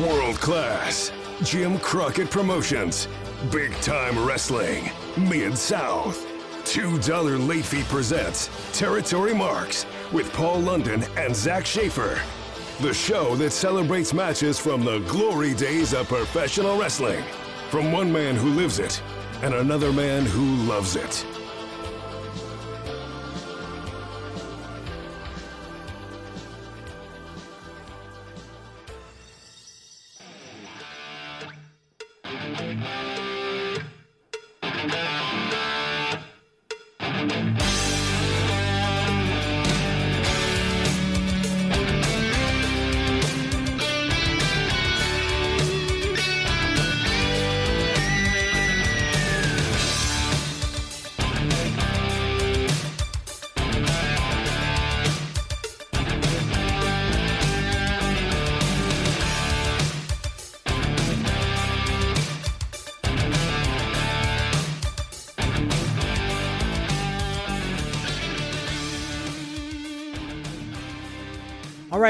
[0.00, 1.12] World class.
[1.42, 3.06] Jim Crockett Promotions.
[3.52, 4.90] Big time wrestling.
[5.18, 6.26] Mid South.
[6.64, 12.18] $2 Late Fee presents Territory Marks with Paul London and Zak Shaffer.
[12.80, 17.22] The show that celebrates matches from the glory days of professional wrestling.
[17.68, 19.02] From one man who lives it
[19.42, 21.26] and another man who loves it.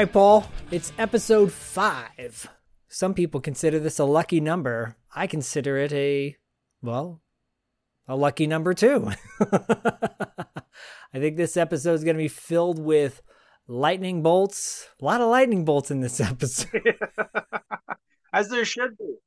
[0.01, 2.49] Right, Paul, it's episode five.
[2.87, 4.95] Some people consider this a lucky number.
[5.15, 6.37] I consider it a,
[6.81, 7.21] well,
[8.07, 9.11] a lucky number too.
[9.39, 13.21] I think this episode is going to be filled with
[13.67, 14.89] lightning bolts.
[14.99, 16.95] A lot of lightning bolts in this episode.
[18.33, 19.17] As there should be.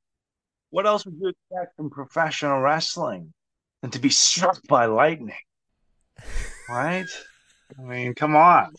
[0.71, 3.33] What else would you expect from professional wrestling
[3.81, 5.37] than to be struck by lightning?
[6.69, 7.07] Right?
[7.79, 8.75] I mean, come on.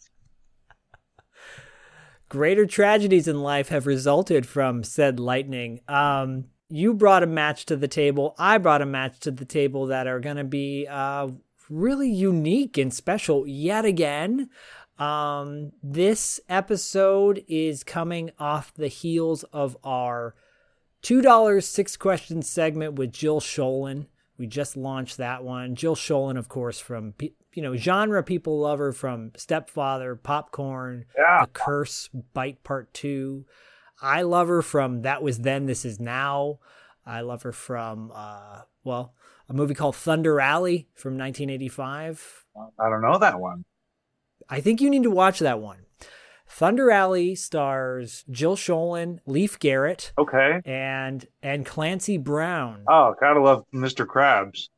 [2.35, 5.79] Greater tragedies in life have resulted from said lightning.
[5.87, 8.35] Um, you brought a match to the table.
[8.37, 11.29] I brought a match to the table that are going to be uh,
[11.69, 14.49] really unique and special yet again.
[14.99, 20.35] Um, this episode is coming off the heels of our
[21.03, 24.07] $2 six question segment with Jill Schoelen.
[24.37, 25.75] We just launched that one.
[25.75, 27.13] Jill Schoelen, of course, from
[27.55, 31.41] you know genre people love her from Stepfather, Popcorn, Yeah.
[31.45, 33.45] The Curse, Bite Part Two.
[34.01, 36.59] I love her from That Was Then, This Is Now.
[37.05, 39.13] I love her from uh, well,
[39.49, 42.45] a movie called Thunder Alley from 1985.
[42.79, 43.63] I don't know that one.
[44.49, 45.79] I think you need to watch that one.
[46.47, 50.61] Thunder Alley stars Jill Schoelen, Leif Garrett, Okay.
[50.65, 52.83] and and Clancy Brown.
[52.87, 54.05] Oh, gotta love Mr.
[54.05, 54.69] Krabs.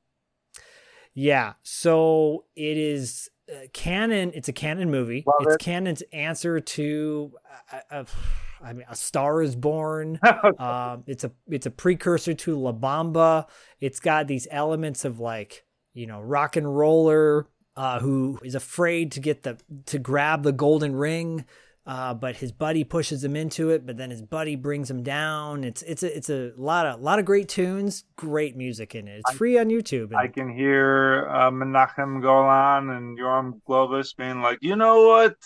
[1.17, 1.53] Yeah.
[1.63, 4.31] So it is uh, Cannon.
[4.35, 5.23] It's a Cannon movie.
[5.25, 5.59] Love it's it.
[5.59, 7.31] Cannon's answer to,
[7.73, 8.03] uh, uh,
[8.63, 10.19] I mean, A Star Is Born.
[10.59, 13.47] um, it's a it's a precursor to La Bamba.
[13.81, 19.11] It's got these elements of like you know rock and roller uh, who is afraid
[19.13, 19.57] to get the
[19.87, 21.45] to grab the golden ring.
[21.87, 25.63] Uh, but his buddy pushes him into it, but then his buddy brings him down.
[25.63, 29.21] It's it's a it's a lot of lot of great tunes, great music in it.
[29.25, 30.07] It's free on YouTube.
[30.11, 35.37] and- I can hear uh, Menachem Golan and Yoram Globus being like, you know what?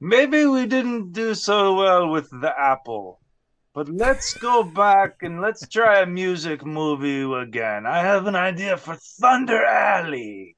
[0.00, 3.20] Maybe we didn't do so well with the apple,
[3.74, 7.86] but let's go back and let's try a music movie again.
[7.86, 10.56] I have an idea for Thunder Alley.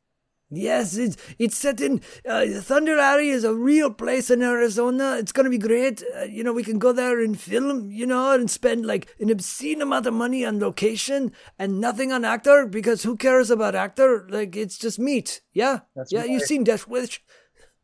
[0.50, 5.16] Yes, it's it's set in uh, Thunder Alley is a real place in Arizona.
[5.16, 6.02] It's gonna be great.
[6.18, 7.90] Uh, you know, we can go there and film.
[7.90, 12.24] You know, and spend like an obscene amount of money on location and nothing on
[12.24, 14.26] actor because who cares about actor?
[14.28, 15.40] Like it's just meat.
[15.52, 16.24] Yeah, That's yeah.
[16.24, 17.22] You've seen Death Wish.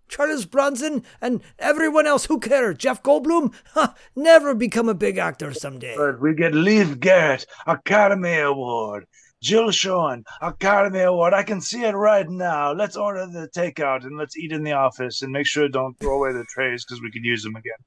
[0.08, 2.26] Charles Bronson and everyone else.
[2.26, 2.78] Who cares?
[2.78, 5.96] Jeff Goldblum, huh, never become a big actor someday.
[5.96, 9.06] But we get Leif Garrett, Academy Award.
[9.46, 11.32] Jill Schoelen, Academy Award.
[11.32, 12.72] I can see it right now.
[12.72, 16.16] Let's order the takeout and let's eat in the office and make sure don't throw
[16.16, 17.78] away the trays because we could use them again.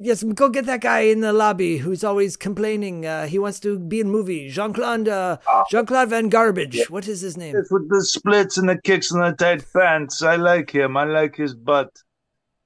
[0.00, 3.06] Yes, go get that guy in the lobby who's always complaining.
[3.06, 4.48] Uh, he wants to be in movie.
[4.48, 5.36] Jean Claude, uh,
[5.70, 6.90] Jean Claude Van Garbage.
[6.90, 7.54] What is his name?
[7.56, 10.22] It's with the splits and the kicks and the tight pants.
[10.22, 10.96] I like him.
[10.96, 11.90] I like his butt.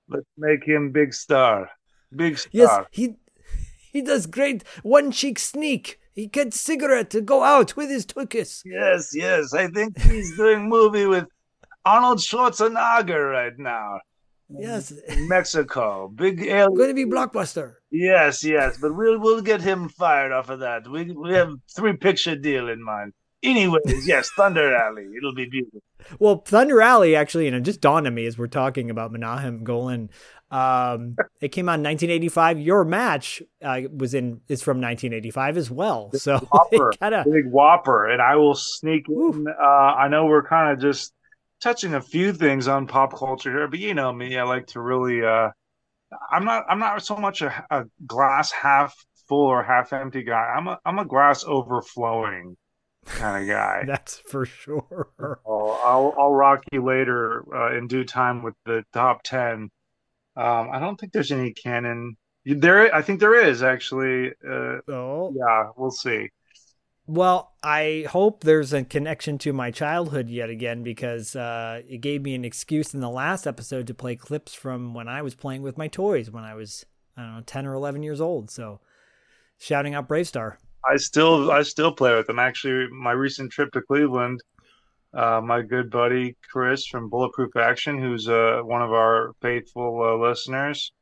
[0.08, 1.68] Let's make him big star.
[2.16, 2.50] Big star.
[2.52, 3.16] Yes, he
[3.92, 5.97] he does great one cheek sneak.
[6.18, 8.62] He gets cigarette to go out with his tuchus.
[8.64, 9.54] Yes, yes.
[9.54, 11.26] I think he's doing movie with
[11.84, 14.00] Arnold Schwarzenegger right now.
[14.48, 14.92] Yes,
[15.28, 16.08] Mexico.
[16.12, 16.74] Big alien.
[16.74, 17.74] going to be blockbuster.
[17.92, 20.88] Yes, yes, but we'll we'll get him fired off of that.
[20.90, 23.12] We we have three picture deal in mind.
[23.44, 25.06] Anyways, yes, Thunder Alley.
[25.16, 25.82] It'll be beautiful.
[26.18, 29.62] Well, Thunder Alley actually, and it just dawned on me as we're talking about Menahem
[29.62, 30.10] Golan.
[30.50, 32.58] Um, it came out in 1985.
[32.60, 36.10] Your match uh, was in is from 1985 as well.
[36.14, 39.46] So Whopper, it kind of big whopper, and I will sneak in.
[39.48, 41.12] Uh, I know we're kind of just
[41.60, 44.80] touching a few things on pop culture here, but you know me, I like to
[44.80, 45.50] really uh,
[46.30, 48.94] I'm not I'm not so much a, a glass half
[49.28, 50.54] full or half empty guy.
[50.56, 52.56] I'm a I'm a glass overflowing
[53.06, 53.84] kind of guy.
[53.86, 55.08] That's for sure.
[55.18, 59.70] I'll I'll, I'll rock you later uh, in due time with the top ten.
[60.38, 62.16] Um, I don't think there's any Cannon.
[62.44, 64.28] There, I think there is actually.
[64.48, 66.30] Uh, oh, yeah, we'll see.
[67.08, 72.22] Well, I hope there's a connection to my childhood yet again because uh, it gave
[72.22, 75.62] me an excuse in the last episode to play clips from when I was playing
[75.62, 76.84] with my toys when I was
[77.16, 78.50] I don't know ten or eleven years old.
[78.50, 78.80] So,
[79.58, 80.56] shouting out BraveStarr.
[80.88, 82.38] I still I still play with them.
[82.38, 84.40] Actually, my recent trip to Cleveland,
[85.18, 90.28] uh, my good buddy Chris from Bulletproof Action, who's uh, one of our faithful uh,
[90.28, 90.92] listeners.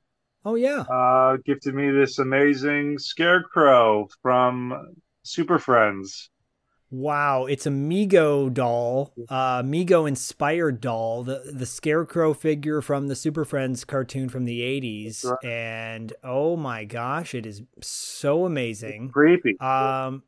[0.44, 6.30] Oh yeah, uh, gifted me this amazing scarecrow from Super Friends.
[6.88, 13.16] Wow, it's a Mego doll, uh, Mego inspired doll, the the Scarecrow figure from the
[13.16, 15.44] Super Friends cartoon from the '80s, right.
[15.44, 20.22] and oh my gosh, it is so amazing, it's creepy, um,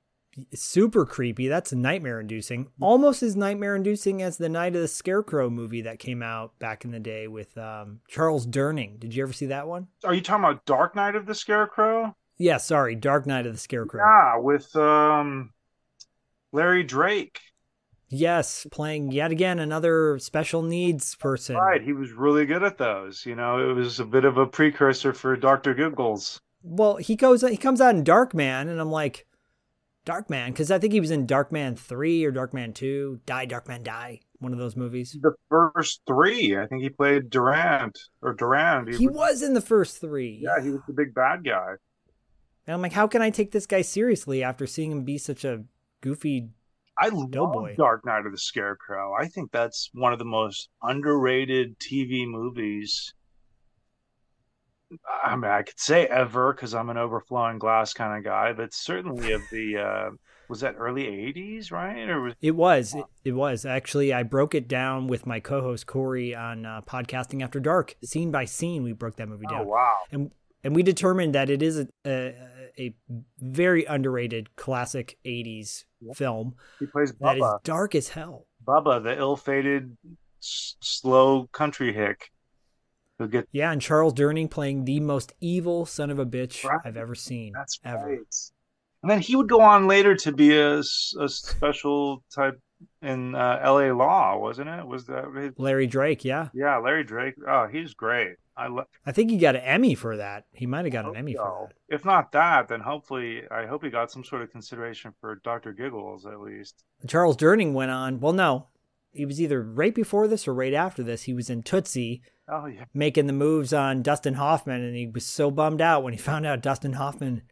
[0.54, 1.48] super creepy.
[1.48, 5.98] That's nightmare inducing, almost as nightmare inducing as the Night of the Scarecrow movie that
[5.98, 8.98] came out back in the day with um, Charles Durning.
[8.98, 9.88] Did you ever see that one?
[10.04, 12.16] Are you talking about Dark Night of the Scarecrow?
[12.38, 14.00] Yeah, sorry, Dark Night of the Scarecrow.
[14.00, 15.52] Yeah, with um
[16.52, 17.40] Larry Drake.
[18.10, 21.56] Yes, playing yet again another special needs person.
[21.56, 23.26] Right, he was really good at those.
[23.26, 26.40] You know, it was a bit of a precursor for Doctor Giggles.
[26.62, 29.26] Well, he goes, he comes out in Darkman, and I'm like,
[30.08, 34.20] Darkman, because I think he was in Darkman three or Darkman two, Die Darkman Die,
[34.38, 35.16] one of those movies.
[35.20, 38.88] The first three, I think he played Durant or Durand.
[38.88, 40.40] He, he was, was, in the first three.
[40.42, 41.74] Yeah, he was the big bad guy.
[42.66, 45.44] And I'm like, how can I take this guy seriously after seeing him be such
[45.44, 45.64] a
[46.00, 46.48] goofy
[46.98, 47.76] I love doughboy.
[47.76, 49.14] Dark Night of the Scarecrow.
[49.14, 53.14] I think that's one of the most underrated TV movies.
[55.24, 58.72] I mean, I could say ever because I'm an overflowing glass kind of guy, but
[58.72, 60.10] certainly of the uh,
[60.48, 62.08] was that early '80s, right?
[62.08, 65.86] Or was it was it, it was actually I broke it down with my co-host
[65.86, 68.82] Corey on uh, podcasting after dark, scene by scene.
[68.82, 69.60] We broke that movie oh, down.
[69.60, 69.98] Oh wow!
[70.10, 70.30] And
[70.64, 72.34] and we determined that it is a, a,
[72.78, 72.94] a
[73.38, 76.16] very underrated classic 80s yep.
[76.16, 76.54] film.
[76.80, 77.18] He plays Bubba.
[77.18, 78.46] That is dark as hell.
[78.66, 79.96] Bubba, the ill-fated,
[80.42, 82.30] s- slow country hick.
[83.18, 86.78] Who get yeah, and Charles Durning playing the most evil son of a bitch right.
[86.84, 87.52] I've ever seen.
[87.52, 88.06] That's ever.
[88.06, 88.50] Right.
[89.02, 92.60] And then he would go on later to be a, a special type
[93.02, 93.92] in uh, L.A.
[93.92, 94.86] Law, wasn't it?
[94.86, 95.52] Was that his...
[95.56, 96.24] Larry Drake?
[96.24, 96.48] Yeah.
[96.52, 97.34] Yeah, Larry Drake.
[97.46, 98.34] Oh, he's great.
[98.56, 100.46] I lo- I think he got an Emmy for that.
[100.52, 101.38] He might have got an Emmy so.
[101.38, 101.94] for that.
[101.94, 105.72] If not that, then hopefully, I hope he got some sort of consideration for Doctor
[105.72, 106.84] Giggles at least.
[107.06, 108.18] Charles Durning went on.
[108.18, 108.66] Well, no,
[109.18, 111.24] he was either right before this or right after this.
[111.24, 112.22] He was in Tootsie.
[112.48, 116.12] Oh yeah, making the moves on Dustin Hoffman, and he was so bummed out when
[116.12, 117.42] he found out Dustin Hoffman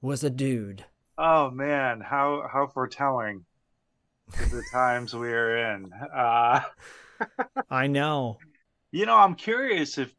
[0.00, 0.86] was a dude.
[1.18, 3.44] Oh man, how how foretelling
[4.28, 5.92] the times we are in.
[5.92, 6.62] Uh,
[7.70, 8.38] I know.
[8.90, 10.14] You know, I'm curious if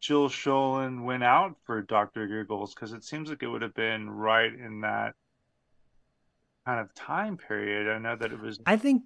[0.00, 2.28] Jill Schoelen went out for Dr.
[2.28, 5.14] Giggles because it seems like it would have been right in that
[6.64, 7.88] kind of time period.
[7.92, 8.60] I know that it was.
[8.64, 9.02] I think,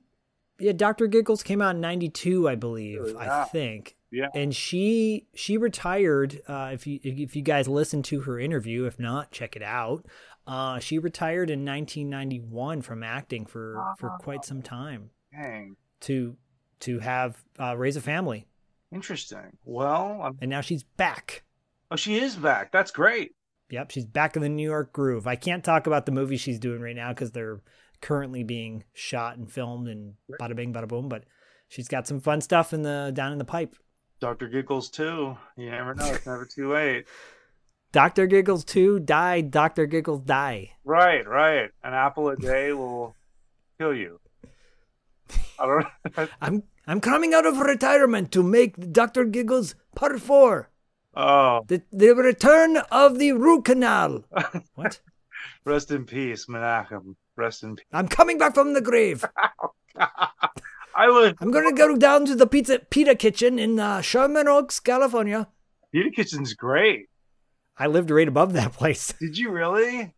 [0.60, 1.06] yeah, Dr.
[1.06, 3.00] Giggles came out in '92, I believe.
[3.06, 3.42] Yeah.
[3.42, 3.96] I think.
[4.10, 4.28] Yeah.
[4.34, 6.40] And she she retired.
[6.46, 10.06] Uh, if you if you guys listen to her interview, if not, check it out.
[10.46, 15.10] Uh, she retired in 1991 from acting for for quite some time.
[15.32, 15.76] Dang.
[16.02, 16.36] To
[16.80, 18.46] to have uh, raise a family.
[18.92, 19.56] Interesting.
[19.64, 20.38] Well, I'm...
[20.40, 21.44] and now she's back.
[21.90, 22.72] Oh, she is back.
[22.72, 23.32] That's great.
[23.70, 25.28] Yep, she's back in the New York groove.
[25.28, 27.60] I can't talk about the movie she's doing right now because they're
[28.00, 31.08] currently being shot and filmed and bada bing, bada boom.
[31.08, 31.24] But
[31.68, 33.74] she's got some fun stuff in the down in the pipe.
[34.20, 35.36] Doctor Giggles too.
[35.56, 36.06] You never know.
[36.06, 37.06] It's never too late.
[37.92, 39.40] Doctor Giggles two die.
[39.40, 40.70] Doctor Giggles die.
[40.84, 41.70] Right, right.
[41.82, 43.16] An apple a day will
[43.78, 44.20] kill you.
[45.58, 46.30] I don't.
[46.40, 49.24] I'm I'm coming out of retirement to make Dr.
[49.24, 50.68] Giggles Part 4.
[51.14, 51.60] Oh.
[51.68, 54.24] The, the return of the root canal.
[54.74, 55.00] what?
[55.64, 57.14] Rest in peace, Menachem.
[57.40, 57.86] Rest in peace.
[57.92, 59.24] I'm coming back from the grave.
[59.96, 61.36] I would.
[61.40, 65.48] I'm going to go down to the pizza pita kitchen in uh, Sherman Oaks, California.
[65.92, 67.08] Pita kitchen's great.
[67.78, 69.12] I lived right above that place.
[69.18, 70.12] Did you really?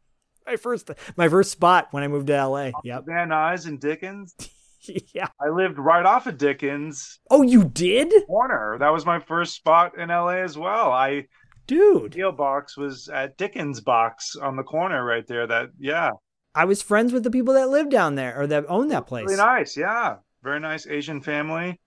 [0.47, 2.73] My first, my first spot when I moved to LA.
[2.83, 3.05] Yep.
[3.07, 4.35] Van Nuys and Dickens.
[5.15, 5.29] yeah.
[5.41, 7.21] I lived right off of Dickens.
[7.31, 8.13] Oh, you did?
[8.27, 8.77] Corner.
[8.81, 10.91] That was my first spot in LA as well.
[10.91, 11.27] I
[11.69, 12.11] Dude.
[12.13, 15.47] deal box was at Dickens box on the corner right there.
[15.47, 16.11] That yeah.
[16.55, 19.25] I was friends with the people that lived down there or that owned that place.
[19.25, 20.17] Really nice, yeah.
[20.43, 21.81] Very nice Asian family.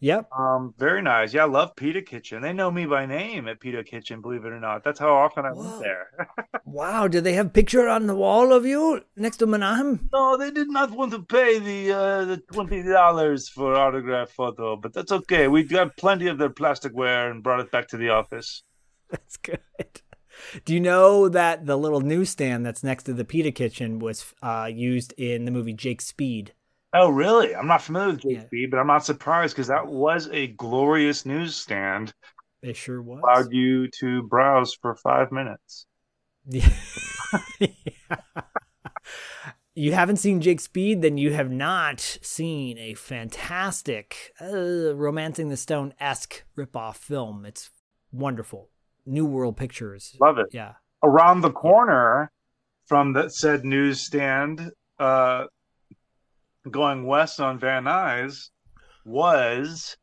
[0.00, 0.30] Yep.
[0.32, 1.34] Um, very nice.
[1.34, 2.40] Yeah, I love Pita Kitchen.
[2.40, 4.84] They know me by name at Pita Kitchen, believe it or not.
[4.84, 6.08] That's how often I went there.
[6.64, 7.08] Wow.
[7.08, 10.08] Do they have a picture on the wall of you next to Menahem?
[10.12, 14.76] no, they did not want to pay the uh, the twenty dollars for autograph photo,
[14.76, 15.48] but that's okay.
[15.48, 18.62] We got plenty of their plasticware and brought it back to the office.
[19.10, 19.60] That's good.
[20.64, 24.70] Do you know that the little newsstand that's next to the pita kitchen was uh,
[24.72, 26.52] used in the movie Jake Speed?
[26.94, 27.54] Oh, really?
[27.54, 28.46] I'm not familiar with Yeah.
[28.46, 32.14] Speed, but I'm not surprised because that was a glorious newsstand.
[32.62, 33.20] It sure was.
[33.22, 35.86] Allowed you to browse for five minutes.
[36.46, 36.68] Yeah.
[39.74, 45.56] you haven't seen Jake Speed, then you have not seen a fantastic uh, Romancing the
[45.56, 47.44] Stone esque ripoff film.
[47.44, 47.70] It's
[48.10, 48.70] wonderful.
[49.08, 50.16] New World Pictures.
[50.20, 50.48] Love it.
[50.52, 50.74] Yeah.
[51.02, 52.30] Around the corner
[52.86, 55.44] from that said newsstand, uh,
[56.70, 58.50] going west on Van Nuys,
[59.04, 59.96] was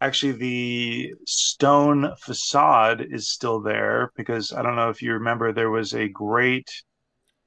[0.00, 5.70] actually the stone facade is still there because I don't know if you remember there
[5.70, 6.68] was a great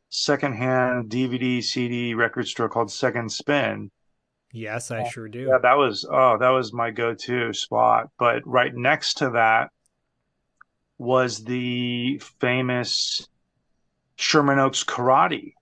[0.10, 3.90] secondhand DVD CD record store called Second Spin.
[4.52, 5.48] Yes, I sure do.
[5.50, 8.10] Yeah, that was oh, that was my go-to spot.
[8.20, 9.72] But right next to that
[10.98, 13.28] was the famous
[14.16, 15.54] Sherman Oaks Karate,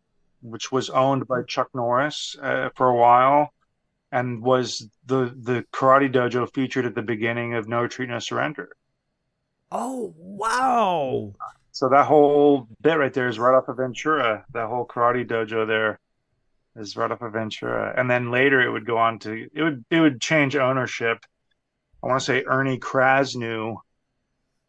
[0.41, 3.53] which was owned by Chuck Norris uh, for a while,
[4.11, 8.75] and was the the karate dojo featured at the beginning of No Retreat No Surrender.
[9.71, 11.33] Oh, wow.
[11.71, 14.45] So that whole bit right there is right off of Ventura.
[14.51, 15.99] That whole karate dojo there
[16.75, 17.93] is right off of Ventura.
[17.97, 21.25] And then later it would go on to it would it would change ownership.
[22.03, 23.77] I want to say Ernie Krasnew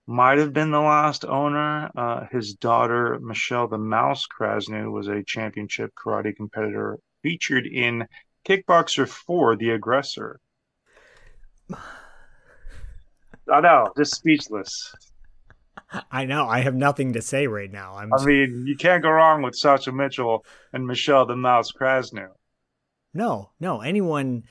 [0.07, 1.91] might have been the last owner.
[1.97, 8.07] Uh, his daughter Michelle the Mouse Krasnew was a championship karate competitor featured in
[8.47, 10.41] Kickboxer 4: The Aggressor.
[13.53, 14.95] I know, just speechless.
[16.11, 16.47] I know.
[16.47, 17.97] I have nothing to say right now.
[17.97, 22.29] I'm I mean, you can't go wrong with Sasha Mitchell and Michelle the Mouse Krasnew.
[23.13, 23.81] no, no.
[23.81, 24.45] Anyone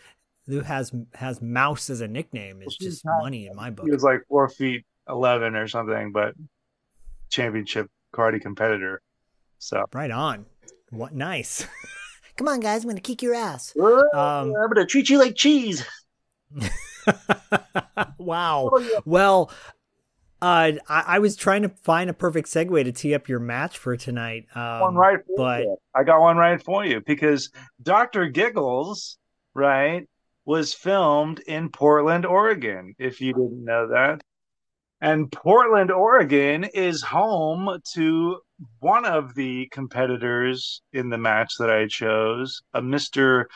[0.47, 3.85] who has has Mouse as a nickname is just money in my book.
[3.85, 6.33] He was like four feet eleven or something, but
[7.29, 9.01] championship karate competitor.
[9.59, 10.45] So Right on.
[10.89, 11.67] What nice.
[12.37, 12.83] Come on, guys.
[12.83, 13.73] I'm gonna kick your ass.
[13.79, 15.85] um, I'm gonna treat you like cheese.
[18.17, 18.71] wow.
[19.05, 19.51] Well,
[20.41, 23.77] uh, I, I was trying to find a perfect segue to tee up your match
[23.77, 24.47] for tonight.
[24.55, 25.77] Um, one right for but you.
[25.93, 29.17] I got one right for you because Doctor Giggles,
[29.53, 30.07] right,
[30.45, 32.95] was filmed in Portland, Oregon.
[32.97, 34.21] If you didn't know that,
[35.01, 38.37] and Portland, Oregon, is home to
[38.79, 43.49] one of the competitors in the match that I chose, a Mister.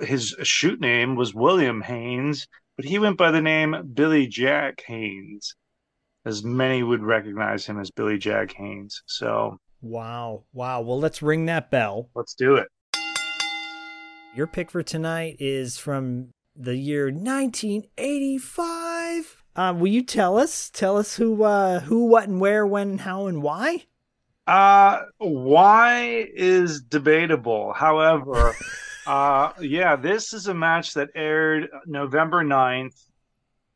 [0.00, 2.46] His shoot name was William Haynes,
[2.76, 5.54] but he went by the name Billy Jack Haynes,
[6.26, 9.00] as many would recognize him as Billy Jack Haynes.
[9.06, 10.82] So wow, wow.
[10.82, 12.10] Well, let's ring that bell.
[12.14, 12.68] let's do it.
[14.34, 18.95] Your pick for tonight is from the year 1985.
[19.56, 20.68] Uh, will you tell us?
[20.68, 23.86] Tell us who, uh, who, what, and where, when, how, and why.
[24.46, 27.72] Uh, why is debatable.
[27.72, 28.54] However,
[29.06, 33.02] uh, yeah, this is a match that aired November 9th,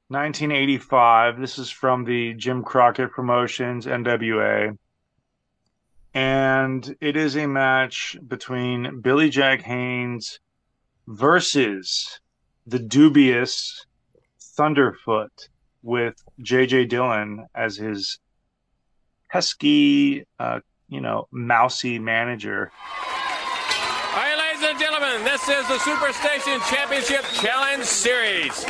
[0.09, 1.41] 1985.
[1.41, 4.77] This is from the Jim Crockett Promotions NWA.
[6.13, 10.41] And it is a match between Billy Jack Haynes
[11.07, 12.21] versus
[12.67, 13.87] the dubious
[14.59, 15.49] Thunderfoot
[15.83, 18.19] with JJ Dillon as his
[19.31, 22.71] pesky, uh, you know, mousy manager.
[24.11, 28.65] All right, ladies and gentlemen, this is the Superstation Championship Challenge Series.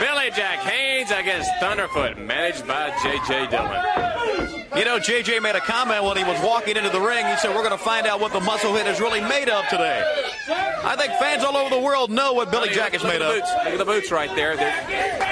[0.00, 3.50] Billy Jack Haynes against Thunderfoot, managed by J.J.
[3.50, 4.68] Dillon.
[4.76, 7.24] You know, JJ made a comment when he was walking into the ring.
[7.26, 9.66] He said, We're going to find out what the muscle hit is really made of
[9.68, 10.02] today.
[10.48, 13.34] I think fans all over the world know what Billy Jack is made of.
[13.34, 13.50] boots.
[13.64, 14.56] Look at the boots right there.
[14.56, 15.27] They're,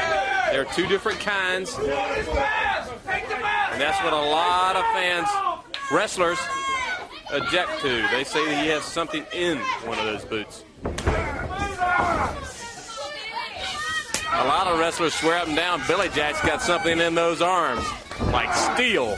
[0.51, 1.75] they're two different kinds.
[1.77, 1.87] And
[3.81, 5.29] that's what a lot of fans,
[5.91, 6.39] wrestlers,
[7.31, 8.09] object to.
[8.11, 10.65] They say that he has something in one of those boots.
[14.33, 17.85] A lot of wrestlers swear up and down Billy Jack's got something in those arms,
[18.33, 19.17] like steel.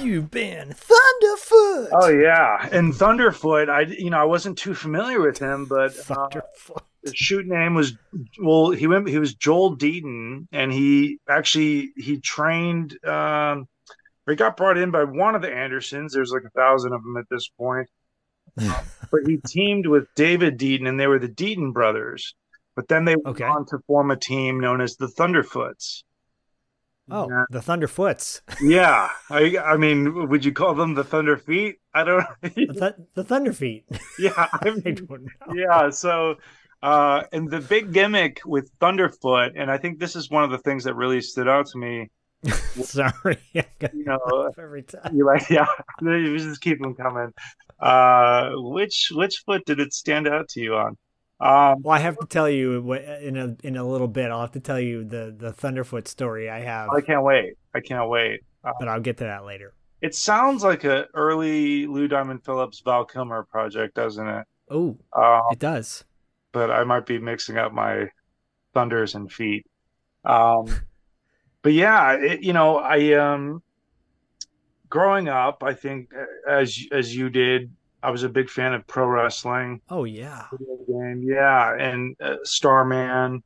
[0.00, 1.88] You've been Thunderfoot.
[1.92, 3.68] Oh yeah, and Thunderfoot.
[3.68, 6.82] I you know I wasn't too familiar with him, but uh, Thunderfoot.
[7.14, 7.94] Shoot name was
[8.42, 13.02] well he went he was Joel Deaton, and he actually he trained.
[13.04, 13.66] Um,
[14.28, 16.12] he got brought in by one of the Andersons.
[16.12, 17.88] There's like a thousand of them at this point,
[18.56, 22.34] but he teamed with David Deaton, and they were the Deaton brothers.
[22.76, 23.44] But then they Okay.
[23.44, 26.02] went on to form a team known as the Thunderfoots.
[27.10, 27.44] Oh, Yeah.
[27.50, 28.42] the Thunderfoots.
[28.62, 31.76] Yeah, I I mean, would you call them the Thunder Feet?
[31.94, 32.26] I don't.
[32.42, 33.84] The, th- the Thunderfeet.
[34.18, 35.54] yeah, I I mean, don't know.
[35.54, 35.90] yeah.
[35.90, 36.34] So,
[36.82, 40.58] uh, and the big gimmick with Thunderfoot, and I think this is one of the
[40.58, 42.08] things that really stood out to me.
[42.82, 43.38] Sorry.
[43.92, 45.14] You know, every time.
[45.14, 45.66] you like, yeah,
[46.00, 47.32] you just keep them coming.
[47.80, 50.96] Uh, which which foot did it stand out to you on?
[51.40, 54.30] Um, Well, I have to tell you in a in a little bit.
[54.32, 57.54] I'll have to tell you the the Thunderfoot story I have, I can't wait.
[57.74, 58.40] I can't wait.
[58.64, 59.74] Uh, but I'll get to that later.
[60.00, 64.44] it sounds like a early Lou Diamond Phillips Val Kilmer project, doesn't it?
[64.70, 66.04] Oh, Uh, it does.
[66.52, 68.08] But I might be mixing up my
[68.74, 69.66] thunders and feet.
[70.24, 70.66] Um,
[71.62, 73.62] but yeah, it, you know, I um,
[74.88, 77.70] growing up, I think uh, as as you did,
[78.02, 79.80] I was a big fan of pro wrestling.
[79.90, 80.46] Oh yeah.
[80.86, 83.42] Game, yeah, and uh, Starman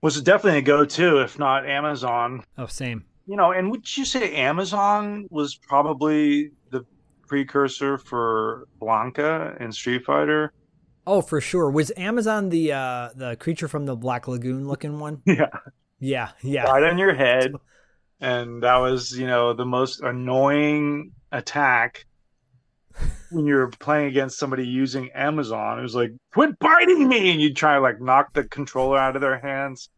[0.00, 2.44] was definitely a go-to, if not Amazon.
[2.56, 3.04] Oh, same.
[3.26, 6.84] You know, and would you say Amazon was probably the
[7.26, 10.52] precursor for Blanka and Street Fighter?
[11.08, 11.70] Oh, for sure.
[11.70, 15.22] Was Amazon the uh the creature from the Black Lagoon looking one?
[15.26, 15.48] Yeah.
[16.00, 16.62] Yeah, yeah.
[16.64, 17.52] right on your head.
[18.20, 22.04] And that was, you know, the most annoying attack
[23.30, 25.78] when you're playing against somebody using Amazon.
[25.78, 27.30] It was like, quit biting me!
[27.30, 29.88] And you'd try to like knock the controller out of their hands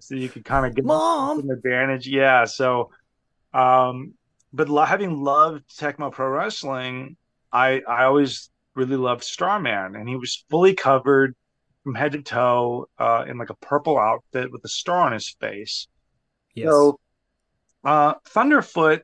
[0.00, 1.38] so you could kind of get Mom.
[1.38, 2.08] an advantage.
[2.08, 2.46] Yeah.
[2.46, 2.90] So,
[3.54, 4.14] um,
[4.52, 7.16] but having loved Tecmo Pro Wrestling,
[7.52, 9.96] I, I always really loved Starman.
[9.96, 11.34] And he was fully covered
[11.84, 15.28] from head to toe uh, in like a purple outfit with a star on his
[15.40, 15.88] face.
[16.54, 16.70] Yes.
[16.70, 16.98] So,
[17.84, 19.00] uh, Thunderfoot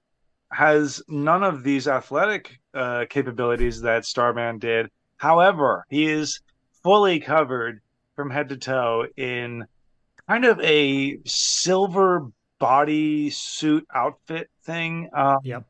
[0.52, 4.88] has none of these athletic uh, capabilities that Starman did.
[5.16, 6.40] However, he is
[6.82, 7.80] fully covered
[8.14, 9.64] from head to toe in
[10.28, 12.28] kind of a silver
[12.58, 15.10] body suit outfit thing.
[15.14, 15.64] Um, Yep.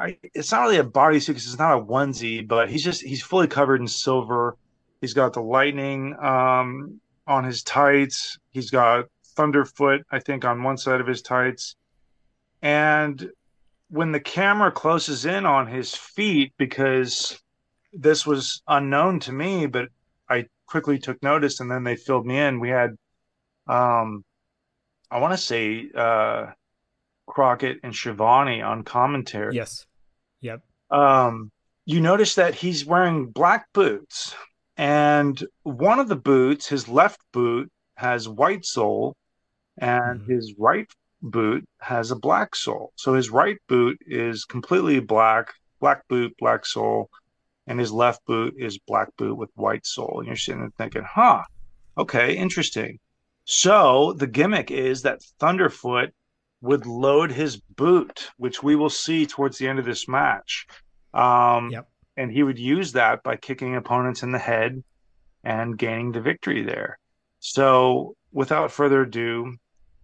[0.00, 3.48] It's not really a bodysuit because it's not a onesie, but he's just he's fully
[3.48, 4.56] covered in silver.
[5.00, 8.38] He's got the lightning um, on his tights.
[8.50, 9.06] He's got
[9.36, 11.76] Thunderfoot, I think, on one side of his tights.
[12.62, 13.30] And
[13.90, 17.40] when the camera closes in on his feet, because
[17.92, 19.88] this was unknown to me, but
[20.28, 22.60] I quickly took notice, and then they filled me in.
[22.60, 22.90] We had,
[23.66, 24.24] um,
[25.10, 26.46] I want to say, uh,
[27.26, 29.86] Crockett and Schiavone on commentary Yes.
[30.40, 30.62] Yep.
[30.90, 31.50] um,
[31.84, 34.34] you notice that he's wearing black boots,
[34.76, 39.16] and one of the boots, his left boot, has white sole,
[39.78, 40.28] and Mhm.
[40.28, 40.90] his right
[41.22, 42.92] boot has a black sole.
[42.96, 47.08] So his right boot is completely black, black boot, black sole,
[47.66, 50.18] and his left boot is black boot with white sole.
[50.18, 51.42] And you're sitting there thinking, huh,
[51.96, 52.98] okay, interesting.
[53.44, 56.10] So the gimmick is that Thunderfoot
[56.60, 60.66] would load his boot, which we will see towards the end of this match.
[61.14, 61.88] Um, Yep.
[62.16, 64.82] And he would use that by kicking opponents in the head
[65.44, 66.98] and gaining the victory there.
[67.38, 69.54] So without further ado,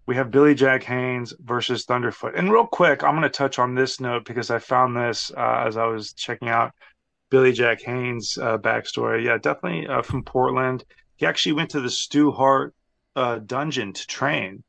[0.06, 2.38] we have Billy Jack Haynes versus Thunderfoot.
[2.38, 5.64] And real quick, I'm going to touch on this note because I found this uh,
[5.66, 6.72] as I was checking out
[7.30, 9.24] Billy Jack Haynes' uh, backstory.
[9.24, 10.84] Yeah, definitely uh, from Portland.
[11.16, 12.74] He actually went to the Stu Hart
[13.16, 14.62] uh, dungeon to train.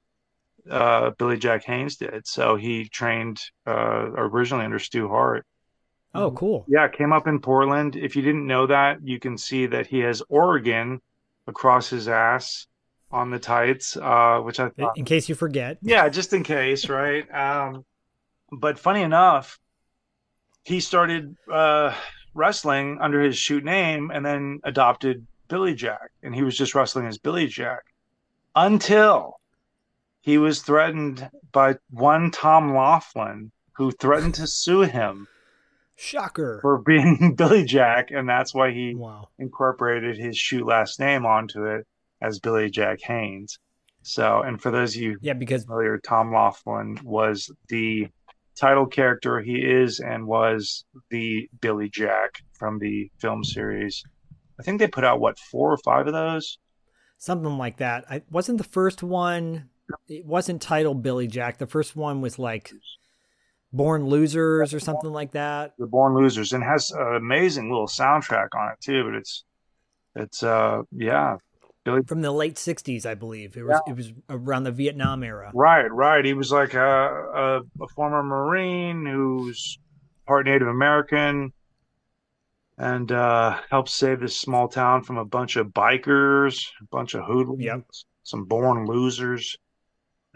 [0.70, 2.26] Uh, Billy Jack Haynes did.
[2.28, 5.46] So he trained uh, originally under Stu Hart.
[6.14, 6.66] Oh, cool.
[6.68, 7.96] Yeah, came up in Portland.
[7.96, 11.02] If you didn't know that, you can see that he has Oregon
[11.46, 12.68] across his ass
[13.12, 15.78] on the tights, uh, which I thought, In case you forget.
[15.82, 17.30] yeah, just in case, right?
[17.34, 17.86] Um,
[18.52, 19.60] but funny enough,
[20.64, 21.94] he started uh,
[22.34, 27.06] wrestling under his shoot name and then adopted Billy Jack, and he was just wrestling
[27.08, 27.84] as Billy Jack
[28.56, 29.40] until
[30.26, 35.28] he was threatened by one Tom Laughlin, who threatened to sue him
[35.96, 36.58] Shocker.
[36.64, 39.28] for being Billy Jack, and that's why he Wow.
[39.38, 41.86] incorporated his shoot last name onto it
[42.24, 43.60] as Billy Jack Haynes.
[44.02, 48.08] So, and for those of you Yeah, because familiar, Tom Laughlin was the
[48.60, 49.42] title character.
[49.42, 54.02] He is and was the Billy Jack from the film series.
[54.60, 56.58] I think they put out what four or five of those.
[57.20, 58.06] something like that.
[58.10, 59.70] I wasn't the first one.
[60.08, 61.58] It wasn't titled Billy Jack.
[61.58, 62.72] The first one was like
[63.74, 65.74] Born Losers or something like that.
[65.78, 69.04] The Born Losers, and has an amazing little soundtrack on it too.
[69.04, 69.44] But it's
[70.16, 71.38] it's uh yeah,
[71.84, 73.58] Billy From the late '60s, I believe.
[73.58, 73.80] It was.
[73.88, 75.52] It was around the Vietnam era.
[75.54, 76.24] Right, right.
[76.26, 79.78] He was like a, a, a former Marine who's
[80.26, 81.52] part Native American.
[82.78, 87.24] and uh, helps save this small town from a bunch of bikers, a bunch of
[87.26, 87.82] hoodlums, Yep.
[88.24, 89.56] some born losers.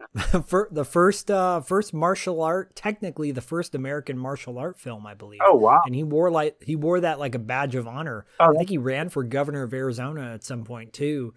[0.48, 5.14] For the first uh first martial art, technically the first American martial art film, I
[5.14, 5.40] believe.
[5.44, 5.82] Oh wow!
[5.86, 8.26] And he wore like he wore that like a badge of honor.
[8.40, 11.34] Oh, I think he ran for governor of Arizona at some point too.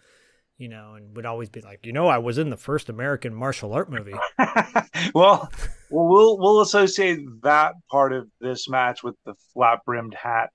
[0.59, 3.35] You know, and would always be like, you know, I was in the first American
[3.35, 4.15] martial art movie.
[4.39, 5.51] well,
[5.91, 10.51] well, we'll we'll associate that part of this match with the flat brimmed hat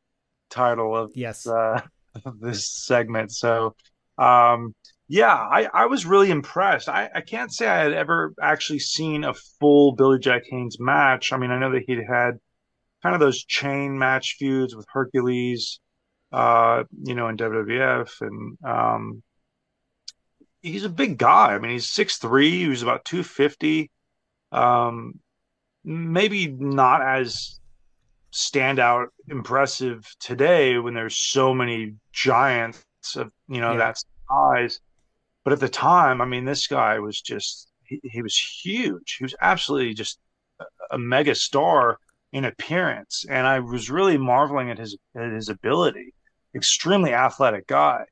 [0.50, 1.46] title of Yes.
[1.46, 1.82] uh,
[2.26, 3.34] of this segment.
[3.34, 3.76] So,
[4.18, 4.74] um,
[5.08, 6.90] yeah, I, I was really impressed.
[6.90, 11.32] I, I can't say I had ever actually seen a full Billy Jack Haynes match.
[11.32, 12.40] I mean, I know that he'd had
[13.04, 15.80] kind of those chain match feuds with Hercules,
[16.32, 19.24] uh, you know, in WWF, and um,
[20.62, 21.54] he's a big guy.
[21.56, 22.52] I mean, he's six three.
[22.60, 23.92] He was about two fifty.
[24.52, 25.20] Um,
[25.84, 27.60] maybe not as
[28.34, 32.84] standout impressive today when there's so many giants
[33.16, 33.78] of you know Yeah.
[33.78, 33.98] that
[34.30, 34.80] size.
[35.48, 39.16] But at the time, I mean, this guy was just he, he was huge.
[39.18, 40.20] He was absolutely just
[40.60, 42.00] a, a mega star
[42.34, 46.14] in appearance, and I was really marveling at his at his ability.
[46.54, 48.04] Extremely athletic guy.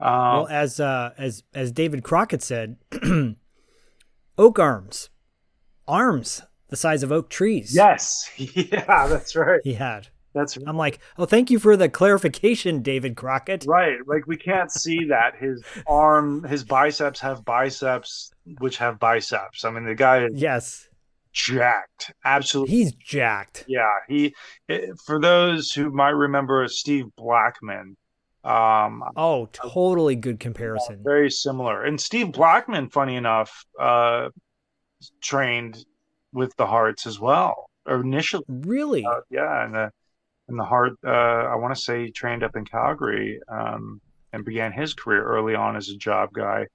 [0.00, 2.74] Um, well, as uh as as David Crockett said,
[4.36, 5.10] oak arms,
[5.86, 7.72] arms the size of oak trees.
[7.72, 9.60] yes, yeah, that's right.
[9.62, 10.08] he had.
[10.34, 10.66] That's right.
[10.68, 13.64] I'm like, oh, thank you for the clarification, David Crockett.
[13.68, 13.98] Right.
[14.06, 19.64] Like we can't see that his arm, his biceps have biceps, which have biceps.
[19.64, 20.88] I mean, the guy is Yes,
[21.32, 22.12] jacked.
[22.24, 22.74] Absolutely.
[22.74, 23.64] he's jacked.
[23.68, 23.92] yeah.
[24.08, 24.34] He,
[24.68, 27.96] eh, for those who might remember Steve Blackman,
[28.42, 31.00] um, Oh, totally good comparison.
[31.04, 31.84] very similar.
[31.84, 34.28] And Steve Blackman, funny enough, uh,
[35.22, 35.84] trained
[36.32, 38.44] with the Harts as well, or initially.
[38.48, 39.04] Really?
[39.04, 39.90] Uh, yeah, and the
[40.48, 40.92] and the heart.
[41.04, 44.00] Uh, I want to say he trained up in Calgary um,
[44.32, 46.66] and began his career early on as a job guy.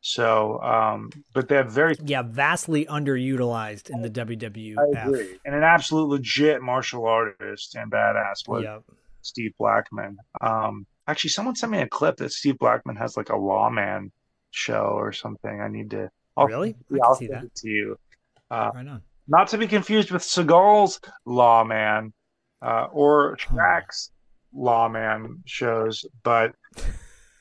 [0.00, 1.96] So, um, but they have very.
[2.04, 5.06] yeah, vastly underutilized in the I WWF.
[5.06, 8.82] agree, and an absolute legit martial artist and badass was Yep.
[9.22, 10.16] Steve Blackman.
[10.40, 14.12] Um, actually, someone sent me a clip that Steve Blackman has like a lawman
[14.52, 15.60] show or something.
[15.60, 16.10] I need to.
[16.36, 16.70] I'll, Really?
[16.92, 17.52] I Yeah, I'll see that.
[17.56, 17.98] to you.
[18.52, 19.02] Uh, Right on.
[19.26, 22.12] not to be confused with Seagal's Lawman
[22.62, 24.10] uh, or tracks
[24.54, 26.52] Lawman shows, but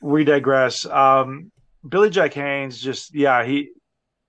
[0.02, 0.86] we digress.
[0.86, 1.52] Um,
[1.88, 3.70] Billy Jack Haynes just, yeah, he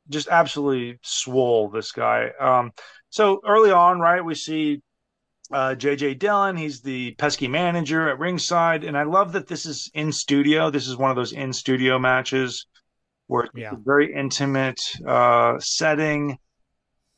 [0.08, 2.30] just absolutely swole this guy.
[2.40, 2.72] Um,
[3.10, 4.80] so early on, right, we see
[5.52, 6.56] uh, JJ Dillon.
[6.56, 10.70] He's the pesky manager at ringside, and I love that this is in studio.
[10.70, 12.66] This is one of those in studio matches
[13.26, 13.72] where it's Yeah.
[13.72, 16.38] a very intimate uh, setting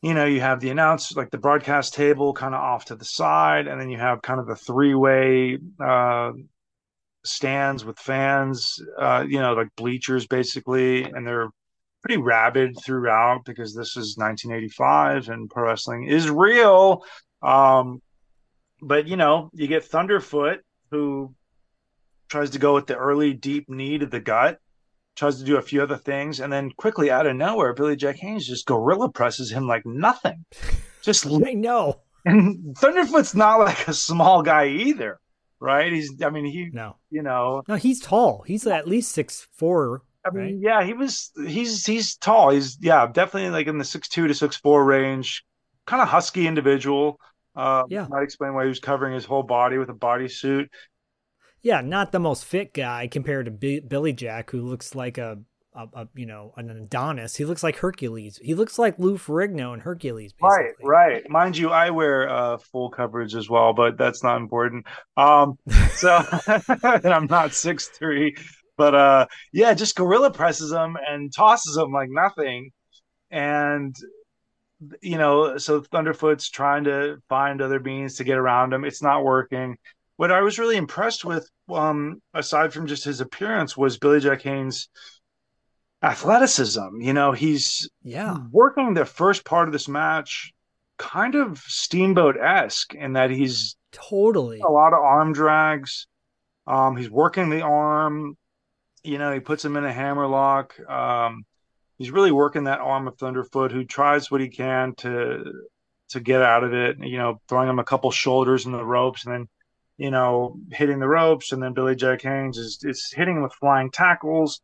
[0.03, 3.05] you know, you have the announce like the broadcast table kind of off to the
[3.05, 6.33] side, and then you have kind of the three way uh,
[7.25, 11.51] stands with fans, uh, you know, like bleachers basically, and they're
[12.03, 17.05] pretty rabid throughout because this is 1985 and pro wrestling is real.
[17.43, 18.01] Um,
[18.81, 20.61] but you know, you get Thunderfoot
[20.91, 21.35] who
[22.29, 24.59] tries to go with the early deep knee to the gut
[25.21, 28.17] tries to do a few other things, and then quickly out of nowhere, Billy Jack
[28.17, 30.45] Haynes just gorilla presses him like nothing.
[31.03, 32.01] Just I know.
[32.25, 35.21] and Thunderfoot's not like a small guy either,
[35.61, 35.93] right?
[35.93, 36.97] He's, I mean, he, No.
[37.11, 38.43] you know, No, he's tall.
[38.47, 40.03] He's at least six four.
[40.27, 40.55] I mean, Right.
[40.61, 42.51] yeah, he was, he's, he's tall.
[42.51, 45.45] He's, yeah, definitely like in the six two to six four range,
[45.87, 47.19] kind of husky individual.
[47.57, 48.07] Uh, Yeah.
[48.09, 50.67] might explain why he was covering his whole body with a bodysuit.
[51.63, 55.39] Yeah, not the most fit guy compared to B- Billy Jack, who looks like a,
[55.75, 57.37] a, a you know an Adonis.
[57.37, 58.39] He looks like Hercules.
[58.43, 60.33] He looks like Lou Ferrigno and Hercules.
[60.33, 60.87] Basically.
[60.89, 61.31] Right, right.
[61.31, 64.87] Mind you, I wear uh, full coverage as well, but that's not important.
[65.17, 65.59] Um,
[65.93, 68.37] so and I'm not six three,
[68.77, 72.71] but uh, yeah, just gorilla presses him and tosses him like nothing,
[73.31, 73.95] and
[75.03, 78.85] you know, so Thunderfoot's trying to find other beings to get around him.
[78.85, 79.77] It's not working.
[80.21, 84.43] What I was really impressed with, um, aside from just his appearance, was Billy Jack
[84.43, 84.91] Haynes'
[86.03, 87.01] athleticism.
[87.01, 88.37] You know, he's Yeah.
[88.53, 90.53] working the first part of this match
[90.99, 94.61] kind of steamboat esque in that he's Totally.
[94.61, 96.07] a lot of arm drags.
[96.67, 98.37] Um, he's working the arm.
[99.03, 100.79] You know, he puts him in a hammer lock.
[100.87, 101.47] Um,
[101.97, 105.51] he's really working that arm of Thunderfoot, who tries what he can to
[106.11, 106.99] to get out of it.
[106.99, 109.49] You know, throwing him a couple shoulders in the ropes, and then
[110.01, 114.63] you know hitting the ropes, and then Billy Jack Haynes is hitting with flying tackles.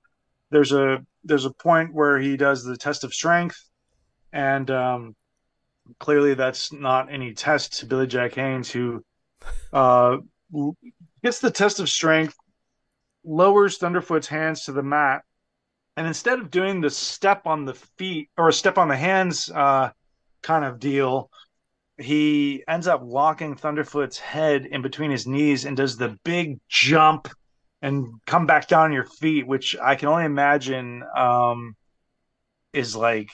[0.50, 3.62] There's a there's a point where he does the test of strength,
[4.32, 5.14] and um,
[5.98, 9.04] clearly that's not any test to Billy Jack Haynes, who
[9.74, 10.16] uh,
[11.22, 12.34] gets the test of strength,
[13.22, 15.20] lowers Thunderfoot's hands to the mat,
[15.98, 19.50] and instead of doing the step on the feet or a step on the hands
[19.50, 19.90] uh,
[20.42, 21.28] kind of deal,
[21.98, 27.28] he ends up locking Thunderfoot's head in between his knees and does the big jump
[27.82, 31.76] and come back down on your feet, which I can only imagine um,
[32.72, 33.30] is like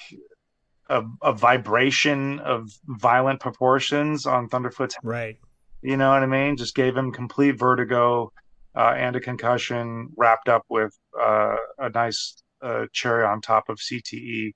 [0.88, 5.04] a, a, vibration of violent proportions on Thunderfoot's head.
[5.04, 5.38] Right.
[5.80, 6.56] You know what I mean?
[6.56, 8.32] Just gave him complete vertigo
[8.76, 13.78] uh, and a concussion wrapped up with uh, a nice uh, cherry on top of
[13.78, 14.52] CTE.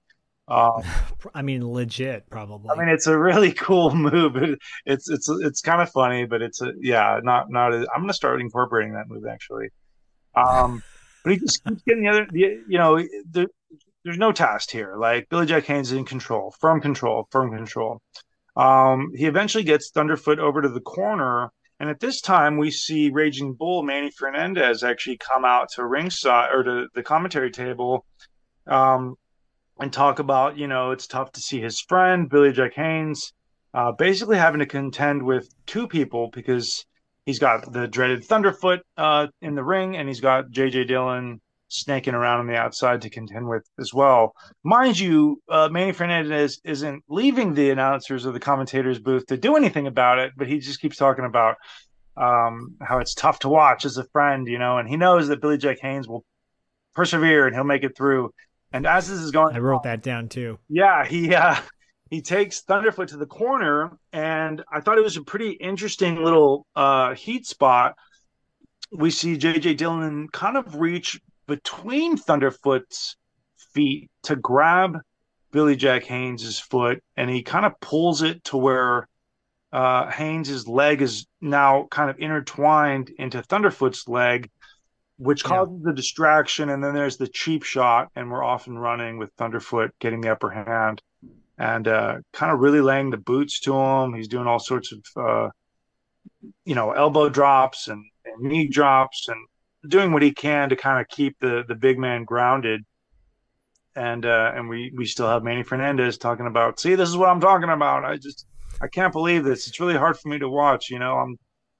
[0.48, 0.82] Um,
[1.34, 2.70] I mean, legit, probably.
[2.70, 4.36] I mean, it's a really cool move.
[4.84, 7.72] It's it's it's kind of funny, but it's a yeah, not not.
[7.74, 9.68] A, I'm gonna start incorporating that move actually.
[10.34, 10.82] Um,
[11.24, 12.26] but he just keeps getting the other.
[12.30, 12.98] The, you know,
[13.30, 13.48] the,
[14.04, 14.96] there's no test here.
[14.96, 18.00] Like Billy Jack Haynes is in control, firm control, firm control.
[18.56, 23.10] Um, he eventually gets Thunderfoot over to the corner, and at this time we see
[23.10, 28.06] Raging Bull Manny Fernandez actually come out to ringside or to the commentary table.
[28.66, 29.16] Um,
[29.78, 33.32] and talk about, you know, it's tough to see his friend, Billy Jack Haynes,
[33.74, 36.84] uh, basically having to contend with two people because
[37.26, 42.14] he's got the dreaded Thunderfoot uh, in the ring and he's got JJ Dillon snaking
[42.14, 44.32] around on the outside to contend with as well.
[44.62, 49.56] Mind you, uh, Manny Fernandez isn't leaving the announcers or the commentators booth to do
[49.56, 51.56] anything about it, but he just keeps talking about
[52.16, 55.40] um, how it's tough to watch as a friend, you know, and he knows that
[55.40, 56.24] Billy Jack Haynes will
[56.94, 58.30] persevere and he'll make it through.
[58.76, 60.58] And as this is going, I wrote that down too.
[60.68, 61.56] Yeah, he uh,
[62.10, 66.66] he takes Thunderfoot to the corner, and I thought it was a pretty interesting little
[66.76, 67.94] uh, heat spot.
[68.92, 73.16] We see JJ Dillon kind of reach between Thunderfoot's
[73.72, 74.98] feet to grab
[75.52, 79.08] Billy Jack Haynes's foot, and he kind of pulls it to where
[79.72, 84.50] uh, Haynes's leg is now kind of intertwined into Thunderfoot's leg,
[85.18, 85.90] which causes yeah.
[85.90, 86.70] the distraction.
[86.70, 90.32] And then there's the cheap shot, and we're off and running with Thunderfoot getting the
[90.32, 91.02] upper hand
[91.58, 94.14] and uh, kind of really laying the boots to him.
[94.14, 95.50] He's doing all sorts of, uh,
[96.64, 99.38] you know, elbow drops and, and, knee drops and
[99.90, 102.84] doing what he can to kind of keep the the big man grounded.
[103.94, 107.30] And uh, and we we still have Manny Fernandez talking about, see, this is what
[107.30, 108.04] I'm talking about.
[108.04, 108.46] I just
[108.82, 109.66] I can't believe this.
[109.68, 110.90] It's really hard for me to watch.
[110.90, 111.38] You know, I'm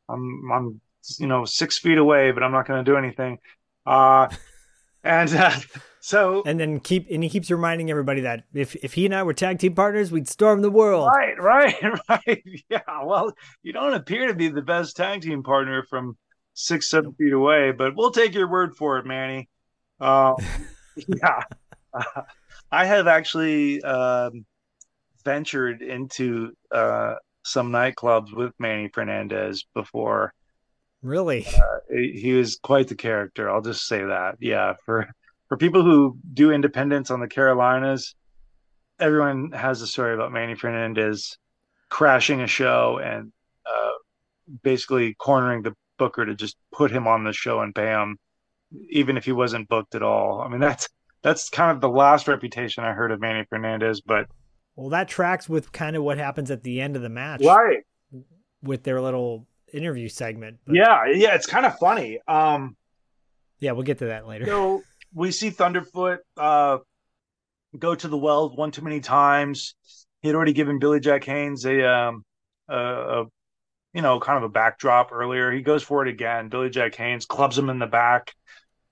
[0.08, 0.80] I'm I'm
[1.18, 3.38] you know six feet away, but I'm not going to do anything.
[3.84, 4.28] Uh,
[5.04, 5.58] and uh,
[6.00, 9.22] so and then keep and he keeps reminding everybody that if if he and I
[9.22, 11.08] were tag team partners, we'd storm the world.
[11.08, 11.76] Right, right,
[12.08, 12.42] right.
[12.68, 13.04] Yeah.
[13.04, 16.16] Well, you don't appear to be the best tag team partner from
[16.54, 19.48] six, seven feet away, but we'll take your word for it, Manny.
[20.00, 20.34] Uh,
[20.96, 21.42] yeah.
[22.70, 24.44] I have actually um,
[25.24, 27.14] ventured into uh,
[27.44, 30.32] some nightclubs with Manny Fernandez before.
[31.02, 31.46] Really?
[31.46, 33.50] Uh, he was quite the character.
[33.50, 34.36] I'll just say that.
[34.40, 35.08] Yeah, for
[35.48, 38.14] for people who do independence on the Carolinas,
[38.98, 41.38] everyone has a story about Manny Fernandez
[41.88, 43.32] crashing a show and
[43.64, 43.92] uh,
[44.62, 48.18] basically cornering the booker to just put him on the show and pay him,
[48.90, 50.40] even if he wasn't booked at all.
[50.40, 50.88] I mean, that's
[51.22, 54.00] that's kind of the last reputation I heard of Manny Fernandez.
[54.00, 54.26] But
[54.74, 57.84] well, that tracks with kind of what happens at the end of the match, right?
[58.62, 60.58] With their little interview segment.
[60.66, 60.76] But...
[60.76, 62.18] Yeah, yeah, it's kind of funny.
[62.26, 62.76] Um,
[63.58, 64.46] yeah, we'll get to that later.
[64.46, 64.82] So
[65.14, 66.78] we see Thunderfoot uh,
[67.78, 69.74] go to the well one too many times.
[70.20, 72.24] He had already given Billy Jack Haynes a, um,
[72.68, 73.24] a, a,
[73.92, 75.52] you know, kind of a backdrop earlier.
[75.52, 76.48] He goes for it again.
[76.48, 78.34] Billy Jack Haynes clubs him in the back.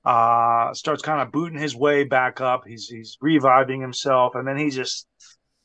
[0.04, 2.64] Uh, starts kind of booting his way back up.
[2.66, 5.06] He's he's reviving himself, and then he just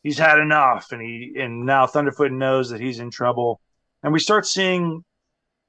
[0.01, 3.59] he's had enough, and he and now Thunderfoot knows that he's in trouble,
[4.01, 5.03] and we start seeing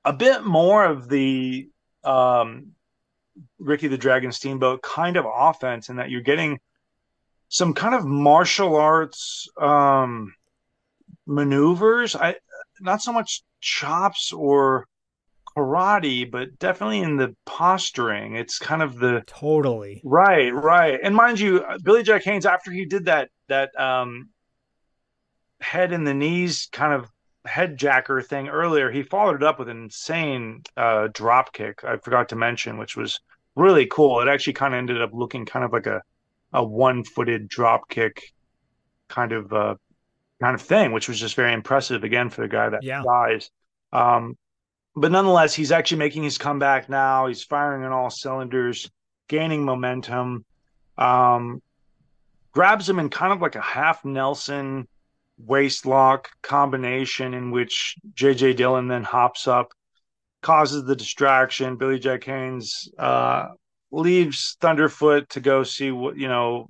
[0.05, 1.69] a bit more of the
[2.05, 2.73] um,
[3.59, 6.61] Ricky the Dragon Steamboat kind of offense, in that you're getting
[7.49, 10.35] some kind of martial arts um,
[11.27, 12.17] maneuvers.
[12.17, 12.37] I
[12.81, 14.87] not so much chops or
[15.57, 18.37] karate, but definitely in the posturing.
[18.37, 20.99] It's kind of the totally right, right.
[21.03, 24.31] And mind you, Billy Jack Haynes after he did that that um,
[25.61, 27.11] head in the knees kind of
[27.45, 31.83] head jacker thing earlier, he followed it up with an insane uh, drop kick.
[31.85, 33.21] I forgot to mention, which was
[33.57, 34.21] really cool.
[34.21, 36.03] It actually kind of ended up looking kind of like a
[36.53, 38.33] a one footed drop kick
[39.09, 39.75] kind of uh,
[40.41, 43.03] kind of thing, which was just very impressive again for the guy that yeah.
[43.03, 43.51] dies.
[43.93, 44.37] Um,
[44.97, 47.27] but nonetheless, he's actually making his comeback now.
[47.27, 48.91] He's firing on all cylinders,
[49.29, 50.45] gaining momentum.
[50.99, 51.63] Um,
[52.53, 54.89] grabs him in kind of like a half Nelson
[55.47, 59.69] waist lock combination in which JJ Dillon then hops up
[60.43, 61.77] causes the distraction.
[61.77, 63.49] Billy Jack Haynes uh,
[63.91, 66.69] leaves Thunderfoot to go see what you know.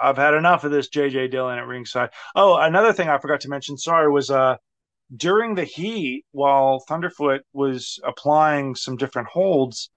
[0.00, 2.10] I've had enough of this JJ Dillon at ringside.
[2.36, 3.76] Oh, another thing I forgot to mention.
[3.76, 4.56] Sorry, was uh
[5.16, 9.90] during the heat while Thunderfoot was applying some different holds.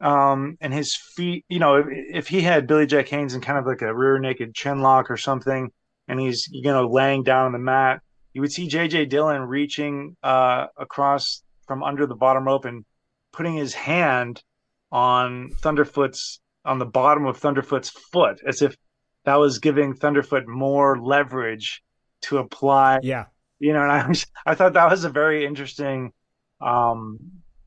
[0.00, 3.56] Um, and his feet, you know, if, if he had Billy Jack Haynes in kind
[3.58, 5.70] of like a rear naked chin lock or something,
[6.12, 8.00] and he's you know laying down on the mat,
[8.32, 12.84] you would see JJ Dillon reaching uh, across from under the bottom rope and
[13.32, 14.42] putting his hand
[14.90, 18.76] on Thunderfoot's on the bottom of Thunderfoot's foot, as if
[19.24, 21.82] that was giving Thunderfoot more leverage
[22.22, 23.00] to apply.
[23.02, 23.24] Yeah,
[23.58, 26.12] you know, and I was, I thought that was a very interesting,
[26.60, 27.18] um,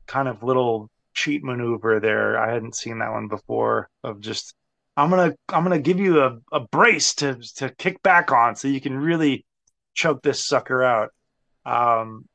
[0.06, 2.38] kind of little cheat maneuver there.
[2.38, 3.90] I hadn't seen that one before.
[4.04, 4.54] Of just,
[4.96, 8.68] I'm gonna, I'm gonna give you a, a brace to to kick back on, so
[8.68, 9.44] you can really
[9.94, 11.10] choke this sucker out.
[11.64, 12.26] Um,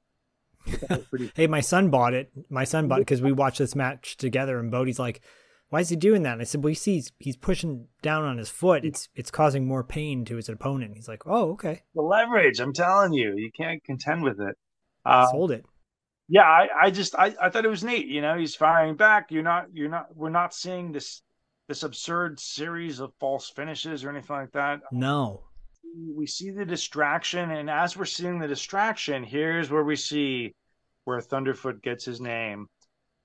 [1.10, 2.32] pretty- hey, my son bought it.
[2.50, 5.21] My son bought it because we watched this match together, and Bodie's like,
[5.69, 8.38] "Why is he doing that?" And I said, "Well, he sees he's pushing down on
[8.38, 8.86] his foot.
[8.86, 12.74] It's it's causing more pain to his opponent." He's like, "Oh, okay." The leverage, I'm
[12.74, 14.56] telling you, you can't contend with it.
[15.04, 15.65] Uh, Sold it.
[16.28, 18.06] Yeah, I, I just I, I thought it was neat.
[18.08, 19.32] You know, he's firing back.
[19.32, 21.24] You're not you're not we're not seeing this
[21.71, 24.81] this absurd series of false finishes or anything like that.
[24.91, 25.41] No
[26.15, 30.55] we see the distraction, and as we're seeing the distraction, here's where we see
[31.05, 32.67] where Thunderfoot gets his name.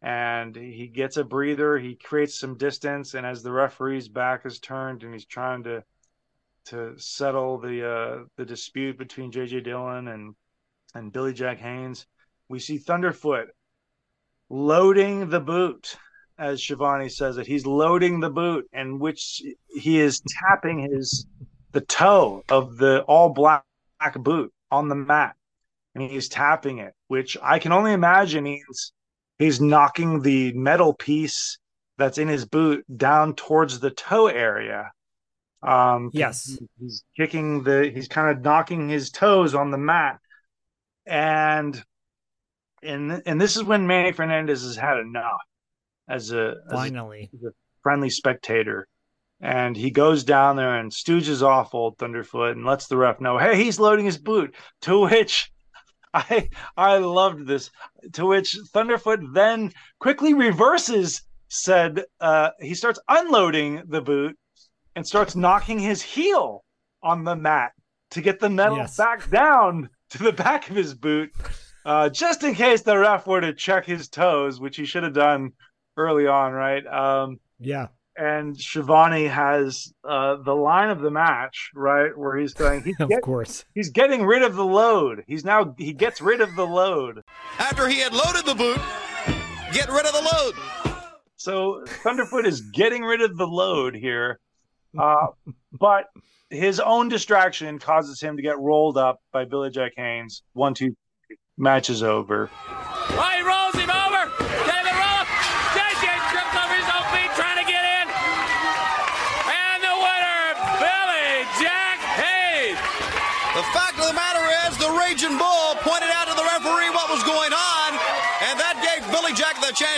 [0.02, 4.60] And he gets a breather, he creates some distance, and as the referee's back is
[4.60, 5.82] turned and he's trying to
[6.66, 10.34] to settle the uh, the dispute between JJ Dillon and
[10.94, 12.06] and Billy Jack Haynes,
[12.48, 13.46] we see Thunderfoot
[14.48, 15.96] loading the boot,
[16.38, 17.46] as Schiavone says it.
[17.46, 21.26] He's loading the boot, and which he is tapping his
[21.72, 23.64] the toe of the all black
[24.16, 25.36] boot on the mat
[25.96, 28.92] and he's tapping it, which I can only imagine means
[29.38, 31.58] he's knocking the metal piece
[31.96, 34.92] that's in his boot down towards the toe area.
[35.62, 40.18] Um, yes, he's kicking the, he's kind of knocking his toes on the mat,
[41.06, 41.82] and
[42.82, 45.40] and and this is when Manny Fernandez has had enough
[46.08, 48.88] as a finally as a, as a friendly spectator
[49.40, 53.38] and he goes down there and stooges off old Thunderfoot and lets the ref know,
[53.38, 54.54] hey, he's loading his boot.
[54.82, 55.52] To which
[56.14, 57.70] I I loved this.
[58.14, 64.36] To which Thunderfoot then quickly reverses said uh, he starts unloading the boot
[64.94, 66.64] and starts knocking his heel
[67.02, 67.72] on the mat
[68.10, 68.96] to get the metal yes.
[68.96, 71.30] back down to the back of his boot,
[71.84, 75.12] uh, just in case the ref were to check his toes, which he should have
[75.12, 75.52] done
[75.96, 76.86] early on, right?
[76.86, 82.82] Um, yeah and Schiavone has uh, the line of the match, right, where he's saying
[82.84, 85.24] he's of get, course he's getting rid of the load.
[85.26, 87.22] He's now he gets rid of the load
[87.58, 88.80] after he had loaded the boot.
[89.72, 90.54] Get rid of the load.
[91.36, 94.40] So Thunderfoot is getting rid of the load here,
[94.98, 95.28] uh,
[95.72, 96.06] but
[96.48, 100.42] his own distraction causes him to get rolled up by Billy Jack Haynes.
[100.54, 101.36] One, two, three.
[101.58, 102.50] match is over.
[103.10, 103.65] Right, rolls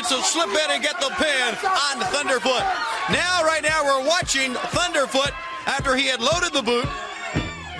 [0.08, 2.64] To slip in and get the pin on Thunderfoot.
[3.12, 5.32] Now, right now, we're watching Thunderfoot
[5.66, 6.88] after he had loaded the boot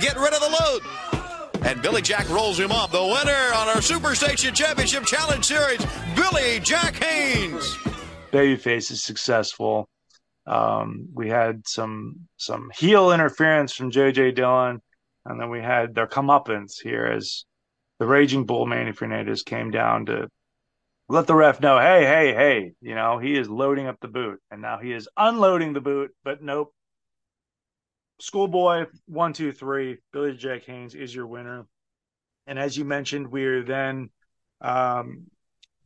[0.00, 1.66] get rid of the load.
[1.66, 2.90] And Billy Jack rolls him up.
[2.90, 7.76] The winner on our Superstation Championship Challenge Series, Billy Jack Haynes.
[8.32, 9.88] Babyface is successful.
[10.46, 14.80] Um, we had some some heel interference from JJ Dillon.
[15.24, 17.44] And then we had their comeuppance here as
[17.98, 20.28] the Raging Bull Manny Fernandez came down to
[21.08, 24.40] let the ref know, hey, hey, hey, you know, he is loading up the boot.
[24.50, 26.74] And now he is unloading the boot, but nope.
[28.20, 31.66] Schoolboy, one, two, three, Billy Jack Haynes is your winner.
[32.46, 34.10] And as you mentioned, we're then
[34.60, 35.26] um,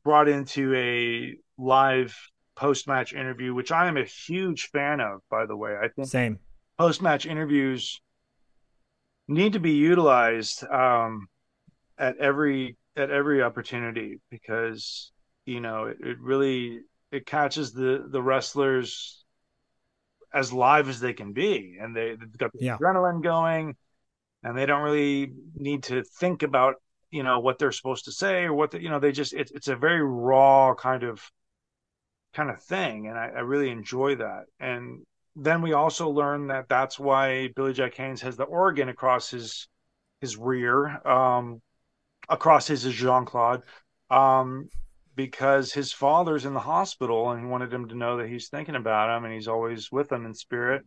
[0.03, 2.17] brought into a live
[2.57, 5.77] post match interview, which I am a huge fan of, by the way.
[5.81, 6.39] I think same
[6.79, 8.01] post match interviews
[9.29, 11.29] need to be utilized um,
[11.99, 15.13] at every at every opportunity because
[15.47, 16.81] you know it, it really
[17.11, 19.25] it catches the the wrestlers
[20.35, 21.77] as live as they can be.
[21.81, 22.79] And they, have got the yeah.
[22.79, 23.77] adrenaline going
[24.43, 26.77] and they don't really need to think about
[27.11, 29.53] you know what they're supposed to say or what the, you know they just it's
[29.53, 31.23] it's a very raw kind of
[32.33, 33.09] kind of thing.
[33.09, 34.45] And I, I really enjoy that.
[34.59, 35.05] And
[35.37, 39.69] then we also learn that that's why Billy Jack Haynes has the organ across his
[40.21, 41.61] his rear, um,
[42.29, 43.63] across his is Jean Claude,
[44.11, 44.69] um,
[45.15, 48.77] because his father's in the hospital and he wanted him to know that he's thinking
[48.77, 50.85] about him and he's always with him in spirit.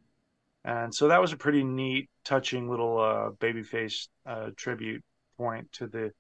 [0.63, 5.03] And so that was a pretty neat, touching little uh, babyface uh, tribute
[5.37, 6.11] point to the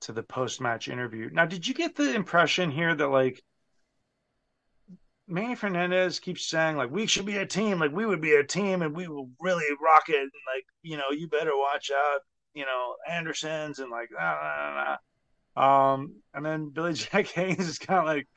[0.00, 1.30] to the post match interview.
[1.32, 3.42] Now, did you get the impression here that like
[5.28, 8.44] Manny Fernandez keeps saying like we should be a team, like we would be a
[8.44, 12.20] team and we will really rock it, and like you know you better watch out,
[12.54, 14.96] you know Andersons and like nah, nah,
[15.56, 15.92] nah.
[15.94, 18.28] um, and then Billy Jack Haynes is kind of like,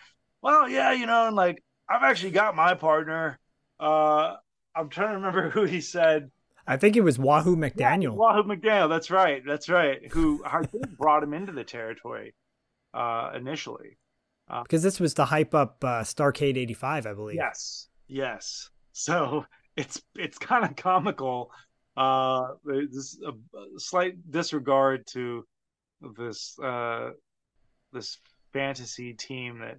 [0.41, 3.39] well, yeah, you know, and like I've actually got my partner.
[3.79, 4.35] Uh,
[4.75, 6.31] I'm trying to remember who he said.
[6.67, 8.03] I think it was Wahoo McDaniel.
[8.03, 10.11] Yeah, Wahoo McDaniel, that's right, that's right.
[10.11, 12.33] Who I think brought him into the territory
[12.93, 13.97] uh, initially.
[14.49, 17.35] Uh, because this was to hype up uh, Starcade '85, I believe.
[17.35, 18.69] Yes, yes.
[18.93, 19.45] So
[19.75, 21.51] it's it's kind of comical.
[21.97, 23.31] Uh, this a,
[23.79, 25.45] slight disregard to
[26.17, 27.11] this uh,
[27.93, 28.17] this
[28.51, 29.77] fantasy team that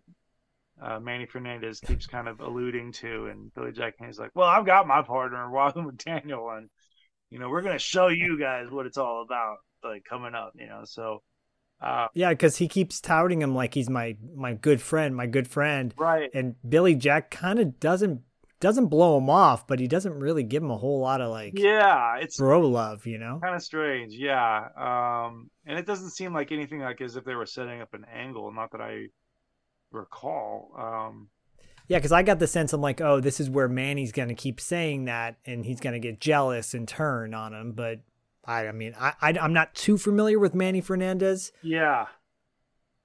[0.81, 4.67] uh, Manny Fernandez keeps kind of alluding to, and Billy Jack Haynes like, "Well, I've
[4.67, 6.71] got my partner, Wahoo McDaniel, and
[7.31, 10.67] you know we're gonna show you guys what it's all about, like coming up, you
[10.67, 11.23] know." So
[11.81, 15.47] uh, yeah, because he keeps touting him like he's my my good friend, my good
[15.49, 15.93] friend.
[15.97, 16.31] Right.
[16.33, 18.23] And Billy Jack kind of doesn't
[18.61, 21.59] doesn't blow him off, but he doesn't really give him a whole lot of like
[21.59, 23.39] yeah, it's bro love, you know.
[23.43, 24.69] Kind of strange, yeah.
[24.77, 28.07] Um, and it doesn't seem like anything like as if they were setting up an
[28.13, 28.53] angle.
[28.53, 29.07] Not that I
[29.91, 30.73] recall.
[30.79, 31.29] Um,
[31.89, 34.35] yeah, because I got the sense I'm like, oh, this is where Manny's going to
[34.35, 37.73] keep saying that, and he's going to get jealous and turn on him.
[37.73, 38.01] But
[38.45, 41.53] I, I mean, I, I am not too familiar with Manny Fernandez.
[41.63, 42.07] Yeah.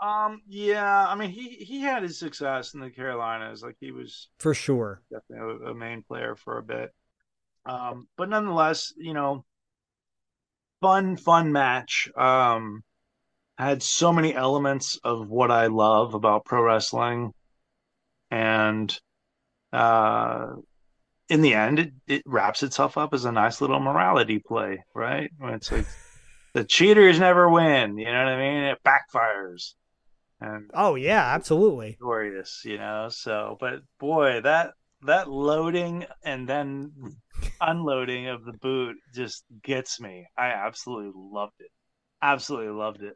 [0.01, 0.41] Um.
[0.47, 1.07] Yeah.
[1.07, 3.61] I mean, he he had his success in the Carolinas.
[3.61, 6.91] Like he was for sure definitely a, a main player for a bit.
[7.65, 8.07] Um.
[8.17, 9.45] But nonetheless, you know,
[10.81, 12.09] fun fun match.
[12.15, 12.83] Um.
[13.57, 17.31] Had so many elements of what I love about pro wrestling,
[18.31, 18.99] and
[19.71, 20.53] uh,
[21.29, 25.31] in the end, it, it wraps itself up as a nice little morality play, right?
[25.37, 25.85] When it's like
[26.53, 28.63] the cheaters never win, you know what I mean?
[28.63, 29.73] It backfires.
[30.41, 33.09] And oh yeah, absolutely glorious, you know.
[33.09, 34.71] So, but boy, that
[35.03, 36.91] that loading and then
[37.61, 40.25] unloading of the boot just gets me.
[40.35, 41.69] I absolutely loved it.
[42.23, 43.15] Absolutely loved it.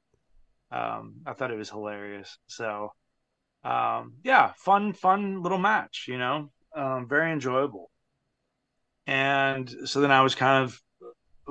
[0.72, 2.38] Um, I thought it was hilarious.
[2.48, 2.90] So,
[3.64, 6.06] um, yeah, fun, fun little match.
[6.08, 7.90] You know, um, very enjoyable.
[9.08, 10.80] And so then I was kind of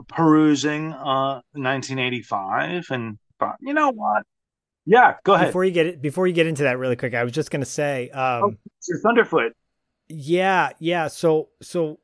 [0.09, 4.25] perusing uh 1985 and thought, you know what?
[4.87, 5.49] Yeah, go ahead.
[5.49, 7.63] Before you get it, before you get into that really quick, I was just going
[7.63, 8.55] to say um oh,
[8.89, 9.51] your Thunderfoot.
[10.09, 12.01] Yeah, yeah, so so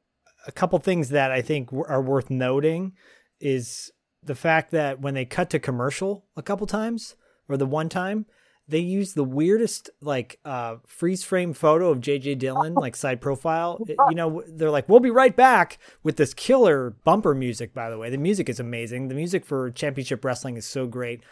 [0.46, 2.92] a couple things that I think are worth noting
[3.40, 7.16] is the fact that when they cut to commercial a couple times
[7.48, 8.26] or the one time,
[8.68, 13.84] they use the weirdest like uh, freeze frame photo of JJ Dillon, like side profile.
[13.86, 17.90] It, you know, they're like, "We'll be right back with this killer bumper music." By
[17.90, 19.08] the way, the music is amazing.
[19.08, 21.22] The music for Championship Wrestling is so great,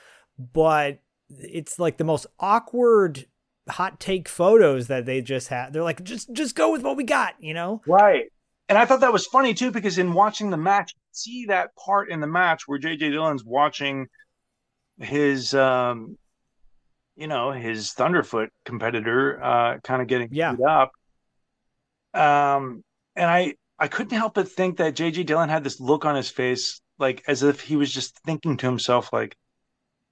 [0.53, 0.99] but
[1.31, 3.27] it's like the most awkward
[3.69, 5.73] hot take photos that they just had.
[5.73, 7.83] They're like, "Just just go with what we got," you know?
[7.87, 8.27] Right.
[8.69, 12.11] And I thought that was funny too because in watching the match, see that part
[12.11, 14.07] in the match where JJ Dillon's watching
[14.99, 16.19] his um
[17.17, 20.53] you know his Thunderfoot competitor uh, kind of getting yeah.
[20.53, 20.93] beat up.
[22.15, 22.83] Um,
[23.17, 26.31] and I I couldn't help but think that JJ Dillon had this look on his
[26.31, 29.37] face, like as if he was just thinking to himself, like,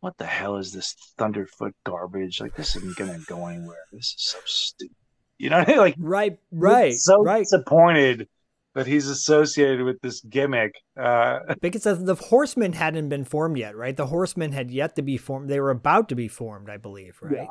[0.07, 2.41] "What the hell is this Thunderfoot garbage?
[2.41, 3.83] Like this isn't gonna go anywhere.
[3.93, 4.95] This is so stupid."
[5.37, 7.41] You know, like right, right, so right.
[7.41, 8.29] disappointed
[8.77, 10.77] that he's associated with this gimmick.
[10.97, 13.97] Uh, because the Horsemen hadn't been formed yet, right?
[13.97, 15.49] The Horsemen had yet to be formed.
[15.49, 17.35] They were about to be formed, I believe, right?
[17.35, 17.51] Yeah.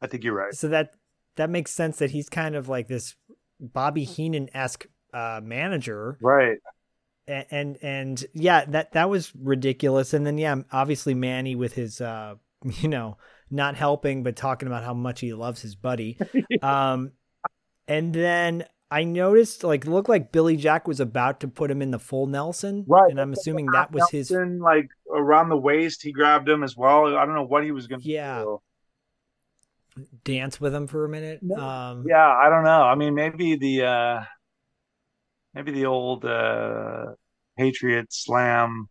[0.00, 0.54] I think you're right.
[0.54, 0.92] So that
[1.36, 3.14] that makes sense that he's kind of like this
[3.60, 6.56] Bobby Heenan esque uh, manager, right?
[7.28, 10.14] And, and and yeah, that that was ridiculous.
[10.14, 13.16] And then yeah, obviously Manny with his uh, you know
[13.50, 16.18] not helping but talking about how much he loves his buddy.
[16.62, 17.12] um,
[17.88, 21.90] and then I noticed like looked like Billy Jack was about to put him in
[21.90, 23.10] the full Nelson, right?
[23.10, 26.02] And I'm assuming that was his like around the waist.
[26.02, 27.16] He grabbed him as well.
[27.16, 28.42] I don't know what he was going to yeah.
[28.42, 28.60] do.
[30.24, 31.40] Dance with him for a minute.
[31.50, 32.82] Um, yeah, I don't know.
[32.82, 34.24] I mean, maybe the uh
[35.56, 37.06] maybe the old uh
[37.58, 38.88] Patriot Slam,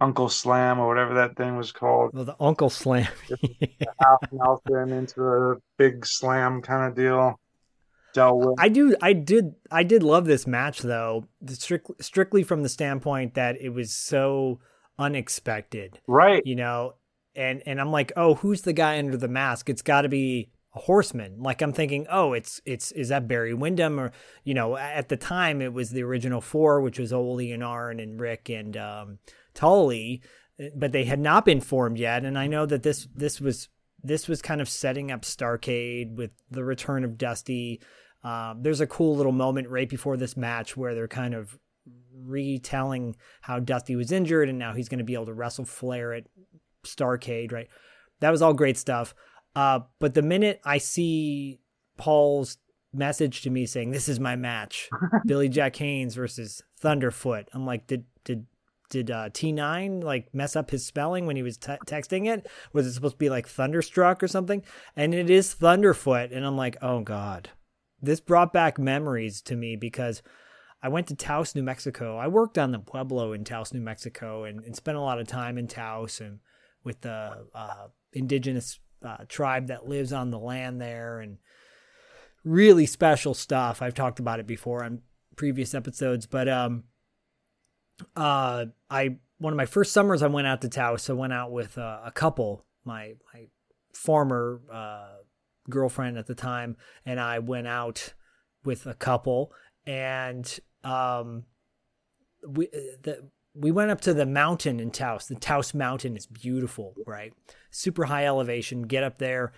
[0.00, 2.12] Uncle Slam, or whatever that thing was called.
[2.14, 3.06] Well, the Uncle Slam,
[4.00, 7.38] half Nelson into a big slam kind of deal.
[8.58, 8.96] I do.
[9.02, 9.54] I did.
[9.70, 14.60] I did love this match though, strictly strictly from the standpoint that it was so
[14.98, 15.98] unexpected.
[16.06, 16.40] Right.
[16.46, 16.94] You know,
[17.34, 19.68] and and I'm like, oh, who's the guy under the mask?
[19.68, 21.42] It's got to be horseman.
[21.42, 24.12] Like I'm thinking, oh, it's it's is that Barry Windham or
[24.44, 28.00] you know at the time it was the original four, which was Ole and Arn
[28.00, 29.18] and Rick and um,
[29.54, 30.22] Tully,
[30.74, 32.24] but they had not been formed yet.
[32.24, 33.68] And I know that this this was
[34.02, 37.80] this was kind of setting up Starcade with the return of Dusty.
[38.22, 41.58] Um, there's a cool little moment right before this match where they're kind of
[42.16, 46.14] retelling how Dusty was injured and now he's going to be able to wrestle Flair
[46.14, 46.24] at
[46.84, 47.68] Starcade, right?
[48.20, 49.14] That was all great stuff.
[49.54, 51.60] Uh, but the minute I see
[51.96, 52.58] Paul's
[52.92, 54.88] message to me saying, "This is my match,
[55.26, 58.46] Billy Jack Haynes versus Thunderfoot," I'm like, did did
[58.90, 62.46] did uh, T9 like mess up his spelling when he was t- texting it?
[62.72, 64.62] Was it supposed to be like Thunderstruck or something?
[64.96, 67.50] And it is Thunderfoot, and I'm like, oh god,
[68.00, 70.22] this brought back memories to me because
[70.82, 72.18] I went to Taos, New Mexico.
[72.18, 75.26] I worked on the Pueblo in Taos, New Mexico, and, and spent a lot of
[75.26, 76.40] time in Taos and
[76.84, 81.38] with the uh, indigenous uh, tribe that lives on the land there, and
[82.44, 83.82] really special stuff.
[83.82, 85.02] I've talked about it before on
[85.36, 86.84] previous episodes, but um,
[88.16, 91.10] uh, I one of my first summers I went out to Taos.
[91.10, 93.46] I went out with uh, a couple, my my
[93.92, 95.16] former uh,
[95.68, 98.14] girlfriend at the time, and I went out
[98.64, 99.52] with a couple,
[99.86, 101.44] and um,
[102.46, 105.26] we uh, the we went up to the mountain in Taos.
[105.26, 107.32] The Taos Mountain is beautiful, right?
[107.70, 108.82] Super high elevation.
[108.82, 109.52] Get up there,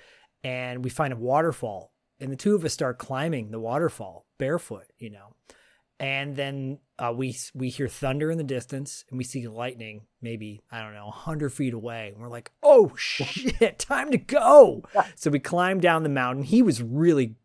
[0.45, 4.87] and we find a waterfall, and the two of us start climbing the waterfall barefoot,
[4.99, 5.35] you know.
[5.99, 10.63] And then uh, we we hear thunder in the distance, and we see lightning, maybe
[10.71, 12.09] I don't know, hundred feet away.
[12.13, 14.83] And we're like, "Oh shit, time to go!"
[15.15, 16.45] so we climb down the mountain.
[16.45, 17.37] He was really,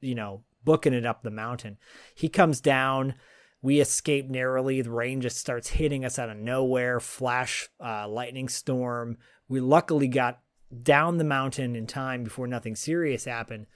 [0.00, 1.78] you know, booking it up the mountain.
[2.14, 3.14] He comes down.
[3.62, 4.82] We escape narrowly.
[4.82, 6.98] The rain just starts hitting us out of nowhere.
[6.98, 9.18] Flash, uh, lightning storm.
[9.48, 10.40] We luckily got
[10.82, 13.66] down the mountain in time before nothing serious happened.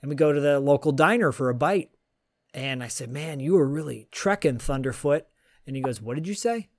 [0.00, 1.90] And we go to the local diner for a bite.
[2.54, 5.22] And I said, Man, you were really trekking, Thunderfoot.
[5.66, 6.70] And he goes, What did you say?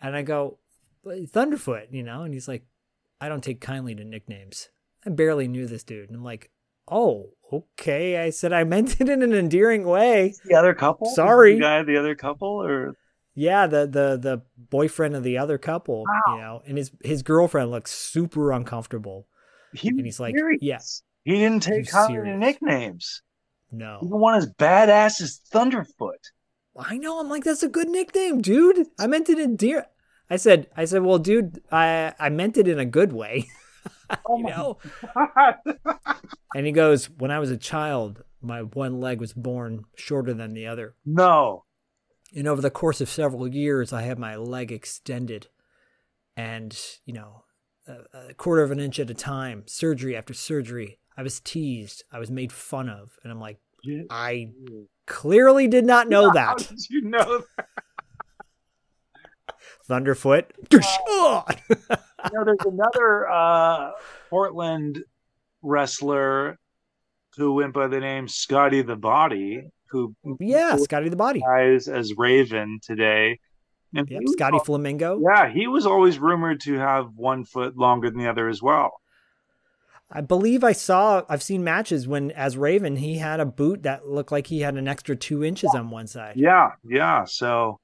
[0.00, 0.58] And I go,
[1.04, 2.22] Thunderfoot, you know?
[2.22, 2.64] And he's like,
[3.20, 4.68] I don't take kindly to nicknames.
[5.04, 6.08] I barely knew this dude.
[6.08, 6.50] And I'm like,
[6.90, 8.18] Oh, okay.
[8.18, 10.34] I said I meant it in an endearing way.
[10.44, 11.08] The other couple?
[11.08, 11.54] Sorry.
[11.54, 12.94] The guy, the other couple, or
[13.34, 16.34] yeah, the the the boyfriend of the other couple, wow.
[16.34, 19.26] you know, and his his girlfriend looks super uncomfortable.
[19.72, 20.60] He and he's like, serious.
[20.62, 23.22] yes, he didn't take common nicknames.
[23.72, 26.30] No, even one as badass as Thunderfoot.
[26.76, 27.20] I know.
[27.20, 28.86] I'm like, that's a good nickname, dude.
[28.98, 29.86] I meant it in dear.
[30.30, 33.48] I said, I said, well, dude, I I meant it in a good way.
[34.26, 34.78] Oh you know?
[36.54, 40.54] and he goes, When I was a child, my one leg was born shorter than
[40.54, 40.94] the other.
[41.04, 41.64] No.
[42.34, 45.48] And over the course of several years, I had my leg extended
[46.36, 47.44] and, you know,
[47.86, 50.98] a, a quarter of an inch at a time, surgery after surgery.
[51.16, 52.02] I was teased.
[52.12, 53.16] I was made fun of.
[53.22, 53.58] And I'm like,
[54.10, 54.50] I
[55.06, 56.46] clearly did not know that.
[56.46, 57.66] How did you know that?
[59.88, 60.44] Thunderfoot.
[60.72, 63.90] Uh, you know, there's another uh,
[64.30, 65.02] Portland
[65.62, 66.58] wrestler
[67.36, 72.14] who went by the name Scotty the Body, who yeah, Scotty the Body guys as
[72.16, 73.38] Raven today.
[73.94, 75.20] And yep, Scotty was, Flamingo.
[75.22, 78.92] Yeah, he was always rumored to have one foot longer than the other as well.
[80.10, 84.06] I believe I saw I've seen matches when as Raven he had a boot that
[84.06, 85.80] looked like he had an extra two inches yeah.
[85.80, 86.34] on one side.
[86.36, 87.24] Yeah, yeah.
[87.24, 87.80] So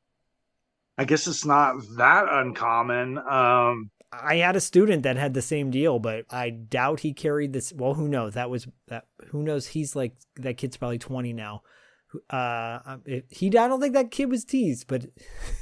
[0.99, 3.19] I guess it's not that uncommon.
[3.19, 7.53] Um, I had a student that had the same deal, but I doubt he carried
[7.53, 7.73] this.
[7.73, 8.35] Well, who knows?
[8.35, 9.05] That was that.
[9.29, 9.69] Who knows?
[9.69, 11.63] He's like that kid's probably twenty now.
[12.29, 15.07] Uh, um, he I don't think that kid was teased, but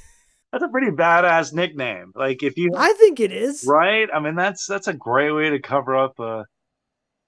[0.53, 2.13] that's a pretty badass nickname.
[2.15, 4.09] Like if you, I think it is right.
[4.13, 6.47] I mean, that's that's a great way to cover up a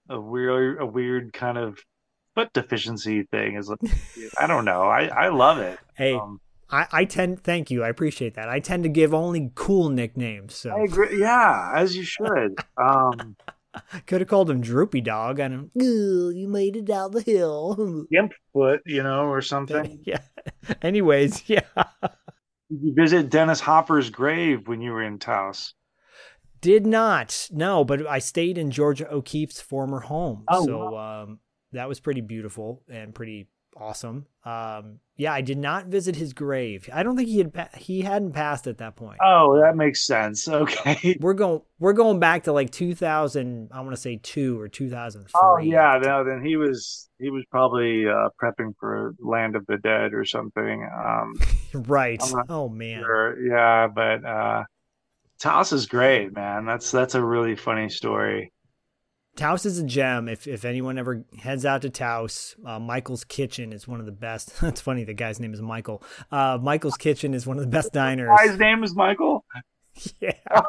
[0.08, 1.78] a weird a weird kind of
[2.34, 3.56] foot deficiency thing.
[3.56, 3.92] Is like,
[4.40, 4.84] I don't know.
[4.84, 5.78] I I love it.
[5.94, 6.14] Hey.
[6.14, 6.40] Um,
[6.70, 7.82] I, I tend thank you.
[7.82, 8.48] I appreciate that.
[8.48, 10.54] I tend to give only cool nicknames.
[10.54, 11.20] So I agree.
[11.20, 12.58] Yeah, as you should.
[12.76, 13.36] Um
[14.06, 15.40] could have called him Droopy Dog.
[15.40, 15.70] I don't.
[15.74, 18.06] You made it down the hill.
[18.12, 20.00] Gimp Foot, you know, or something.
[20.04, 20.20] yeah.
[20.82, 21.60] Anyways, yeah.
[22.02, 25.74] Did you visit Dennis Hopper's grave when you were in Taos?
[26.60, 27.48] Did not.
[27.50, 30.44] No, but I stayed in Georgia O'Keeffe's former home.
[30.48, 31.22] Oh, so wow.
[31.22, 31.38] um,
[31.72, 34.26] that was pretty beautiful and pretty awesome.
[34.44, 36.88] Um, yeah, I did not visit his grave.
[36.92, 39.18] I don't think he had he hadn't passed at that point.
[39.22, 40.48] Oh, that makes sense.
[40.60, 43.70] Okay, we're going we're going back to like 2000.
[43.72, 45.32] I want to say two or 2003.
[45.42, 49.78] Oh yeah, no, then he was he was probably uh, prepping for Land of the
[49.78, 50.88] Dead or something.
[51.04, 51.34] Um,
[51.86, 52.22] right.
[52.48, 53.02] Oh man.
[53.02, 53.46] Sure.
[53.46, 54.64] Yeah, but uh,
[55.38, 56.66] Taos is great, man.
[56.66, 58.52] That's that's a really funny story.
[59.36, 60.28] Taos is a gem.
[60.28, 64.12] If if anyone ever heads out to Taos, uh, Michael's Kitchen is one of the
[64.12, 64.52] best.
[64.60, 65.04] That's funny.
[65.04, 66.02] The guy's name is Michael.
[66.30, 68.30] Uh, Michael's Kitchen is one of the best diners.
[68.42, 69.44] His name is Michael.
[70.20, 70.32] Yeah.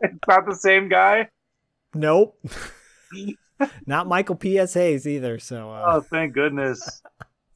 [0.00, 1.28] It's not the same guy.
[1.94, 2.42] Nope.
[3.86, 4.72] Not Michael P.S.
[4.74, 5.38] Hayes either.
[5.38, 7.02] So, uh, Oh, thank goodness.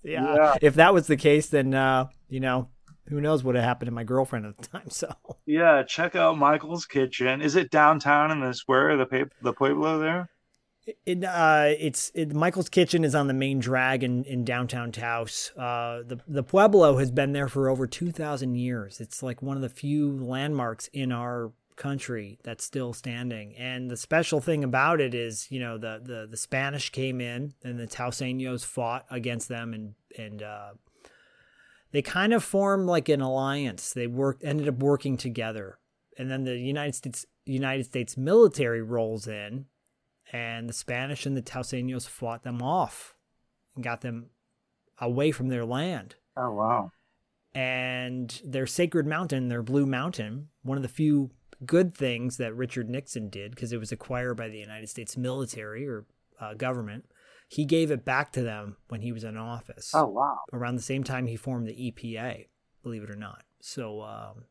[0.05, 0.35] yeah.
[0.35, 0.55] yeah.
[0.61, 2.69] If that was the case, then, uh, you know,
[3.09, 4.91] who knows what happened to my girlfriend at the time.
[4.91, 5.13] So,
[5.47, 7.41] Yeah, check out Michael's Kitchen.
[7.41, 10.29] Is it downtown in the square, the the Pueblo there?
[11.05, 15.51] It, uh, it's it, Michael's Kitchen is on the main drag in, in downtown Taos.
[15.57, 19.01] Uh, the the Pueblo has been there for over two thousand years.
[19.01, 23.55] It's like one of the few landmarks in our country that's still standing.
[23.57, 27.55] And the special thing about it is, you know, the the the Spanish came in
[27.65, 30.71] and the Taoseños fought against them and and uh,
[31.91, 33.93] they kind of formed like an alliance.
[33.93, 35.79] They worked ended up working together.
[36.19, 39.67] And then the United States United States military rolls in
[40.33, 43.15] and the Spanish and the Taoseños fought them off
[43.75, 44.31] and got them
[45.01, 46.17] away from their land.
[46.37, 46.91] Oh wow.
[47.55, 51.31] And their sacred mountain, their Blue Mountain, one of the few
[51.65, 55.89] good things that Richard Nixon did because it was acquired by the United States military
[55.89, 56.05] or
[56.39, 57.07] uh, government.
[57.49, 60.37] He gave it back to them when he was in office Oh wow.
[60.53, 62.47] around the same time he formed the EPA,
[62.83, 63.45] believe it or not.
[63.63, 64.45] So um,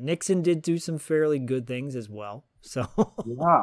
[0.00, 2.46] Nixon did do some fairly good things as well.
[2.62, 2.86] So
[3.26, 3.62] Yeah.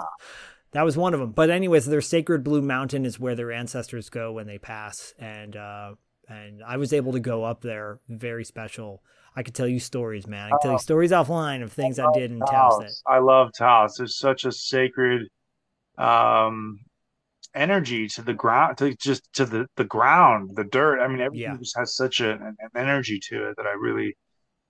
[0.75, 1.31] That was one of them.
[1.31, 5.55] But anyways, their sacred blue mountain is where their ancestors go when they pass, and
[5.55, 5.93] uh,
[6.27, 7.99] and I was able to go up there.
[8.09, 9.01] Very special.
[9.37, 10.47] I could tell you stories, man.
[10.47, 12.79] I could tell you stories offline of things I did in Taos.
[12.83, 13.03] Taos.
[13.07, 13.95] I love Taos.
[13.97, 15.29] There's such a sacred
[15.97, 16.79] um
[17.53, 20.99] energy to the ground to just to the the ground, the dirt.
[21.01, 21.57] I mean everything Yeah.
[21.57, 24.17] just has such a, an energy to it that I really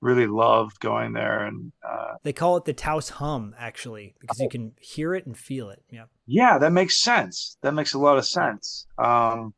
[0.01, 4.49] really loved going there and uh they call it the Taos hum, actually, because you
[4.49, 5.83] can hear it and feel it.
[5.89, 6.05] Yeah.
[6.27, 7.57] yeah, that makes sense.
[7.61, 8.85] That makes a lot of sense.
[8.97, 9.53] Um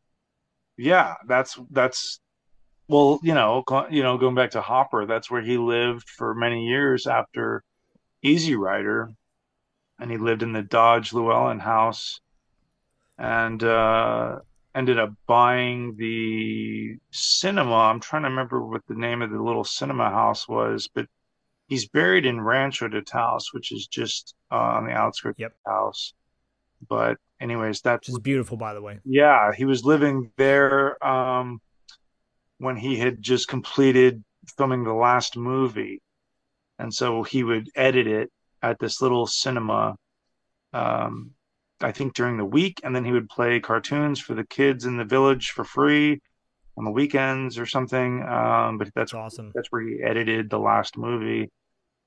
[0.78, 2.20] yeah, that's that's
[2.90, 6.68] well, you know, you know, going back to Hopper, that's where he lived for many
[6.68, 7.64] years after
[8.24, 9.10] Easy Rider,
[10.00, 12.22] and he lived in the Dodge Llewellyn house,
[13.18, 14.40] and uh,
[14.78, 17.74] ended up buying the cinema.
[17.76, 21.08] I'm trying to remember what the name of the little cinema house was, but
[21.68, 25.54] he's buried in Rancho de Taos, which is just uh, on the outskirts Yep.
[25.54, 26.14] of Taos.
[26.88, 29.00] But anyways, that's is beautiful, by the way.
[29.04, 31.60] yeah, he was living there um,
[32.60, 34.24] when he had just completed
[34.58, 36.02] filming the last movie,
[36.80, 39.96] and so he would edit it at this little cinema.
[40.74, 41.32] Um,
[41.82, 44.98] I think during the week, and then he would play cartoons for the kids in
[44.98, 46.20] the village for free
[46.78, 48.24] on the weekends or something.
[48.24, 49.52] Um, but that's That's awesome.
[49.54, 51.50] that's where he edited the last movie,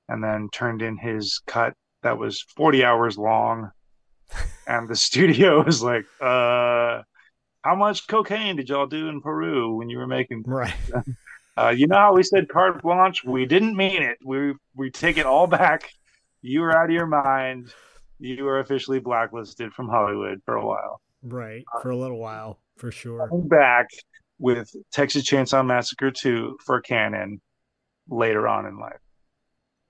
[0.09, 3.71] and then turned in his cut that was 40 hours long.
[4.67, 7.01] And the studio was like, uh,
[7.63, 10.43] how much cocaine did y'all do in Peru when you were making?
[10.45, 10.73] Right.
[11.57, 13.25] Uh, you know how we said carte blanche?
[13.25, 14.17] We didn't mean it.
[14.25, 15.91] We we take it all back.
[16.41, 17.73] You were out of your mind.
[18.21, 21.01] You were officially blacklisted from Hollywood for a while.
[21.23, 21.63] Right.
[21.75, 23.27] Uh, for a little while, for sure.
[23.27, 23.87] Coming back
[24.39, 27.41] with Texas Chainsaw Massacre 2 for Cannon
[28.09, 28.99] later on in life.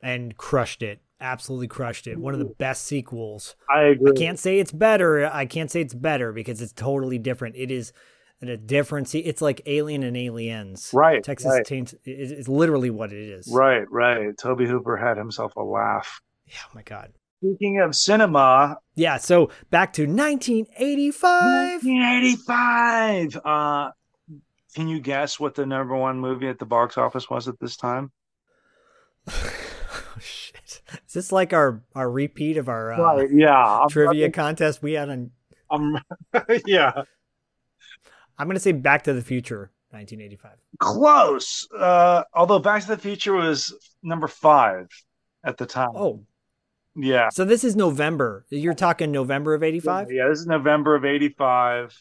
[0.01, 1.01] And crushed it.
[1.19, 2.17] Absolutely crushed it.
[2.17, 3.55] One of the best sequels.
[3.73, 4.11] I agree.
[4.11, 5.25] I can't say it's better.
[5.31, 7.55] I can't say it's better because it's totally different.
[7.55, 7.93] It is
[8.41, 9.07] a different.
[9.07, 10.89] See, it's like Alien and Aliens.
[10.93, 11.65] Right, Texas right.
[11.65, 13.47] Chains is literally what it is.
[13.53, 14.35] Right, right.
[14.35, 16.21] Tobe Hooper had himself a laugh.
[16.47, 16.55] Yeah.
[16.65, 17.13] Oh my god.
[17.43, 19.17] Speaking of cinema, Yeah.
[19.17, 21.83] So back to 1985.
[21.83, 23.37] 1985.
[23.43, 23.91] Uh,
[24.75, 27.75] can you guess what the number one movie at the box office was at this
[27.75, 28.11] time?
[29.27, 29.51] Oh
[30.19, 30.81] shit.
[31.07, 33.79] Is this like our our repeat of our uh, yeah.
[33.81, 35.31] I'm, trivia contest we had on?
[35.71, 35.97] I'm,
[36.67, 36.91] yeah.
[38.37, 40.51] I'm gonna say Back to the Future, 1985.
[40.79, 41.67] Close.
[41.75, 43.73] Uh, although Back to the Future was
[44.03, 44.87] number five
[45.43, 45.89] at the time.
[45.95, 46.23] Oh,
[46.95, 47.29] yeah.
[47.29, 48.45] so this is November.
[48.49, 51.97] You're talking November of 85, Yeah, this is November of 85.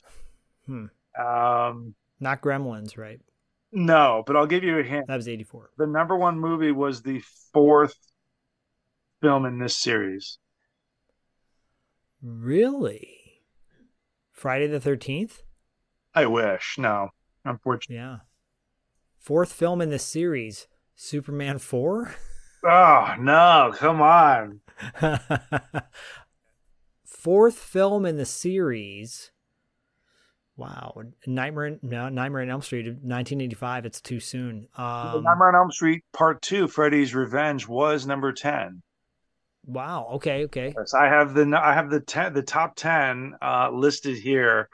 [0.67, 0.87] Hmm.
[1.21, 3.21] Um, not Gremlins, right?
[3.73, 5.07] no, but I'll give you a hint.
[5.07, 5.71] That was 84.
[5.79, 7.23] The number one movie was the
[7.53, 7.95] fourth
[9.23, 10.39] film in this series.
[12.23, 13.43] Really?
[14.33, 15.43] Friday the 13th?
[16.15, 16.77] I wish.
[16.79, 17.11] No,
[17.45, 17.97] unfortunately.
[18.03, 18.17] Yeah.
[19.19, 22.15] Fourth film in the series, Superman 4?
[22.65, 23.73] Oh no!
[23.75, 24.61] Come on.
[27.05, 29.31] Fourth film in the series.
[30.57, 30.95] Wow.
[31.27, 34.69] Nightmare no, Nightmare on Elm Street 1985, it's too soon.
[34.77, 38.83] Um Nightmare on Elm Street Part Two: Freddy's Revenge was number ten.
[39.67, 40.09] Wow.
[40.15, 40.45] Okay.
[40.45, 40.75] Okay.
[40.77, 44.69] Yes, I have the I have the ten, the top ten uh, listed here.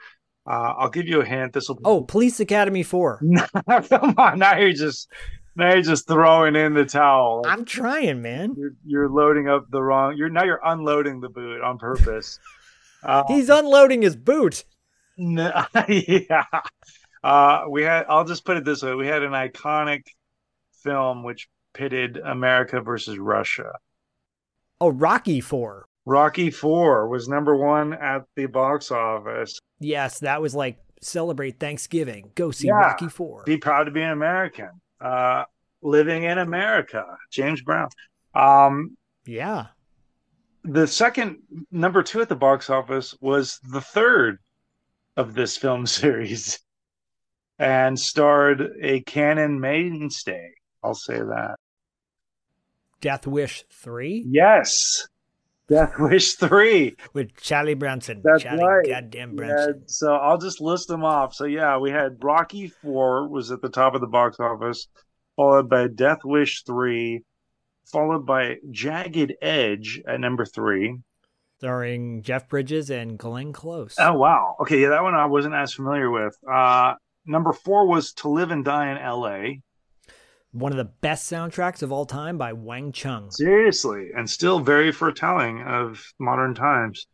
[0.45, 1.53] Uh, I'll give you a hint.
[1.53, 1.79] This will.
[1.83, 3.21] Oh, Police Academy Four.
[3.89, 4.39] come on!
[4.39, 5.11] Now you're just
[5.57, 7.43] now you're just throwing in the towel.
[7.45, 8.55] I'm trying, man.
[8.57, 10.15] You're, you're loading up the wrong.
[10.15, 12.39] You're now you're unloading the boot on purpose.
[13.03, 14.65] Uh, He's unloading his boot.
[15.19, 15.35] n-
[15.87, 16.43] yeah.
[17.23, 18.07] Uh, we had.
[18.09, 20.01] I'll just put it this way: we had an iconic
[20.83, 23.71] film which pitted America versus Russia.
[24.81, 25.85] Oh, Rocky Four.
[26.07, 29.59] Rocky Four was number one at the box office.
[29.79, 32.31] Yes, that was like celebrate Thanksgiving.
[32.33, 32.73] Go see Yeah.
[32.79, 33.43] Rocky Four.
[33.45, 34.69] Be proud to be an American.
[34.99, 35.43] Uh,
[35.81, 37.05] living in America.
[37.31, 37.89] James Brown.
[38.33, 39.67] Um, Yeah.
[40.63, 41.37] the second
[41.71, 44.39] number two at the box office was the third
[45.15, 46.59] of this film series
[47.59, 50.51] and starred a Cannon mainstay.
[50.83, 51.55] I'll say that.
[53.01, 55.07] Death Wish Three Yes.
[55.67, 56.95] Death Wish 3.
[57.13, 58.21] with Charlie Bronson.
[58.23, 58.87] That's Charlie right.
[58.87, 59.83] Goddamn Yeah, Bronson.
[59.87, 61.33] so I'll just list them off.
[61.33, 64.87] So yeah, we had Rocky 4 was at the top of the box office,
[65.35, 67.21] followed by Death Wish 3,
[67.91, 70.97] followed by Jagged Edge at number 3.
[71.59, 73.95] Starring Jeff Bridges and Glenn Close.
[73.99, 74.55] Oh wow.
[74.61, 76.35] Okay, yeah, that one I wasn't as familiar with.
[76.49, 76.93] Uh
[77.25, 79.59] number 4 was To Live and Die in LA.
[80.51, 83.29] One of the best soundtracks of all time by Wang Chung.
[83.31, 87.05] Seriously, and still very foretelling of modern times.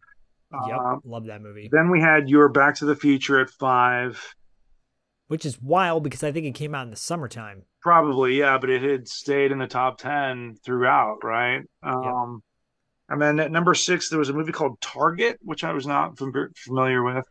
[0.67, 0.77] Yep.
[0.79, 1.67] Um, Love that movie.
[1.71, 4.35] then we had Your Back to the Future at 5.
[5.27, 7.63] Which is wild because I think it came out in the summertime.
[7.81, 11.61] Probably, yeah, but it had stayed in the top 10 throughout, right?
[11.81, 12.43] Um,
[13.09, 16.17] And then at number six, there was a movie called Target, which I was not
[16.19, 17.25] fam- familiar with.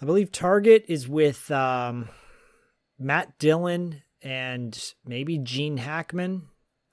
[0.00, 2.08] I believe Target is with um,
[2.98, 6.42] Matt Dillon and maybe Gene Hackman.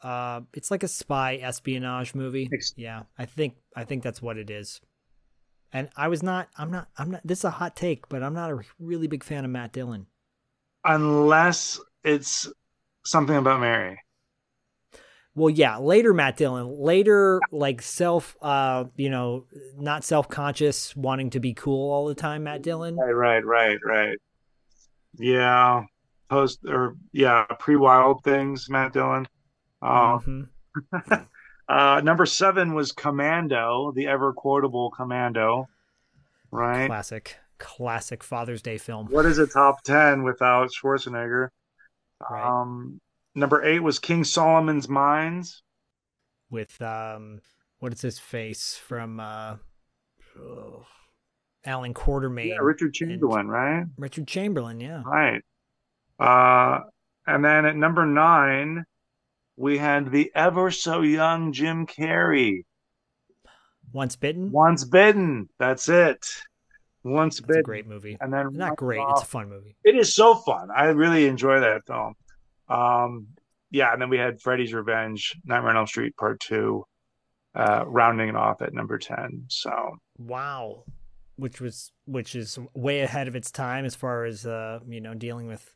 [0.01, 2.49] Uh, it's like a spy espionage movie.
[2.75, 4.79] Yeah, I think I think that's what it is.
[5.71, 6.49] And I was not.
[6.57, 6.87] I'm not.
[6.97, 7.21] I'm not.
[7.23, 10.07] This is a hot take, but I'm not a really big fan of Matt Dillon.
[10.85, 12.47] Unless it's
[13.05, 13.99] something about Mary.
[15.35, 19.45] Well, yeah, later Matt Dillon, later like self, uh, you know,
[19.77, 22.43] not self conscious, wanting to be cool all the time.
[22.43, 22.95] Matt Dillon.
[22.95, 24.17] Right, right, right, right.
[25.17, 25.83] Yeah.
[26.29, 29.27] Post or, yeah, pre wild things, Matt Dillon.
[29.81, 31.27] Um, Mhm.
[31.69, 35.67] uh, number seven was Commando, the ever quotable Commando.
[36.51, 36.87] Right.
[36.87, 39.07] Classic, classic Father's Day film.
[39.07, 41.49] What is a top 10 without Schwarzenegger?
[42.29, 42.43] Right.
[42.61, 42.99] Um,
[43.35, 45.61] number eight was King Solomon's Mines.
[46.51, 47.39] with um
[47.79, 49.55] what is his face from uh
[50.39, 50.85] oh,
[51.65, 52.47] Allan Quatermain.
[52.49, 53.85] Yeah, Richard Chamberlain, right?
[53.97, 55.03] Richard Chamberlain, yeah.
[55.05, 55.43] Right.
[56.19, 56.81] Uh,
[57.25, 58.85] and then at number nine,
[59.55, 62.63] we had the ever so young Jim Carrey.
[63.91, 64.51] Once bitten.
[64.51, 65.49] Once Bitten.
[65.57, 66.25] That's it.
[67.03, 67.61] Once That's Bitten.
[67.61, 68.17] a great movie.
[68.19, 69.75] And then Not great, uh, it's a fun movie.
[69.83, 70.69] It is so fun.
[70.75, 72.13] I really enjoy that film.
[72.67, 73.27] Um,
[73.71, 76.85] yeah, and then we had Freddy's Revenge, Nightmare on Elm Street Part Two,
[77.55, 79.45] uh, rounding it off at number ten.
[79.47, 80.83] So Wow.
[81.35, 85.13] Which was which is way ahead of its time as far as uh, you know,
[85.13, 85.73] dealing with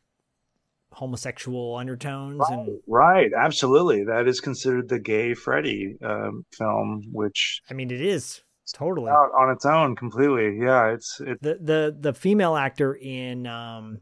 [0.94, 7.74] homosexual undertones and right, absolutely, that is considered the gay Freddy um, film, which I
[7.74, 9.10] mean it is totally.
[9.10, 10.58] out on its own completely.
[10.60, 11.41] Yeah, it's it.
[11.41, 14.00] the the the female actor in um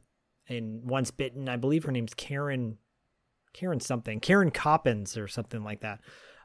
[0.48, 2.78] in Once Bitten, I believe her name's Karen
[3.54, 4.20] Karen something.
[4.20, 6.00] Karen Kopins or something like that.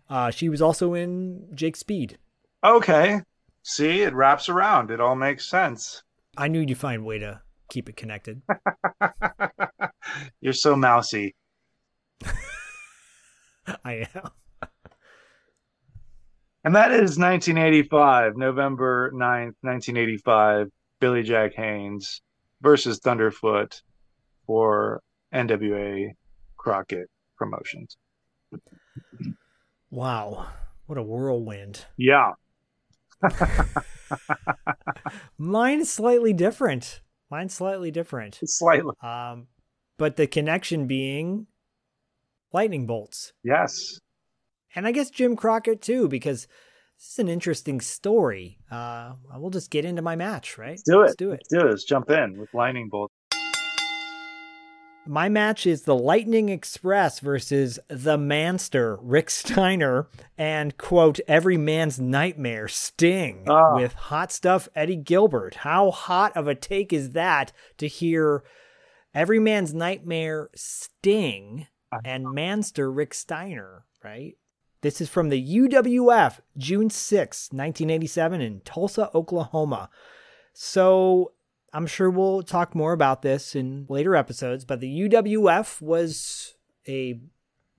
[0.08, 2.18] Uh she was also in Jake Speed.
[2.64, 3.20] Okay,
[3.62, 4.90] see, it wraps around.
[4.90, 6.02] It all makes sense.
[6.36, 7.40] I knew you'd find a way to
[7.70, 8.42] keep it connected.
[10.40, 11.34] You're so mousy.
[13.84, 14.30] I am.
[16.64, 20.68] And that is 1985, November 9th, 1985,
[21.00, 22.22] Billy Jack Haynes
[22.60, 23.82] versus Thunderfoot
[24.46, 25.00] for
[25.32, 26.08] NWA
[26.56, 27.96] Crockett Promotions.
[29.90, 30.48] Wow.
[30.86, 31.84] What a whirlwind.
[31.96, 32.32] Yeah.
[35.38, 37.00] Mine is slightly different.
[37.30, 38.40] Mine's slightly different.
[38.44, 38.92] Slightly.
[39.02, 39.46] Um
[39.98, 41.46] but the connection being
[42.52, 43.32] lightning bolts.
[43.42, 43.98] Yes.
[44.74, 46.46] and I guess Jim Crockett too, because
[46.98, 48.58] this is an interesting story.
[48.70, 50.78] Uh, we'll just get into my match, right?
[50.78, 51.04] Let's do it.
[51.04, 51.30] Let's do it.
[51.32, 51.70] Let's do it.
[51.70, 53.12] Let's jump in with Lightning bolts.
[55.08, 62.00] My match is the Lightning Express versus the Manster, Rick Steiner, and quote, every man's
[62.00, 63.76] nightmare, Sting, Ah.
[63.76, 65.56] with hot stuff, Eddie Gilbert.
[65.56, 68.42] How hot of a take is that to hear
[69.16, 71.66] every man's nightmare, Sting,
[72.04, 74.36] and Manster, Rick Steiner, right?
[74.82, 79.88] This is from the UWF, June 6, 1987, in Tulsa, Oklahoma.
[80.52, 81.32] So
[81.72, 86.54] I'm sure we'll talk more about this in later episodes, but the UWF was
[86.86, 87.18] a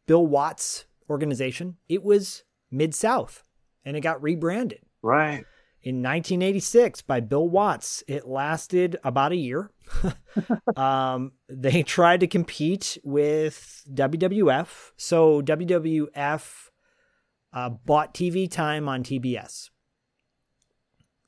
[0.07, 1.77] Bill Watts organization.
[1.87, 3.43] It was Mid South
[3.85, 4.81] and it got rebranded.
[5.03, 5.45] Right.
[5.87, 8.03] In 1986 by Bill Watts.
[8.09, 9.71] It lasted about a year.
[10.75, 14.91] um, they tried to compete with WWF.
[14.97, 16.69] So WWF
[17.53, 19.69] uh, bought TV time on TBS.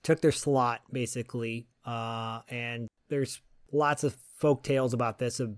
[0.03, 1.70] Took their slot, basically.
[1.86, 3.39] Uh, and there's
[3.72, 5.55] lots of folk tales about this of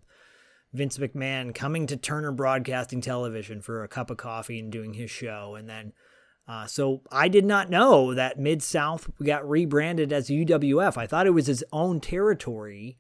[0.74, 5.10] Vince McMahon coming to Turner Broadcasting Television for a cup of coffee and doing his
[5.10, 5.56] show.
[5.56, 5.94] And then,
[6.48, 10.98] uh, so I did not know that Mid South got rebranded as UWF.
[10.98, 12.98] I thought it was its own territory,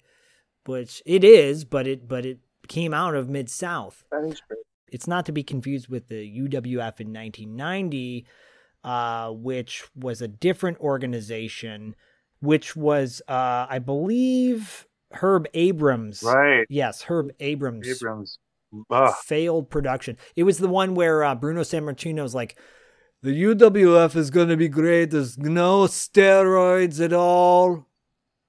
[0.65, 4.03] which it is, but it but it came out of Mid South.
[4.11, 4.59] That is great.
[4.91, 8.25] It's not to be confused with the UWF in 1990,
[8.83, 11.95] uh, which was a different organization,
[12.41, 16.23] which was, uh, I believe, Herb Abrams.
[16.23, 16.65] Right.
[16.69, 17.87] Yes, Herb Abrams.
[17.87, 18.39] Abrams.
[18.89, 19.13] Ugh.
[19.23, 20.17] Failed production.
[20.35, 22.57] It was the one where uh, Bruno Sammartino's like,
[23.23, 25.11] the UWF is going to be great.
[25.11, 27.85] There's no steroids at all.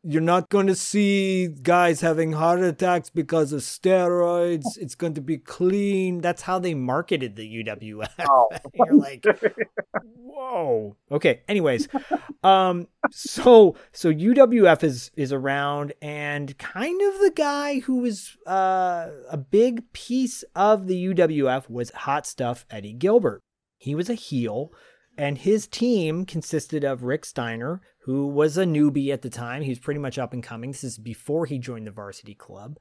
[0.05, 4.65] You're not going to see guys having heart attacks because of steroids.
[4.81, 6.23] It's going to be clean.
[6.23, 8.09] That's how they marketed the UWF.
[8.29, 8.49] Oh.
[8.75, 9.25] You're like,
[10.17, 10.97] whoa.
[11.13, 11.43] Okay.
[11.47, 11.87] Anyways,
[12.43, 19.09] um, so so UWF is is around, and kind of the guy who was uh,
[19.31, 23.43] a big piece of the UWF was Hot Stuff Eddie Gilbert.
[23.83, 24.73] He was a heel,
[25.19, 29.63] and his team consisted of Rick Steiner, who was a newbie at the time.
[29.63, 30.71] He was pretty much up and coming.
[30.71, 32.79] This is before he joined the varsity club.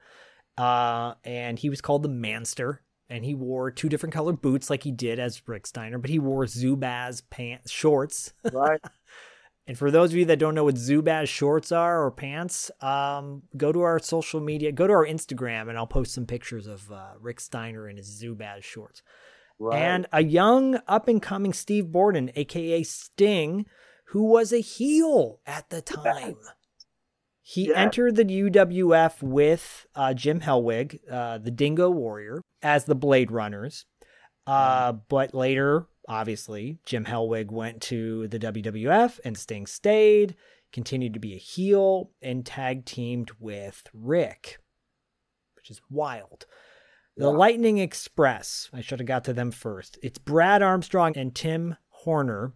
[0.59, 2.83] Uh, and he was called the Manster.
[3.09, 6.19] And he wore two different colored boots like he did as Rick Steiner, but he
[6.19, 8.33] wore Zubaz pants shorts.
[8.53, 8.79] Right.
[9.67, 13.43] And for those of you that don't know what Zubaz shorts are or pants, um,
[13.57, 16.91] go to our social media, go to our Instagram, and I'll post some pictures of
[16.91, 19.01] uh, Rick Steiner in his Zubaz shorts.
[19.61, 19.77] Right.
[19.79, 23.67] And a young up and coming Steve Borden, aka Sting,
[24.07, 26.35] who was a heel at the time.
[27.43, 27.77] He Yes.
[27.77, 33.85] entered the UWF with uh, Jim Hellwig, uh, the Dingo Warrior, as the Blade Runners.
[34.47, 40.35] Uh, but later, obviously, Jim Hellwig went to the WWF and Sting stayed,
[40.73, 44.57] continued to be a heel, and tag teamed with Rick,
[45.55, 46.47] which is wild.
[47.17, 47.29] The Yeah.
[47.31, 49.97] Lightning Express, I should have got to them first.
[50.01, 52.53] It's Brad Armstrong and Tim Horner.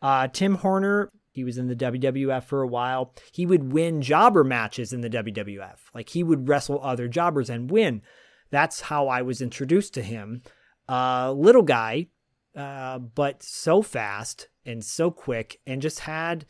[0.00, 3.12] Uh, Tim Horner, he was in the WWF for a while.
[3.32, 5.90] He would win jobber matches in the WWF.
[5.94, 8.02] Like he would wrestle other jobbers and win.
[8.50, 10.42] That's how I was introduced to him.
[10.88, 12.06] Uh, little guy,
[12.54, 16.46] uh, but so fast and so quick, and just had.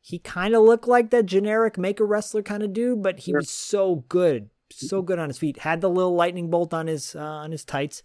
[0.00, 3.32] He kind of looked like that generic make a wrestler kind of dude, but he
[3.34, 5.58] was so good, so good on his feet.
[5.58, 8.02] Had the little lightning bolt on his uh, on his tights.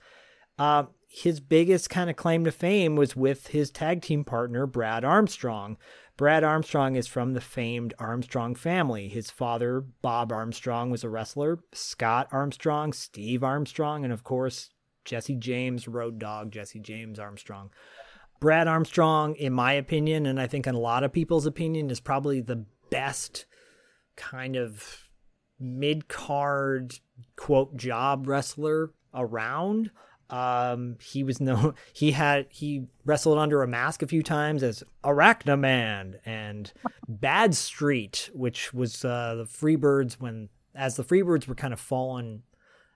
[0.58, 5.06] Uh, his biggest kind of claim to fame was with his tag team partner Brad
[5.06, 5.78] Armstrong.
[6.18, 9.08] Brad Armstrong is from the famed Armstrong family.
[9.08, 11.60] His father, Bob Armstrong, was a wrestler.
[11.72, 14.70] Scott Armstrong, Steve Armstrong, and of course
[15.06, 17.72] Jesse James, Road Dog, Jesse James Armstrong.
[18.40, 22.00] Brad Armstrong, in my opinion, and I think in a lot of people's opinion, is
[22.00, 23.46] probably the best
[24.16, 25.03] kind of
[25.64, 27.00] mid card
[27.36, 29.92] quote job wrestler around.
[30.30, 34.84] Um, he was no, he had he wrestled under a mask a few times as
[35.04, 36.72] Arachnaman and
[37.08, 42.44] Bad Street, which was uh, the Freebirds when as the Freebirds were kind of falling,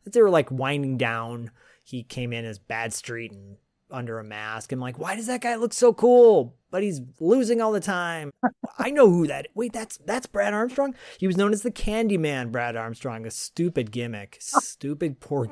[0.06, 1.52] they were like winding down.
[1.84, 3.58] He came in as Bad Street and
[3.92, 4.72] under a mask.
[4.72, 6.56] I'm like, why does that guy look so cool?
[6.70, 8.32] But he's losing all the time.
[8.78, 9.48] I know who that.
[9.54, 10.96] Wait, that's that's Brad Armstrong.
[11.18, 12.52] He was known as the Candyman.
[12.52, 15.48] Brad Armstrong, a stupid gimmick, stupid poor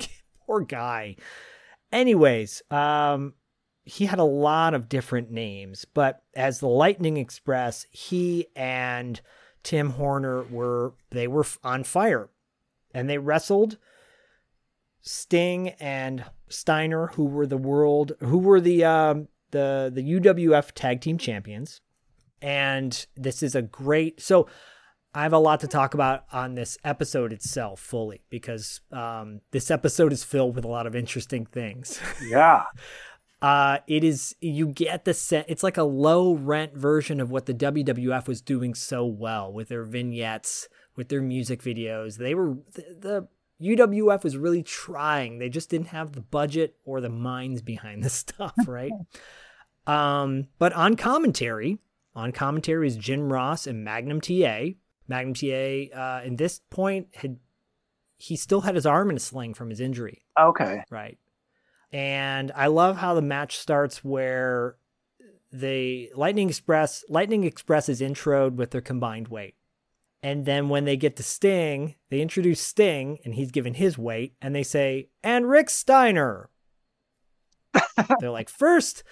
[0.46, 1.16] poor guy.
[1.92, 3.34] Anyways, um,
[3.86, 9.22] he had a lot of different names, but as the Lightning Express, he and
[9.64, 12.30] Tim Horner were they were on fire,
[12.94, 13.78] and they wrestled.
[15.08, 21.02] Sting and Steiner, who were the world, who were the um, the the UWF Tag
[21.02, 21.82] Team Champions,
[22.41, 24.22] and this is a great.
[24.22, 24.48] So,
[25.16, 29.72] I have a lot to talk about on this episode itself fully because um, this
[29.72, 32.00] episode is filled with a lot of interesting things.
[32.22, 32.64] Yeah.
[33.41, 35.46] Uh, it is you get the set.
[35.48, 39.68] It's like a low rent version of what the WWF was doing so well with
[39.68, 42.18] their vignettes, with their music videos.
[42.18, 43.28] They were the, the
[43.62, 45.39] UWF was really trying.
[45.39, 48.91] They just didn't have the budget or the minds behind the stuff, right?
[49.88, 51.80] um, but on commentary,
[52.14, 54.70] on commentary is Jim Ross and Magnum TA.
[55.08, 57.38] Magnum TA, uh, in this point, had
[58.18, 60.24] he still had his arm in a sling from his injury.
[60.39, 60.82] Okay.
[60.89, 61.18] Right.
[61.91, 64.78] And I love how the match starts where
[65.51, 69.56] the Lightning Express Lightning Express is introed with their combined weight.
[70.26, 74.34] And then when they get to Sting, they introduce Sting and he's given his weight
[74.41, 76.49] and they say, and Rick Steiner.
[78.19, 79.03] they're like, first,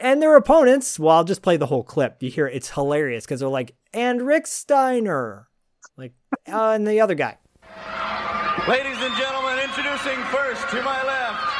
[0.00, 2.22] and their opponents, well, I'll just play the whole clip.
[2.22, 5.48] You hear it, it's hilarious because they're like, and Rick Steiner.
[5.96, 6.12] Like,
[6.46, 7.36] uh, and the other guy.
[8.68, 11.59] Ladies and gentlemen, introducing first to my left,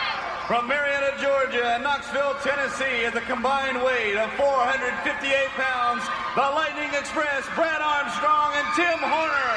[0.51, 6.03] from Marietta, Georgia, and Knoxville, Tennessee, at the combined weight of 458 pounds,
[6.35, 9.55] the Lightning Express, Brad Armstrong and Tim Horner.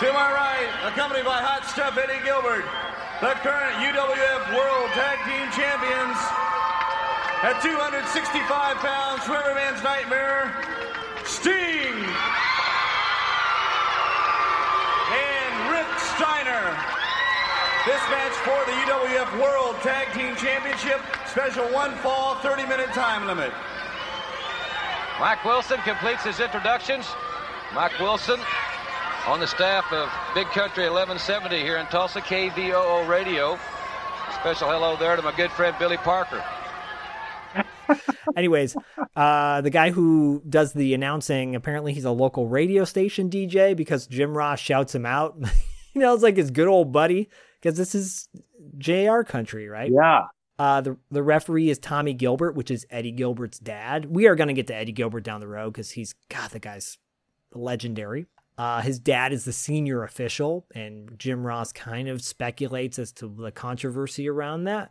[0.00, 2.64] To my right, accompanied by Hot Stuff Eddie Gilbert,
[3.20, 6.16] the current UWF World Tag Team Champions.
[7.44, 8.48] At 265
[8.80, 10.56] pounds, Every Man's Nightmare,
[11.28, 12.57] Sting.
[17.88, 23.26] This match for the UWF World Tag Team Championship, special one fall, 30 minute time
[23.26, 23.50] limit.
[25.18, 27.06] Mike Wilson completes his introductions.
[27.74, 28.38] Mike Wilson
[29.26, 33.58] on the staff of Big Country 1170 here in Tulsa, KVOO Radio.
[34.34, 36.44] Special hello there to my good friend Billy Parker.
[38.36, 38.76] Anyways,
[39.16, 44.06] uh, the guy who does the announcing, apparently he's a local radio station DJ because
[44.06, 45.38] Jim Ross shouts him out.
[45.94, 47.30] you know, it's like his good old buddy
[47.60, 48.28] because this is
[48.78, 49.90] JR country, right?
[49.92, 50.26] Yeah.
[50.58, 54.06] Uh, the the referee is Tommy Gilbert, which is Eddie Gilbert's dad.
[54.06, 56.58] We are going to get to Eddie Gilbert down the road because he's God, the
[56.58, 56.98] guy's
[57.52, 58.26] legendary.
[58.56, 63.28] Uh, his dad is the senior official, and Jim Ross kind of speculates as to
[63.28, 64.90] the controversy around that.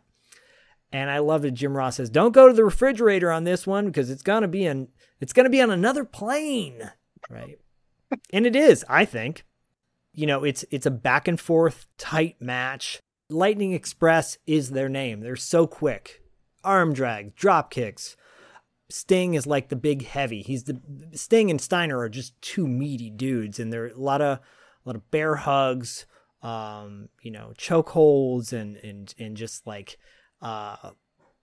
[0.90, 3.86] And I love that Jim Ross says, "Don't go to the refrigerator on this one
[3.86, 4.88] because it's gonna be in
[5.20, 6.90] it's gonna be on another plane,
[7.28, 7.58] right?"
[8.32, 9.44] and it is, I think
[10.12, 13.00] you know, it's it's a back and forth tight match.
[13.30, 15.20] Lightning Express is their name.
[15.20, 16.22] They're so quick.
[16.64, 18.16] Arm drag, drop kicks.
[18.90, 20.42] Sting is like the big heavy.
[20.42, 20.80] He's the
[21.12, 24.42] Sting and Steiner are just two meaty dudes, and there are a lot of a
[24.84, 26.06] lot of bear hugs,
[26.42, 29.98] um, you know, choke holds, and and and just like
[30.40, 30.94] uh, a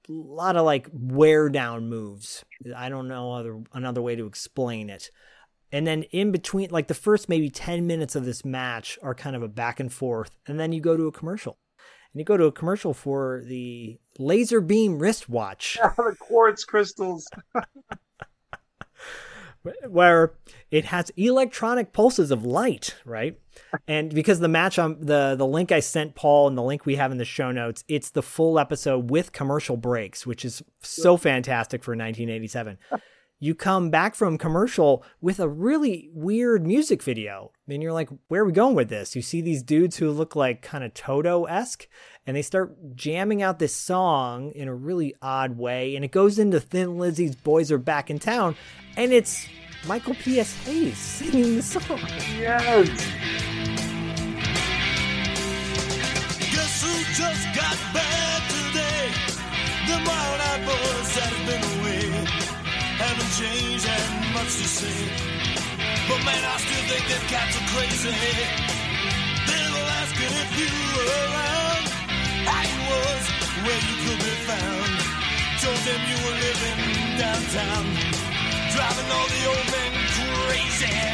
[0.10, 2.44] lot of like wear down moves.
[2.76, 5.12] I don't know other another way to explain it.
[5.76, 9.36] And then in between, like the first maybe 10 minutes of this match are kind
[9.36, 10.32] of a back and forth.
[10.48, 11.58] And then you go to a commercial.
[12.14, 15.76] And you go to a commercial for the laser beam wristwatch.
[15.78, 17.28] Yeah, the quartz crystals.
[19.90, 20.36] where
[20.72, 23.38] it has electronic pulses of light, right?
[23.86, 26.96] And because the match on the the link I sent Paul and the link we
[26.96, 31.18] have in the show notes, it's the full episode with commercial breaks, which is so
[31.18, 32.78] fantastic for 1987
[33.40, 37.52] you come back from commercial with a really weird music video.
[37.68, 39.16] And you're like, where are we going with this?
[39.16, 41.88] You see these dudes who look like kind of Toto esque,
[42.26, 45.96] and they start jamming out this song in a really odd way.
[45.96, 48.56] And it goes into Thin Lizzy's Boys Are Back in Town,
[48.96, 49.48] and it's
[49.86, 50.56] Michael P.S.
[50.66, 52.00] Hayes singing the song.
[52.38, 52.88] Yes.
[56.40, 59.12] Guess who just got back today?
[59.88, 62.65] The Mild Boys that have been away
[62.98, 65.00] haven't changed and much to say.
[66.08, 68.14] But man, I still think that cats are crazy.
[69.50, 71.86] They were asking if you were around,
[72.90, 73.24] was,
[73.66, 74.92] where you could be found.
[75.64, 76.80] Told them you were living
[77.18, 77.86] downtown,
[78.74, 81.06] driving all the old men crazy.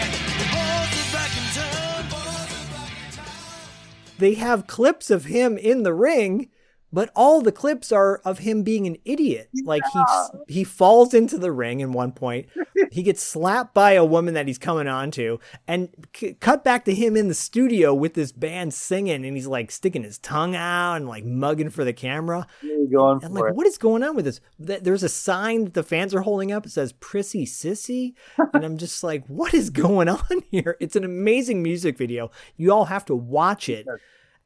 [4.22, 6.50] They have clips of him in the ring
[6.94, 9.50] but all the clips are of him being an idiot.
[9.64, 10.04] Like he
[10.48, 12.48] he falls into the ring in one point.
[12.92, 16.86] he gets slapped by a woman that he's coming on to, and c- cut back
[16.86, 20.56] to him in the studio with this band singing, and he's like sticking his tongue
[20.56, 22.48] out and like mugging for the camera.
[22.92, 23.56] Going and like, it.
[23.56, 24.42] what is going on with this?
[24.60, 26.66] There's a sign that the fans are holding up.
[26.66, 28.14] It says "Prissy Sissy,"
[28.54, 30.78] and I'm just like, what is going on here?
[30.80, 32.32] It's an amazing music video.
[32.58, 33.88] You all have to watch it.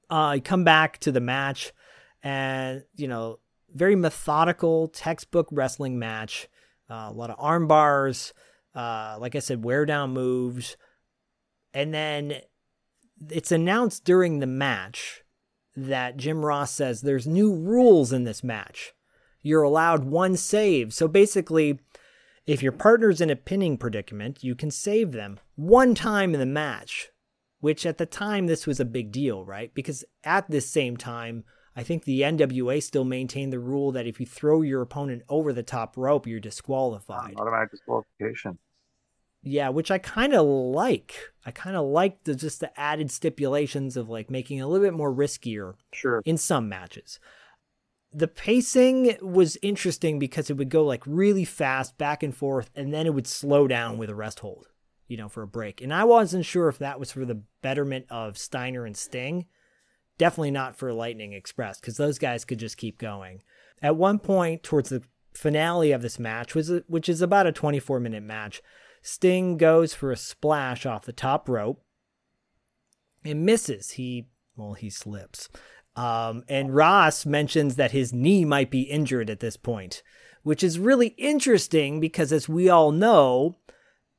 [0.08, 1.74] Uh, come back to the match
[2.26, 3.40] and you know
[3.74, 6.50] very methodical textbook wrestling match
[6.90, 8.34] uh, a lot of arm bars
[8.74, 10.76] uh, like i said wear down moves.
[11.74, 12.36] And then
[13.30, 15.24] it's announced during the match
[15.76, 18.94] that jim ross says there's new rules in this match.
[19.42, 20.94] You're allowed one save.
[20.94, 21.80] So basically
[22.46, 26.46] If your partner's in a pinning predicament, you can save them one time in the
[26.46, 27.10] match,
[27.60, 29.74] which at the time this was a big deal, right?
[29.74, 31.44] Because at this same time,
[31.76, 35.52] I think the NWA still maintained the rule that if you throw your opponent over
[35.52, 37.36] the top rope, you're disqualified.
[37.38, 38.58] Automatic disqualification.
[39.44, 41.16] Yeah, which I kind of like.
[41.46, 44.86] I kind of like the just the added stipulations of like making it a little
[44.88, 46.22] bit more riskier Sure.
[46.26, 47.20] in some matches.
[48.12, 52.94] The pacing was interesting because it would go like really fast back and forth and
[52.94, 54.70] then it would slow down with a rest hold,
[55.08, 55.82] you know, for a break.
[55.82, 59.46] And I wasn't sure if that was for the betterment of Steiner and Sting.
[60.18, 63.41] Definitely not for Lightning Express because those guys could just keep going.
[63.82, 65.03] At one point towards the
[65.34, 68.61] finale of this match was which is about a 24 minute match,
[69.01, 71.84] Sting goes for a splash off the top rope
[73.24, 73.91] and misses.
[73.91, 75.49] He well, he slips.
[75.95, 80.03] Um, and Ross mentions that his knee might be injured at this point,
[80.43, 83.57] which is really interesting because, as we all know,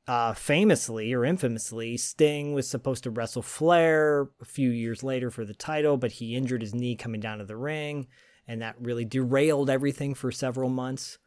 [0.07, 5.43] uh, famously or infamously, Sting was supposed to wrestle Flair a few years later for
[5.43, 8.07] the title, but he injured his knee coming down to the ring,
[8.47, 11.17] and that really derailed everything for several months.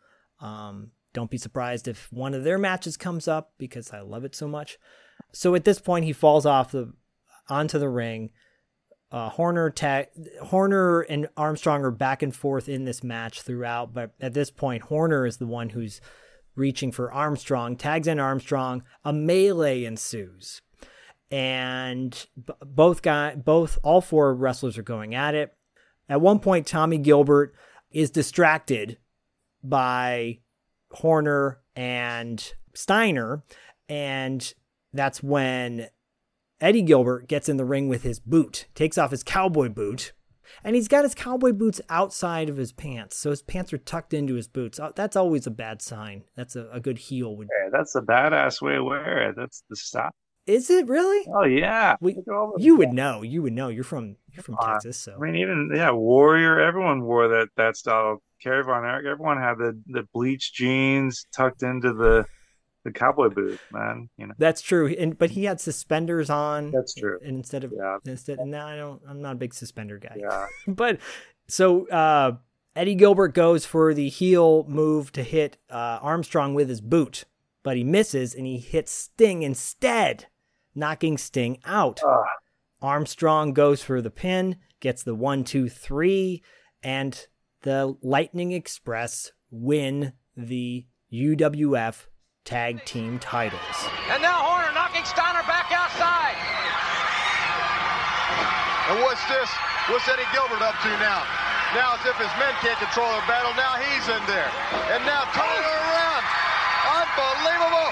[0.41, 4.35] Um, don't be surprised if one of their matches comes up because I love it
[4.35, 4.79] so much.
[5.33, 6.93] So at this point, he falls off the
[7.49, 8.31] onto the ring.
[9.13, 10.07] Uh, Horner tag
[10.45, 14.85] Horner and Armstrong are back and forth in this match throughout, but at this point,
[14.85, 16.01] Horner is the one who's
[16.55, 18.83] reaching for Armstrong, tags in Armstrong.
[19.05, 20.61] A melee ensues,
[21.31, 25.55] and b- both guy, both all four wrestlers are going at it.
[26.09, 27.55] At one point, Tommy Gilbert
[27.91, 28.99] is distracted
[29.63, 30.41] by
[30.93, 33.45] Horner and Steiner,
[33.89, 34.53] and
[34.93, 35.89] that's when
[36.61, 40.13] Eddie Gilbert gets in the ring with his boot, takes off his cowboy boot,
[40.65, 43.17] and he's got his cowboy boots outside of his pants.
[43.17, 44.79] So his pants are tucked into his boots.
[44.79, 46.25] Uh, That's always a bad sign.
[46.37, 47.49] That's a, a good heel would.
[47.63, 49.37] Yeah, that's a badass way to wear it.
[49.37, 50.11] That's the style.
[50.47, 51.27] Is it really?
[51.33, 51.97] Oh yeah.
[52.01, 52.17] We,
[52.57, 53.23] you would know.
[53.23, 53.69] You would know.
[53.69, 56.59] You're from you're from Uh, Texas, so I mean, even yeah, Warrior.
[56.61, 58.23] Everyone wore that that style.
[58.43, 59.07] Kerry Von Erich.
[59.07, 62.25] Everyone had the the bleached jeans tucked into the
[62.85, 63.59] the cowboy boot.
[63.73, 64.35] Man, you know.
[64.39, 64.89] that's true.
[64.99, 66.71] And but he had suspenders on.
[66.71, 67.19] That's true.
[67.25, 67.99] And instead of Yeah.
[68.05, 69.01] instead, now I don't.
[69.09, 70.17] I'm not a big suspender guy.
[70.19, 70.47] Yeah.
[70.69, 70.99] but
[71.49, 72.37] so uh,
[72.77, 77.25] Eddie Gilbert goes for the heel move to hit uh, Armstrong with his boot,
[77.63, 80.27] but he misses and he hits Sting instead,
[80.75, 82.01] knocking Sting out.
[82.07, 82.25] Ugh.
[82.83, 86.43] Armstrong goes for the pin, gets the one, two, three,
[86.83, 87.27] and
[87.61, 92.07] the Lightning Express win the UWF
[92.45, 93.79] Tag Team titles.
[94.09, 96.35] And now Horner knocking Steiner back outside.
[98.91, 99.47] And what's this?
[99.93, 101.23] What's Eddie Gilbert up to now?
[101.77, 104.51] Now, as if his men can't control the battle, now he's in there.
[104.91, 106.23] And now turning it around.
[106.91, 107.91] Unbelievable.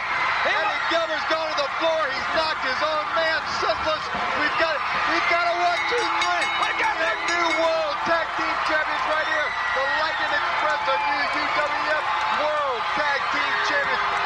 [0.49, 2.01] Eddie Gilbert's gone to the floor.
[2.11, 4.05] He's knocked his own man senseless.
[4.43, 4.75] We've got
[5.13, 6.47] we've got a one, two, three.
[6.67, 9.49] We got the new world tag team champions right here.
[9.77, 12.05] The Lightning Express, the new UWF
[12.43, 14.19] World Tag Team Champions.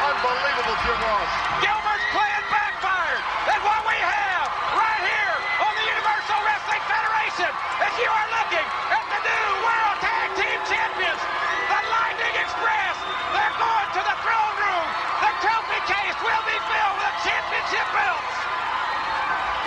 [0.93, 1.33] Jim Ross.
[1.57, 3.23] Gilbert's plan backfired.
[3.49, 4.45] And what we have
[4.77, 9.97] right here on the Universal Wrestling Federation is you are looking at the new World
[10.05, 12.93] Tag Team Champions, the Lightning Express.
[13.33, 14.87] They're going to the throne room.
[15.17, 18.37] The trophy case will be filled with championship belts.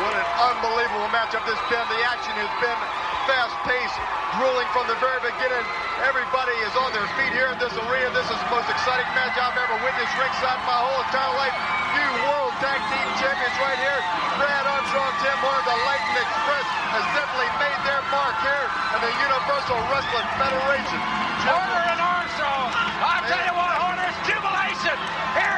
[0.06, 1.86] What an unbelievable matchup this has been.
[1.90, 2.80] The action has been
[3.26, 3.98] fast-paced,
[4.38, 5.66] grueling from the very beginning.
[6.06, 8.14] Everybody is on their feet here in this arena.
[8.14, 11.56] This is the most exciting match I've ever witnessed ringside in my whole entire life.
[11.98, 14.00] New World Tag Team Champions right here.
[14.38, 19.12] Brad Armstrong, Tim Horner, the Lightning Express has definitely made their mark here in the
[19.26, 21.00] Universal Wrestling Federation.
[21.42, 22.68] Horner and Armstrong.
[23.02, 24.96] I'll tell you what, Horner's jubilation
[25.34, 25.55] here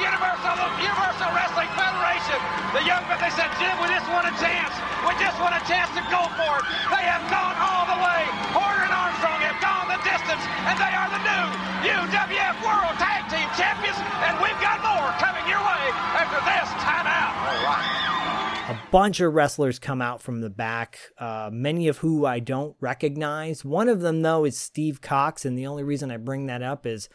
[0.00, 2.40] Universal, Universal Wrestling Federation.
[2.72, 4.72] The young men, they said, Jim, we just want a chance.
[5.04, 6.64] We just want a chance to go for it.
[6.88, 8.20] They have gone all the way.
[8.56, 11.44] Horner and Armstrong have gone the distance, and they are the new
[11.92, 15.84] UWF World Tag Team Champions, and we've got more coming your way
[16.16, 17.32] after this timeout.
[17.44, 18.72] All right.
[18.72, 22.76] a bunch of wrestlers come out from the back, uh, many of who I don't
[22.80, 23.64] recognize.
[23.64, 26.86] One of them, though, is Steve Cox, and the only reason I bring that up
[26.86, 27.08] is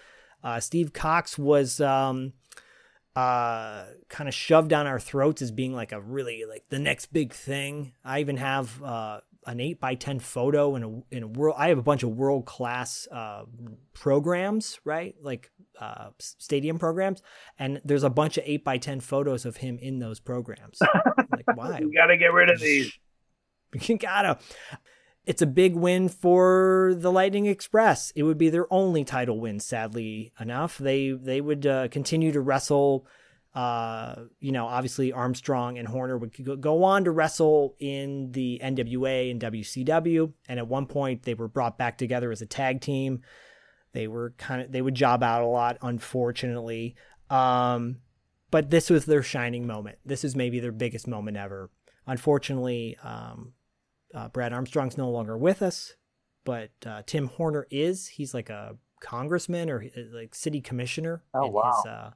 [0.43, 2.33] uh, Steve Cox was um,
[3.15, 7.07] uh, kind of shoved down our throats as being like a really like the next
[7.07, 7.93] big thing.
[8.03, 11.55] I even have uh, an eight by ten photo in a in a world.
[11.57, 13.43] I have a bunch of world class uh,
[13.93, 15.15] programs, right?
[15.21, 17.21] Like uh, stadium programs,
[17.57, 20.79] and there's a bunch of eight by ten photos of him in those programs.
[21.31, 21.79] like why?
[21.79, 22.91] You got to get rid of these.
[23.81, 24.37] You gotta.
[25.25, 28.11] It's a big win for the Lightning Express.
[28.15, 30.77] It would be their only title win, sadly enough.
[30.77, 33.07] They they would uh, continue to wrestle.
[33.53, 39.31] Uh, you know, obviously Armstrong and Horner would go on to wrestle in the NWA
[39.31, 43.21] and WCW, and at one point they were brought back together as a tag team.
[43.93, 46.95] They were kind of they would job out a lot, unfortunately.
[47.29, 47.97] Um,
[48.51, 49.97] but this was their shining moment.
[50.05, 51.71] This is maybe their biggest moment ever.
[52.05, 53.53] Unfortunately, um,
[54.15, 55.95] uh, Brad Armstrong's no longer with us,
[56.45, 58.07] but uh, Tim Horner is.
[58.07, 61.23] He's like a congressman or uh, like city commissioner.
[61.33, 61.73] Oh, in wow.
[61.75, 62.11] His, uh,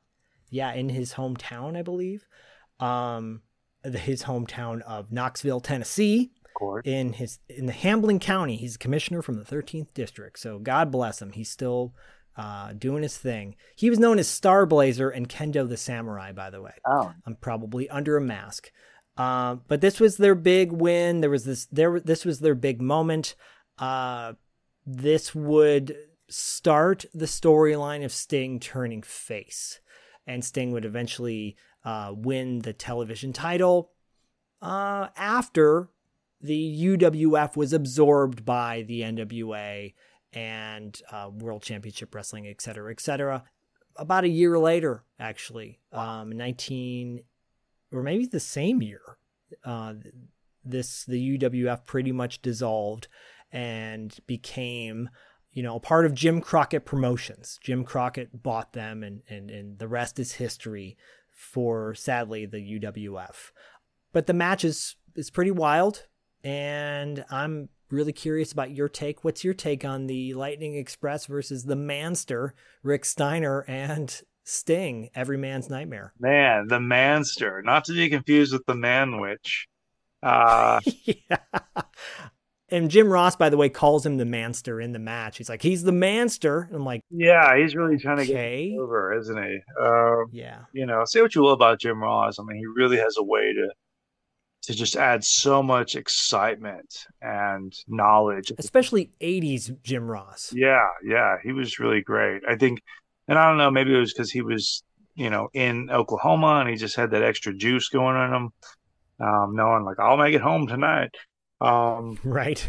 [0.49, 2.25] yeah, in his hometown, I believe.
[2.79, 3.41] Um,
[3.83, 6.31] his hometown of Knoxville, Tennessee.
[6.45, 6.85] Of course.
[6.85, 10.39] In his in the Hamblen County, he's a commissioner from the 13th district.
[10.39, 11.33] So God bless him.
[11.33, 11.93] He's still
[12.35, 13.55] uh, doing his thing.
[13.75, 16.73] He was known as Starblazer and Kendo the Samurai, by the way.
[16.85, 17.11] Oh.
[17.25, 18.71] I'm probably under a mask.
[19.19, 21.19] Uh, but this was their big win.
[21.19, 23.35] There was this there this was their big moment.
[23.77, 24.33] Uh,
[24.85, 25.97] this would
[26.29, 29.81] start the storyline of Sting turning face,
[30.25, 33.91] and Sting would eventually uh, win the television title
[34.61, 35.89] uh, after
[36.39, 39.93] the UWF was absorbed by the NWA
[40.31, 43.43] and uh, World Championship Wrestling, et cetera, et cetera.
[43.97, 47.19] About a year later, actually, um, 19
[47.91, 49.01] or maybe the same year,
[49.63, 49.93] uh,
[50.63, 53.07] this the UWF pretty much dissolved
[53.51, 55.09] and became,
[55.51, 57.59] you know, part of Jim Crockett Promotions.
[57.63, 60.97] Jim Crockett bought them, and and and the rest is history
[61.31, 63.51] for sadly the UWF.
[64.11, 66.07] But the match is is pretty wild,
[66.43, 69.23] and I'm really curious about your take.
[69.23, 72.53] What's your take on the Lightning Express versus the Manster,
[72.83, 76.13] Rick Steiner and Sting, Every Man's Nightmare?
[76.19, 79.67] Man, the Manster, not to be confused with the Man-Witch.
[80.23, 81.37] Uh, yeah.
[82.71, 85.37] And Jim Ross, by the way, calls him the Manster in the match.
[85.37, 86.69] He's like, he's the Manster.
[86.73, 88.71] I'm like, yeah, he's really trying to okay.
[88.71, 89.59] get over, isn't he?
[89.81, 90.61] Um, yeah.
[90.73, 92.39] You know, say what you will about Jim Ross.
[92.39, 93.69] I mean, he really has a way to
[94.61, 98.51] to just add so much excitement and knowledge.
[98.57, 100.51] Especially 80s Jim Ross.
[100.53, 102.41] Yeah, yeah, he was really great.
[102.47, 102.81] I think,
[103.29, 104.83] and I don't know, maybe it was because he was,
[105.15, 108.49] you know, in Oklahoma and he just had that extra juice going on him,
[109.25, 111.15] um, knowing like I'll make it home tonight.
[111.61, 112.67] Um, right.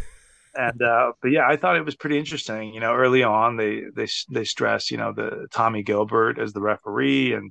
[0.55, 2.75] and uh, but yeah, I thought it was pretty interesting.
[2.75, 6.61] You know, early on they they they stress, you know, the Tommy Gilbert as the
[6.61, 7.51] referee and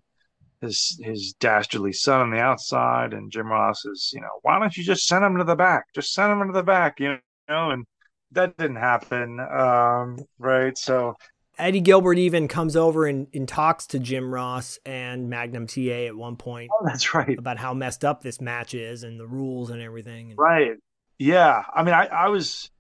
[0.62, 4.78] his his dastardly son on the outside, and Jim Ross is, you know, why don't
[4.78, 5.86] you just send him to the back?
[5.96, 7.18] Just send him to the back, you
[7.48, 7.86] know, and
[8.34, 10.78] that didn't happen, um, right?
[10.78, 11.16] So
[11.60, 16.16] Eddie Gilbert even comes over and, and talks to Jim Ross and Magnum TA at
[16.16, 16.72] one point.
[16.74, 17.38] Oh, that's right.
[17.38, 20.36] About how messed up this match is and the rules and everything.
[20.38, 20.78] Right.
[21.18, 21.64] Yeah.
[21.74, 22.72] I mean, I, I was,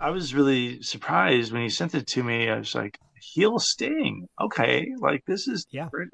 [0.00, 2.48] I was really surprised when he sent it to me.
[2.48, 4.26] I was like, heel Sting.
[4.40, 4.88] Okay.
[4.98, 5.88] Like this is yeah.
[5.90, 6.08] Great.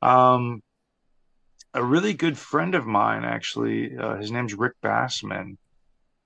[0.00, 0.62] Um,
[1.74, 5.56] a really good friend of mine, actually, uh, his name's Rick Bassman.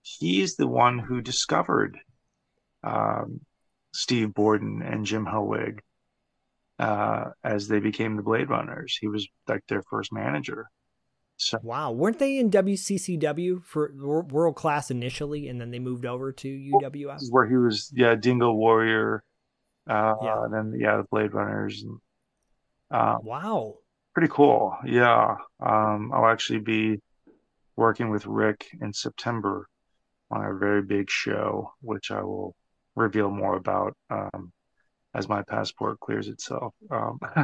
[0.02, 1.98] He's the one who discovered
[2.84, 3.40] um,
[3.92, 5.80] Steve Borden and Jim Hellwig
[6.78, 8.96] uh, as they became the Blade Runners.
[9.00, 10.66] He was like their first manager.
[11.36, 16.32] So, wow, weren't they in WCCW for World Class initially, and then they moved over
[16.32, 17.20] to UWF?
[17.30, 19.22] where he was, yeah, Dingo Warrior,
[19.88, 20.44] uh, yeah.
[20.44, 21.98] and then yeah, the Blade Runners, and
[22.90, 23.76] uh, wow.
[24.14, 24.76] Pretty cool.
[24.84, 25.36] Yeah.
[25.60, 27.00] Um, I'll actually be
[27.76, 29.68] working with Rick in September
[30.32, 32.56] on a very big show, which I will
[32.98, 34.52] reveal more about um,
[35.14, 36.74] as my passport clears itself.
[36.90, 37.18] Um,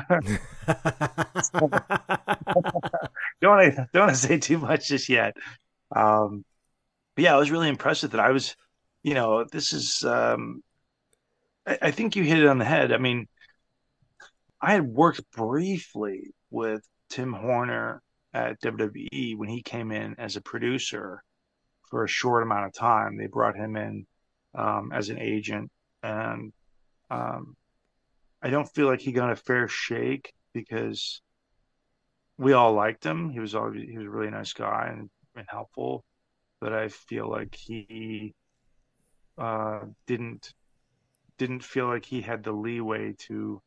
[3.40, 5.36] don't want to don't want to say too much just yet.
[5.94, 6.44] Um,
[7.14, 8.20] but yeah, I was really impressed with it.
[8.20, 8.56] I was,
[9.02, 10.04] you know, this is.
[10.04, 10.62] Um,
[11.66, 12.92] I, I think you hit it on the head.
[12.92, 13.26] I mean,
[14.60, 18.02] I had worked briefly with Tim Horner
[18.32, 21.22] at WWE when he came in as a producer
[21.88, 23.16] for a short amount of time.
[23.16, 24.06] They brought him in
[24.54, 25.70] um, as an agent,
[26.02, 26.52] and
[27.10, 27.56] um,
[28.42, 31.20] I don't feel like he got a fair shake because
[32.38, 33.30] we all liked him.
[33.30, 36.04] He was always he was a really nice guy and, and helpful,
[36.60, 38.34] but I feel like he
[39.38, 40.52] uh, didn't
[41.38, 43.60] didn't feel like he had the leeway to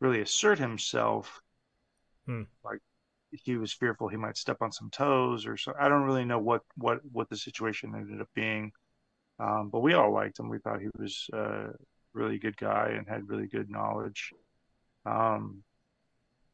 [0.00, 1.40] really assert himself.
[2.26, 2.42] Hmm.
[2.64, 2.80] Like
[3.30, 5.72] he was fearful he might step on some toes or so.
[5.78, 8.72] I don't really know what what what the situation ended up being,
[9.38, 10.48] um, but we all liked him.
[10.48, 11.70] We thought he was a
[12.12, 14.32] really good guy and had really good knowledge.
[15.06, 15.62] Um,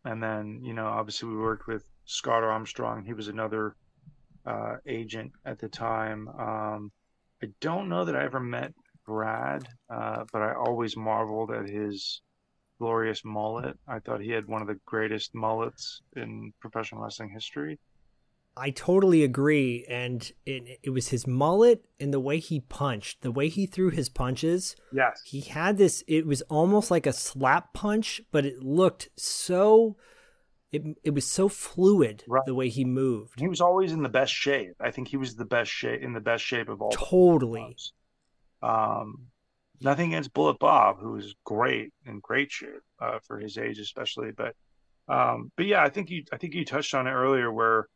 [0.04, 3.04] and then you know, obviously, we worked with Scott Armstrong.
[3.04, 3.76] He was another
[4.46, 6.28] uh, agent at the time.
[6.28, 6.92] Um,
[7.42, 8.72] I don't know that I ever met
[9.06, 12.20] Brad, uh, but I always marveled at his
[12.78, 13.76] glorious mullet.
[13.86, 17.78] I thought he had one of the greatest mullets in professional wrestling history.
[18.58, 19.86] I totally agree.
[19.88, 23.90] And it, it was his mullet and the way he punched, the way he threw
[23.90, 24.74] his punches.
[24.92, 25.20] Yes.
[25.24, 29.96] He had this, it was almost like a slap punch, but it looked so,
[30.72, 32.42] it, it was so fluid Right.
[32.46, 33.40] the way he moved.
[33.40, 34.74] He was always in the best shape.
[34.80, 36.90] I think he was the best shape in the best shape of all.
[36.90, 37.76] Totally.
[38.62, 39.28] Um,
[39.80, 44.30] nothing against Bullet Bob, who is great in great shape uh, for his age, especially.
[44.32, 44.54] But,
[45.08, 47.86] um, but yeah, I think you, I think you touched on it earlier, where,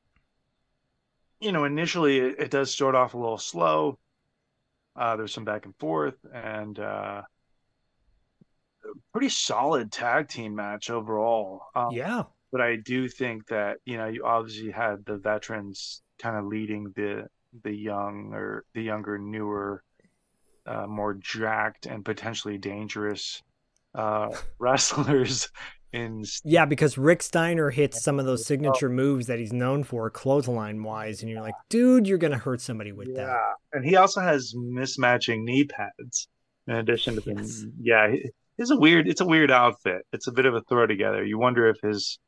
[1.43, 3.99] you know, initially it, it does start off a little slow.
[4.97, 7.23] Uh, there's some back and forth, and uh,
[9.13, 11.63] pretty solid tag team match overall.
[11.75, 12.25] Um, Yeah.
[12.51, 16.93] but I do think that you know you obviously had the veterans kind of leading
[16.97, 17.27] the
[17.65, 19.83] the young or the younger, newer,
[20.67, 23.43] uh, more jacked and potentially dangerous
[23.95, 25.49] uh, wrestlers
[25.93, 30.09] in Yeah, because Rick Steiner hits some of those signature moves that he's known for,
[30.11, 33.27] clothesline wise, and you're like, dude, you're gonna hurt somebody with that.
[33.27, 36.29] yeah, and he also has mismatching knee pads
[36.67, 37.65] in addition to the Yes.
[37.81, 38.15] yeah.
[38.59, 39.09] It's a weird.
[39.09, 40.03] It's a weird outfit.
[40.13, 41.25] It's a bit of a throw together.
[41.25, 42.19] You wonder if his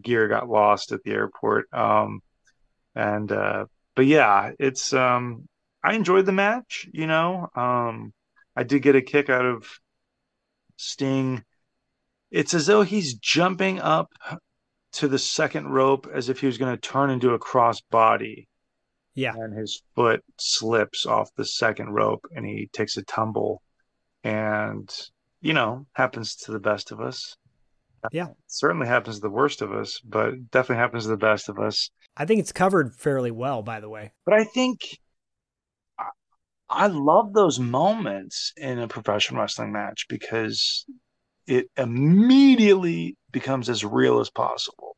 [0.00, 1.72] gear got lost at the airport.
[1.72, 2.20] Um,
[2.94, 5.48] and uh, but yeah, it's um,
[5.84, 6.88] I enjoyed the match.
[6.92, 8.12] You know, um,
[8.56, 9.68] I did get a kick out of
[10.76, 11.44] Sting.
[12.36, 14.10] It's as though he's jumping up
[14.92, 18.46] to the second rope as if he was going to turn into a cross body
[19.14, 19.32] Yeah.
[19.34, 23.62] and his foot slips off the second rope and he takes a tumble
[24.22, 24.94] and
[25.40, 27.36] you know happens to the best of us
[28.12, 28.28] Yeah.
[28.46, 31.90] certainly happens to the worst of us but definitely happens to the best of us
[32.18, 34.12] I think it's covered fairly well, by the way.
[34.26, 34.80] but i think
[35.98, 36.10] I-
[36.68, 40.84] i love those moments in a professional wrestling match because
[41.46, 44.96] it immediately becomes as real as possible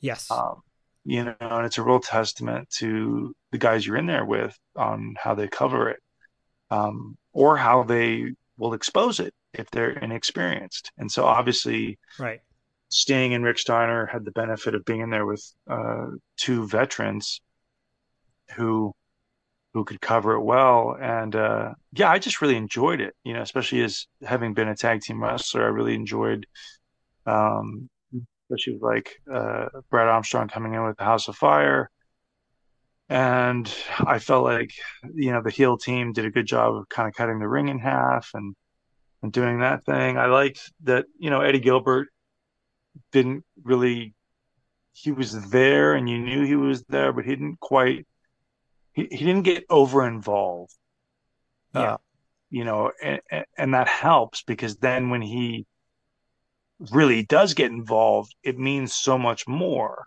[0.00, 0.30] Yes.
[0.30, 0.62] um,
[1.04, 5.14] you know, and it's a real testament to the guys you're in there with on
[5.18, 6.00] how they cover it,
[6.70, 10.92] um, or how they will expose it if they're inexperienced.
[10.98, 12.40] And so, obviously, right.
[12.90, 17.40] Sting and Rick Steiner had the benefit of being in there with uh, two veterans
[18.54, 18.94] who
[19.74, 20.96] who could cover it well.
[21.00, 23.14] And uh, yeah, I just really enjoyed it.
[23.24, 26.46] You know, especially as having been a tag team wrestler, I really enjoyed.
[27.26, 27.88] Um,
[28.50, 31.90] especially with like uh, Brad Armstrong coming in with the House of Fire.
[33.10, 34.72] And I felt like,
[35.14, 37.68] you know, the heel team did a good job of kind of cutting the ring
[37.68, 38.54] in half and
[39.22, 40.16] and doing that thing.
[40.16, 42.08] I liked that, you know, Eddie Gilbert
[43.12, 44.14] didn't really
[44.92, 48.06] he was there and you knew he was there, but he didn't quite
[48.98, 50.74] he, he didn't get over involved.
[51.74, 51.94] Yeah.
[51.94, 51.96] Uh,
[52.50, 53.20] you know, and,
[53.56, 55.66] and that helps because then when he
[56.90, 60.06] really does get involved, it means so much more,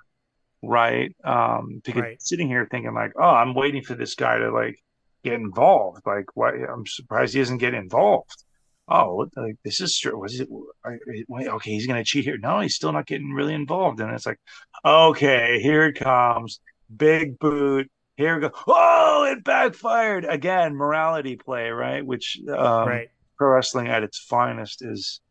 [0.62, 1.16] right?
[1.24, 2.22] Um, because Right.
[2.22, 4.80] sitting here thinking like, oh, I'm waiting for this guy to like
[5.24, 6.02] get involved.
[6.06, 6.52] Like, why?
[6.52, 8.44] I'm surprised he doesn't get involved.
[8.88, 10.18] Oh, like this is true.
[10.20, 10.50] Was it?
[10.84, 12.38] I- I- Wait, okay, he's gonna cheat here.
[12.40, 14.00] No, he's still not getting really involved.
[14.02, 14.40] And it's like,
[14.84, 16.60] okay, here it comes,
[16.94, 17.90] big boot.
[18.22, 18.52] Here we go.
[18.68, 20.76] Oh, it backfired again.
[20.76, 22.06] Morality play, right?
[22.06, 23.08] Which um, right.
[23.36, 25.22] pro wrestling at its finest is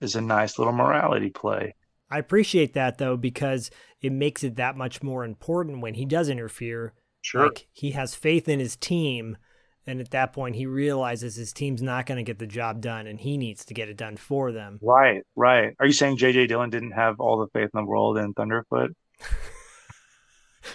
[0.00, 1.74] is a nice little morality play.
[2.08, 3.70] I appreciate that though because
[4.00, 6.92] it makes it that much more important when he does interfere.
[7.20, 7.46] Sure.
[7.46, 9.36] Like he has faith in his team
[9.84, 13.08] and at that point he realizes his team's not going to get the job done
[13.08, 14.78] and he needs to get it done for them.
[14.80, 15.74] Right, right.
[15.80, 18.90] Are you saying JJ Dillon didn't have all the faith in the world in Thunderfoot?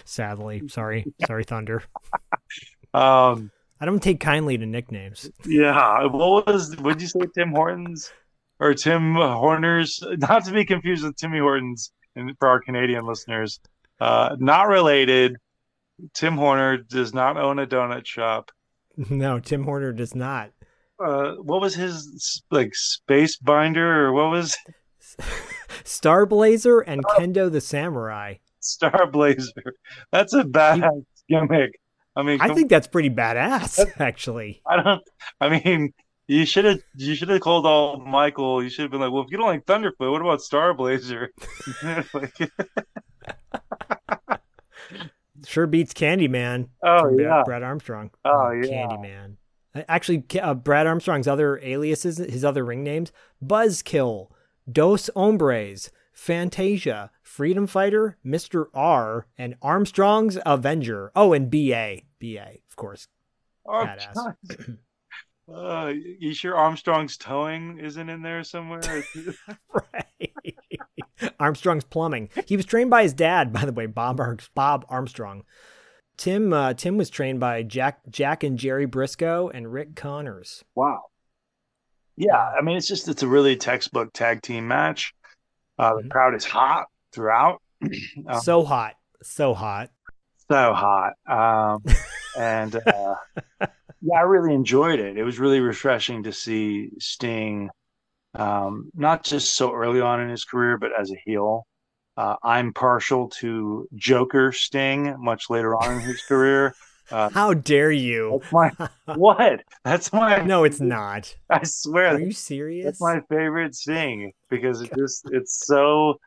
[0.04, 1.04] Sadly, sorry.
[1.26, 1.82] Sorry Thunder.
[2.94, 3.50] Um,
[3.80, 5.30] I don't take kindly to nicknames.
[5.44, 6.04] yeah.
[6.06, 6.76] What was?
[6.78, 8.12] Would you say Tim Hortons
[8.60, 10.02] or Tim Horners?
[10.18, 13.60] Not to be confused with Timmy Hortons, and for our Canadian listeners,
[14.00, 15.36] uh, not related.
[16.14, 18.50] Tim Horner does not own a donut shop.
[19.08, 20.50] No, Tim Horner does not.
[21.02, 24.54] Uh, what was his like space binder or what was
[25.84, 28.34] Starblazer and Kendo the Samurai.
[28.64, 29.74] Star Blazer?
[30.10, 30.82] That's a bad
[31.28, 31.78] gimmick.
[32.14, 34.62] I mean, I think that's pretty badass, actually.
[34.66, 35.02] I don't.
[35.40, 35.94] I mean,
[36.28, 36.80] you should have.
[36.96, 38.62] You should have called all Michael.
[38.62, 41.30] You should have been like, well, if you don't like Thunderfoot, what about Star Blazer?
[42.12, 42.34] Like,
[45.46, 46.68] Sure beats Candyman.
[46.84, 47.42] Oh, Brad- yeah.
[47.44, 48.10] Brad Armstrong.
[48.24, 48.86] Oh, yeah.
[48.86, 49.36] Candyman.
[49.88, 53.10] Actually, uh, Brad Armstrong's other aliases, his other ring names:
[53.44, 54.28] Buzzkill,
[54.70, 55.90] Dos Hombres,
[56.22, 61.10] Fantasia, Freedom Fighter, Mister R, and Armstrong's Avenger.
[61.16, 62.04] Oh, and B.A.
[62.20, 62.62] B.A.
[62.70, 63.08] Of course,
[63.66, 64.36] Armstrong.
[65.52, 68.80] Uh, you sure Armstrong's towing isn't in there somewhere?
[69.74, 70.32] right.
[71.40, 72.30] Armstrong's plumbing.
[72.46, 75.42] He was trained by his dad, by the way, Bob Ar- Bob Armstrong.
[76.16, 80.64] Tim uh, Tim was trained by Jack Jack and Jerry Brisco and Rick Connors.
[80.76, 81.02] wow.
[82.16, 85.12] Yeah, I mean it's just it's a really textbook tag team match.
[85.78, 86.10] Uh, the Mhm.
[86.10, 87.60] crowd is hot throughout.
[88.28, 89.90] Uh, So hot, so hot.
[90.50, 91.12] so hot.
[91.26, 91.82] Um,
[92.38, 93.14] and uh,
[94.00, 95.16] yeah, I really enjoyed it.
[95.16, 97.70] It was really refreshing to see Sting,
[98.34, 101.66] um, not just so early on in his career, but as a heel.
[102.16, 106.74] Uh, I'm partial to Joker Sting much later on in his career.
[107.12, 108.40] Uh, How dare you?
[108.40, 108.72] that's my
[109.16, 109.62] what?
[109.84, 111.34] That's my No, it's not.
[111.50, 112.86] I swear Are you serious?
[112.86, 116.18] that's my favorite thing because it just it's so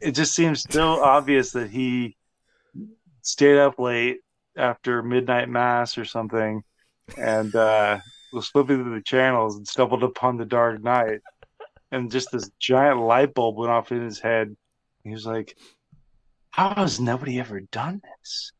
[0.00, 2.16] it just seems so obvious that he
[3.22, 4.18] stayed up late
[4.56, 6.62] after midnight mass or something
[7.16, 7.98] and uh
[8.32, 11.20] was flipping through the channels and stumbled upon the dark knight
[11.92, 14.54] and just this giant light bulb went off in his head
[15.04, 15.56] he was like
[16.50, 18.52] how has nobody ever done this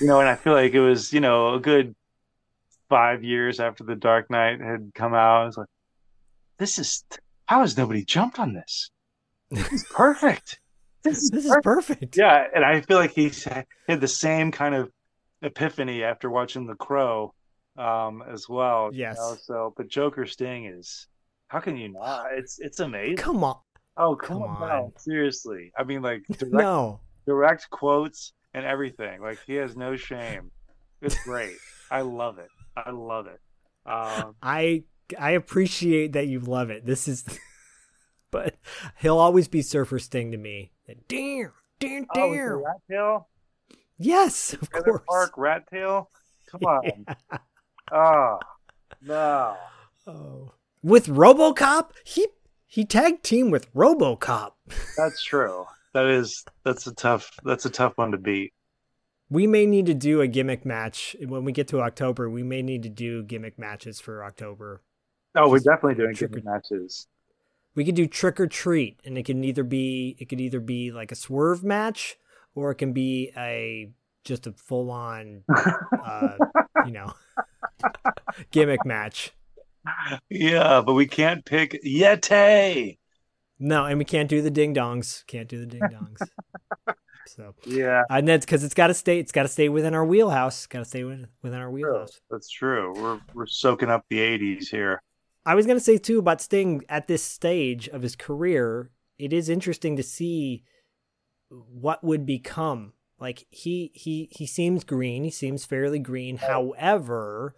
[0.00, 1.94] you know and i feel like it was you know a good
[2.88, 5.66] five years after the dark knight had come out i was like
[6.58, 7.04] this is
[7.46, 8.90] how has nobody jumped on this
[9.50, 10.60] this is perfect
[11.04, 11.64] this is This is perfect.
[11.64, 12.16] perfect.
[12.16, 13.30] Yeah, and I feel like he
[13.86, 14.90] had the same kind of
[15.42, 17.32] epiphany after watching The Crow,
[17.78, 18.90] um, as well.
[18.92, 19.16] you Yes.
[19.16, 21.06] know, So, but Joker Sting is
[21.46, 22.26] how can you not?
[22.36, 23.16] It's it's amazing.
[23.16, 23.58] Come on.
[23.96, 24.68] oh, come, come on, on.
[24.68, 25.72] no, seriously.
[25.78, 27.00] I mean, like direct No.
[27.26, 29.22] direct quotes and everything.
[29.22, 30.50] Like he has no shame.
[31.00, 31.56] It's great.
[31.90, 32.48] I love it.
[32.76, 33.40] I love it.
[33.86, 34.82] Um, I
[35.18, 36.84] I appreciate that you love it.
[36.84, 37.24] This is
[38.30, 38.56] but
[38.98, 40.72] he'll always be Surfer Sting to me.
[41.08, 42.62] Damn, damn, damn.
[42.64, 43.28] rat tail,
[43.96, 45.02] yes, of Trailer course.
[45.08, 46.10] Park rat tail.
[46.50, 47.06] Come on.
[47.90, 48.38] Oh
[49.00, 49.56] no.
[50.06, 50.52] Oh.
[50.82, 52.26] With RoboCop, he
[52.66, 54.52] he tag team with RoboCop.
[54.98, 55.64] That's true.
[55.94, 58.52] That is that's a tough that's a tough one to beat.
[59.30, 62.30] We may need to do a gimmick match when we get to October.
[62.30, 64.82] We may need to do gimmick matches for October.
[65.34, 67.06] Oh, we're definitely doing trick good matches.
[67.74, 70.90] We could do trick or treat, and it can either be it could either be
[70.90, 72.16] like a swerve match,
[72.54, 73.90] or it can be a
[74.24, 75.42] just a full on,
[76.04, 76.36] uh,
[76.84, 77.12] you know,
[78.50, 79.32] gimmick match.
[80.28, 82.97] Yeah, but we can't pick Yeti.
[83.58, 85.26] No, and we can't do the ding dongs.
[85.26, 86.28] Can't do the ding dongs.
[87.26, 89.18] so, Yeah, and that's because it's got to stay.
[89.18, 90.66] It's got to stay within our wheelhouse.
[90.66, 92.20] Got to stay within, within our wheelhouse.
[92.30, 92.94] that's true.
[92.94, 95.02] We're we're soaking up the '80s here.
[95.44, 98.90] I was gonna say too about Sting at this stage of his career.
[99.18, 100.62] It is interesting to see
[101.48, 102.92] what would become.
[103.18, 105.24] Like he he he seems green.
[105.24, 106.36] He seems fairly green.
[106.36, 107.54] However,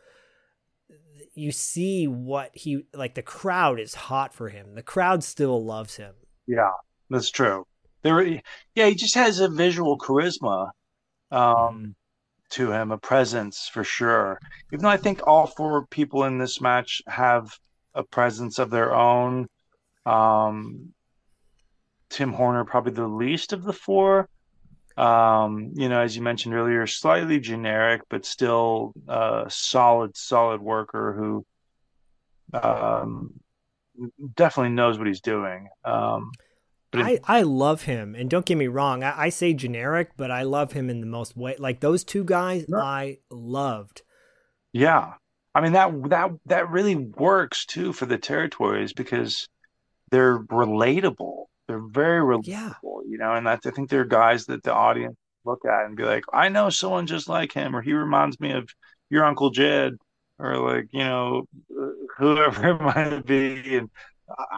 [1.34, 3.14] you see what he like.
[3.14, 4.74] The crowd is hot for him.
[4.74, 6.14] The crowd still loves him.
[6.46, 6.72] Yeah,
[7.08, 7.66] that's true.
[8.02, 10.70] There, yeah, he just has a visual charisma
[11.30, 11.94] um,
[12.50, 14.38] to him, a presence for sure.
[14.72, 17.56] Even though I think all four people in this match have
[17.94, 19.46] a presence of their own.
[20.06, 20.92] Um,
[22.08, 24.28] Tim Horner probably the least of the four.
[25.00, 31.14] Um, you know, as you mentioned earlier, slightly generic, but still a solid, solid worker
[31.16, 31.46] who
[32.52, 33.32] um,
[34.34, 35.68] definitely knows what he's doing.
[35.86, 36.30] Um,
[36.90, 39.02] but I, I love him, and don't get me wrong.
[39.02, 41.56] I, I say generic, but I love him in the most way.
[41.58, 42.78] Like those two guys, Yeah.
[42.78, 44.02] I loved.
[44.72, 45.14] Yeah.
[45.54, 49.48] I mean that that that really works too for the territories because
[50.10, 51.46] they're relatable.
[51.70, 52.72] They're very relatable, Yeah.
[53.08, 56.02] you know, and that's I think they're guys that the audience look at and be
[56.02, 58.68] like, I know someone just like him, or he reminds me of
[59.08, 59.94] your Uncle Jed,
[60.40, 61.44] or like, you know,
[62.18, 63.76] whoever it might be.
[63.76, 63.88] And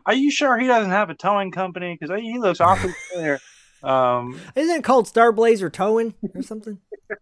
[0.06, 1.98] are you sure he doesn't have a towing company?
[2.01, 3.39] Because he looks awfully familiar.
[3.82, 6.78] Um, Isn't it called Star Blazer Towing or something?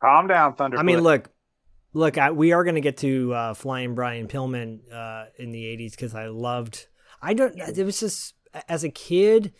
[0.00, 0.78] calm down, Thunder.
[0.78, 1.28] I mean, look,
[1.92, 5.64] look, I, we are going to get to uh, Flying Brian Pillman uh, in the
[5.64, 6.86] '80s because I loved.
[7.22, 7.56] I don't.
[7.56, 8.34] It was just
[8.68, 9.52] as a kid,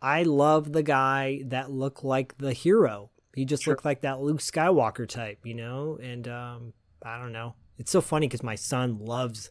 [0.00, 3.10] I loved the guy that looked like the hero.
[3.34, 5.98] He just looked like that Luke Skywalker type, you know.
[6.02, 6.72] And um,
[7.04, 7.54] I don't know.
[7.78, 9.50] It's so funny because my son loves.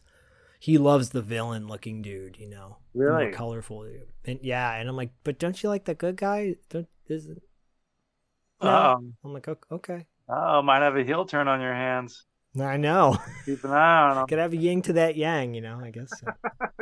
[0.58, 3.32] He loves the villain looking dude, you know, Really?
[3.32, 3.86] colorful.
[4.26, 6.56] And yeah, and I'm like, but don't you like the good guy?
[6.68, 7.42] Don't isn't?
[8.62, 8.68] No.
[8.68, 10.06] um, I'm like, "Ok- okay.
[10.28, 12.26] oh, might have a heel turn on your hands.
[12.58, 13.16] I know.
[13.46, 14.26] Keep an eye on him.
[14.26, 16.10] Could have a yin to that yang, you know, I guess.
[16.18, 16.26] so.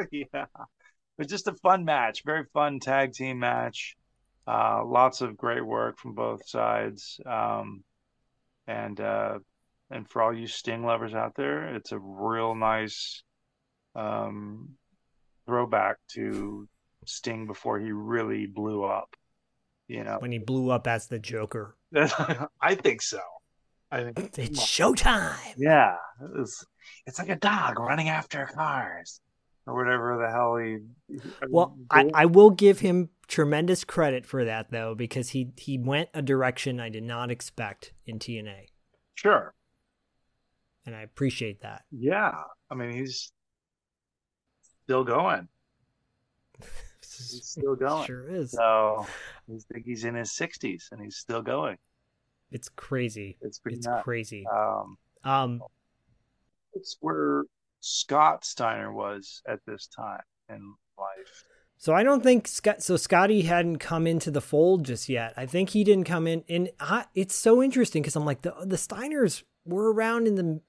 [0.11, 0.45] yeah.
[0.45, 3.97] It was just a fun match, very fun tag team match.
[4.47, 7.21] Uh, lots of great work from both sides.
[7.27, 7.85] Um,
[8.67, 9.39] and uh,
[9.91, 13.23] and for all you Sting lovers out there, it's a real nice
[13.95, 14.71] um,
[15.47, 16.69] throwback to
[17.05, 19.15] Sting before he really blew up.
[19.87, 21.75] You know, when he blew up as the Joker.
[22.61, 23.21] I think so.
[23.91, 25.37] I think It's showtime.
[25.57, 25.97] yeah,
[26.37, 26.65] it's
[27.07, 29.21] it's like a dog running after cars
[29.67, 30.79] or whatever the hell he.
[31.49, 35.79] Well, uh, I, I will give him tremendous credit for that though, because he he
[35.79, 38.67] went a direction I did not expect in TNA,
[39.15, 39.55] sure,
[40.85, 41.85] and I appreciate that.
[41.91, 42.33] yeah.
[42.71, 43.33] I mean, he's
[44.85, 45.49] still going.
[47.01, 48.07] He's still going.
[48.07, 48.53] Sure is.
[48.53, 49.07] So
[49.51, 51.79] I think he's in his sixties and he's still going.
[52.51, 53.37] It's crazy.
[53.41, 54.05] It's It's nuts.
[54.05, 54.45] crazy.
[54.47, 55.63] Um, Um,
[56.75, 57.45] it's where
[57.81, 61.45] Scott Steiner was at this time in life.
[61.77, 62.83] so I don't think Scott.
[62.83, 65.35] So Scotty hadn't come into the fold just yet.
[65.37, 68.55] I think he didn't come in, and I, it's so interesting because I'm like the
[68.65, 70.61] the Steiners were around in the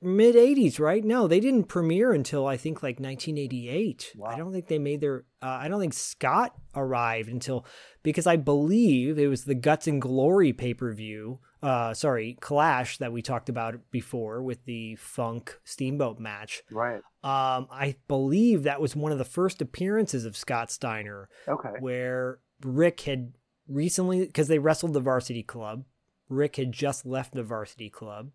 [0.00, 1.04] mid 80s, right?
[1.04, 4.14] No, they didn't premiere until I think like 1988.
[4.26, 5.24] I don't think they made their.
[5.42, 7.64] Uh, I don't think Scott arrived until
[8.02, 11.40] because I believe it was the Guts and Glory pay per view.
[11.62, 16.62] Uh, sorry, Clash that we talked about before with the Funk Steamboat match.
[16.70, 17.02] Right.
[17.24, 21.70] Um, I believe that was one of the first appearances of Scott Steiner Okay.
[21.80, 23.32] where Rick had
[23.68, 25.84] recently because they wrestled the varsity club.
[26.28, 28.30] Rick had just left the varsity club.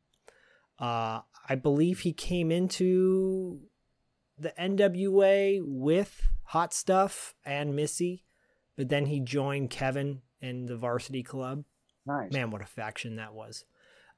[0.79, 3.59] Uh, I believe he came into
[4.37, 8.25] the NWA with Hot Stuff and Missy,
[8.75, 11.63] but then he joined Kevin in the varsity club.
[12.05, 12.31] Nice.
[12.33, 13.65] Man, what a faction that was.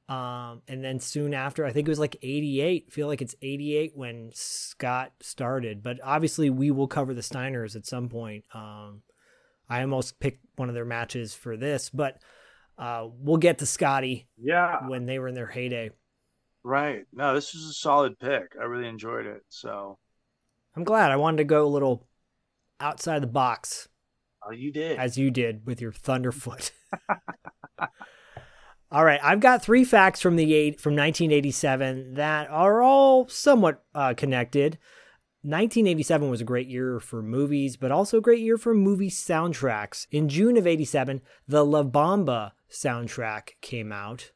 [0.07, 2.91] Um, and then soon after, I think it was like 88.
[2.94, 7.86] feel like it's 88 when Scott started, but obviously we will cover the Steiners at
[7.88, 8.45] some point.
[8.53, 9.02] Um,
[9.68, 12.19] I almost picked one of their matches for this, but
[12.77, 14.88] uh, we'll get to Scotty Yeah.
[14.88, 15.90] when they were in their heyday.
[16.65, 17.05] Right.
[17.13, 18.55] No, this was a solid pick.
[18.59, 19.43] I really enjoyed it.
[19.49, 19.99] So,
[20.75, 22.07] I'm glad I wanted to go a little
[22.79, 23.87] outside the box
[24.41, 24.97] oh, you did.
[24.97, 26.71] as you did with your Thunderfoot.
[28.91, 33.83] all right, I've got three facts from the eight from 1987 that are all somewhat
[33.93, 34.79] uh, connected.
[35.43, 40.07] 1987 was a great year for movies, but also a great year for movie soundtracks.
[40.09, 44.31] In June of 87, the La Bamba soundtrack came out,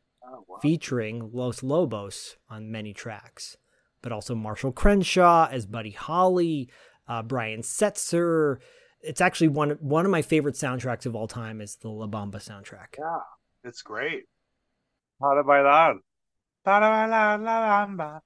[0.62, 3.58] featuring Los Lobos on many tracks,
[4.02, 6.70] but also Marshall Crenshaw as Buddy Holly,
[7.08, 8.58] uh, Brian Setzer.
[9.02, 12.36] It's actually one one of my favorite soundtracks of all time is the La Bamba
[12.36, 12.98] soundtrack.
[12.98, 13.20] yeah.
[13.64, 14.24] It's great.
[15.22, 15.96] Para bailar.
[16.64, 18.22] Para bailar la bamba.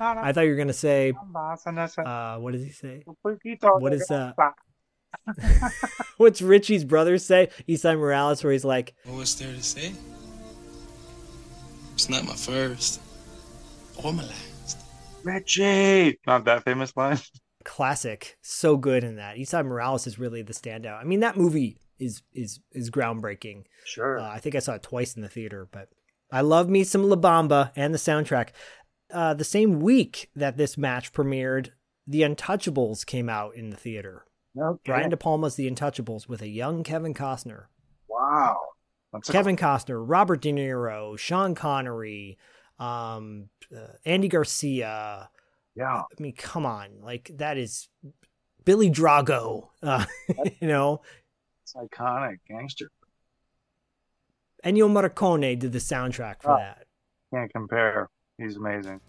[0.00, 1.58] I thought you were gonna say, bamba.
[1.58, 3.02] Sana sa- uh, what does he say?
[3.06, 4.32] un poquito what de is, uh.
[6.16, 7.50] What's Richie's brother say?
[7.68, 9.92] Esai Morales, where he's like, Well, what's there to say?
[11.94, 13.00] It's not my first
[14.02, 14.78] or my last.
[15.22, 16.18] Richie.
[16.26, 17.18] Not that famous line.
[17.64, 19.36] classic, so good in that.
[19.36, 21.00] Esai Morales is really the standout.
[21.00, 23.64] I mean, that movie is is is groundbreaking.
[23.84, 24.18] Sure.
[24.18, 25.88] Uh, I think I saw it twice in the theater, but
[26.32, 28.48] I love me some La Bamba and the soundtrack.
[29.12, 31.68] Uh, the same week that this match premiered,
[32.06, 34.24] The Untouchables came out in the theater.
[34.58, 34.80] okay.
[34.86, 37.66] Brian De Palma's The Untouchables with a young Kevin Costner.
[38.08, 38.56] Wow.
[39.24, 42.38] Kevin Costner, Robert De Niro, Sean Connery,
[42.78, 45.28] um, uh, Andy Garcia.
[45.74, 46.02] Yeah.
[46.02, 47.88] I mean, come on, like that is
[48.64, 49.68] Billy Drago.
[49.82, 50.04] Uh,
[50.60, 51.02] you know,
[51.62, 52.38] It's iconic.
[52.48, 52.90] Gangster.
[54.64, 56.56] Ennio Morricone did the soundtrack for Oh.
[56.58, 56.86] that.
[57.34, 58.08] Can't compare.
[58.38, 59.00] He's amazing.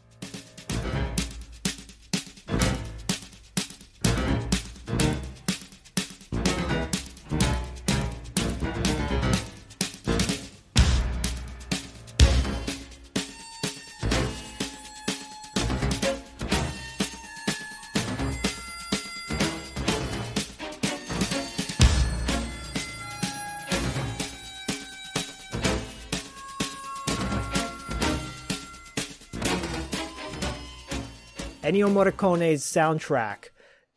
[31.74, 33.45] Ennio Morricone's soundtrack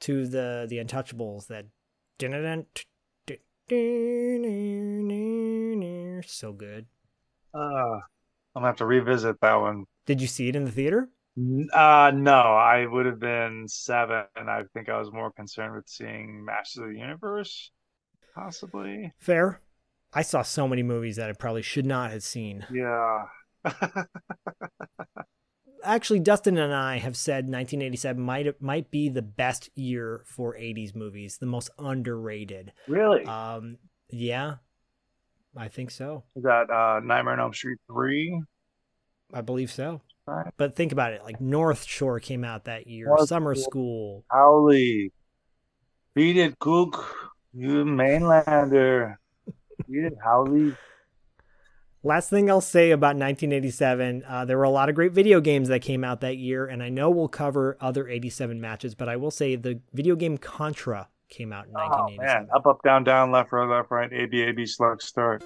[0.01, 1.49] to the the Untouchables.
[1.49, 1.67] That
[6.27, 6.87] so good.
[7.53, 8.01] Uh, I'm
[8.55, 9.85] gonna have to revisit that one.
[10.07, 11.11] Did you see it in the theater?
[11.75, 15.87] Uh, no, I would have been seven, and I think I was more concerned with
[15.87, 17.73] seeing Masters of the Universe,
[18.35, 19.13] possibly.
[19.19, 19.61] Fair.
[20.15, 22.65] I saw so many movies that I probably should not have seen.
[22.73, 23.25] Yeah.
[25.87, 30.95] Actually, Dustin and I have said 1987 might might be the best year for 80s
[30.95, 32.73] movies, the most underrated.
[32.89, 33.25] Really?
[33.25, 33.79] Um,
[34.11, 34.57] yeah.
[35.57, 36.25] I think so.
[36.35, 38.43] Is that uh, Nightmare on Elm Street three?
[39.33, 40.03] I believe so.
[40.27, 40.53] Right.
[40.57, 41.23] But think about it.
[41.23, 43.07] Like North Shore came out that year.
[43.07, 44.25] North Summer School.
[44.31, 44.69] haole,
[46.15, 47.33] beat it, Cook.
[47.55, 49.17] You mainlander.
[49.89, 50.73] beat it, haole.
[52.07, 55.67] Last thing I'll say about 1987, uh, there were a lot of great video games
[55.71, 59.17] that came out that year, and I know we'll cover other 87 matches, but I
[59.17, 62.25] will say the video game Contra came out in Oh 1987.
[62.25, 65.43] man, up, up, down, down, left, right, left, right, A, B, A, B, slug, start.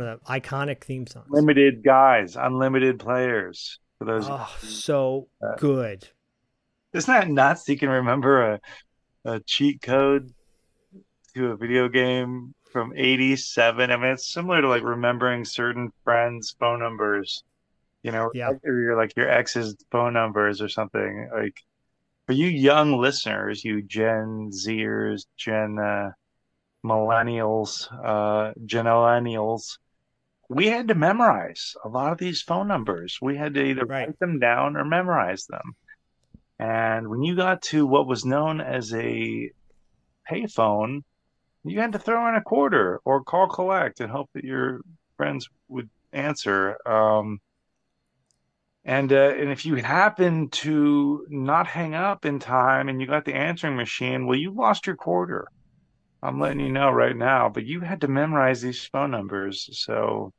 [0.00, 1.26] One of the iconic theme songs.
[1.28, 3.78] Limited guys, unlimited players.
[3.98, 6.08] For those, Oh, so Uh, good.
[6.94, 7.68] isn't that nuts?
[7.68, 8.60] You can remember a
[9.26, 10.32] a cheat code
[11.34, 13.90] to a video game from '87.
[13.90, 17.44] I mean, it's similar to like remembering certain friends' phone numbers.
[18.02, 18.52] You know, Yeah.
[18.64, 21.28] or your like your ex's phone numbers or something.
[21.30, 21.60] Like
[22.26, 26.12] for you young listeners, you Gen Zers, Gen uh,
[26.82, 29.76] Millennials, uh, Genillennials,
[30.50, 33.18] we had to memorize a lot of these phone numbers.
[33.22, 34.08] We had to either Right.
[34.08, 35.74] write them down or memorize them.
[36.58, 39.50] And when you got to what was known as a
[40.30, 41.02] payphone,
[41.64, 44.82] you had to throw in a quarter or call collect and hope that your
[45.16, 46.78] friends would answer.
[46.88, 47.40] Um,
[48.84, 53.24] and uh, and if you happen to not hang up in time and you got
[53.24, 55.46] the answering machine, well, you lost your quarter.
[56.22, 60.32] I'm letting you know right now, but you had to memorize these phone numbers, so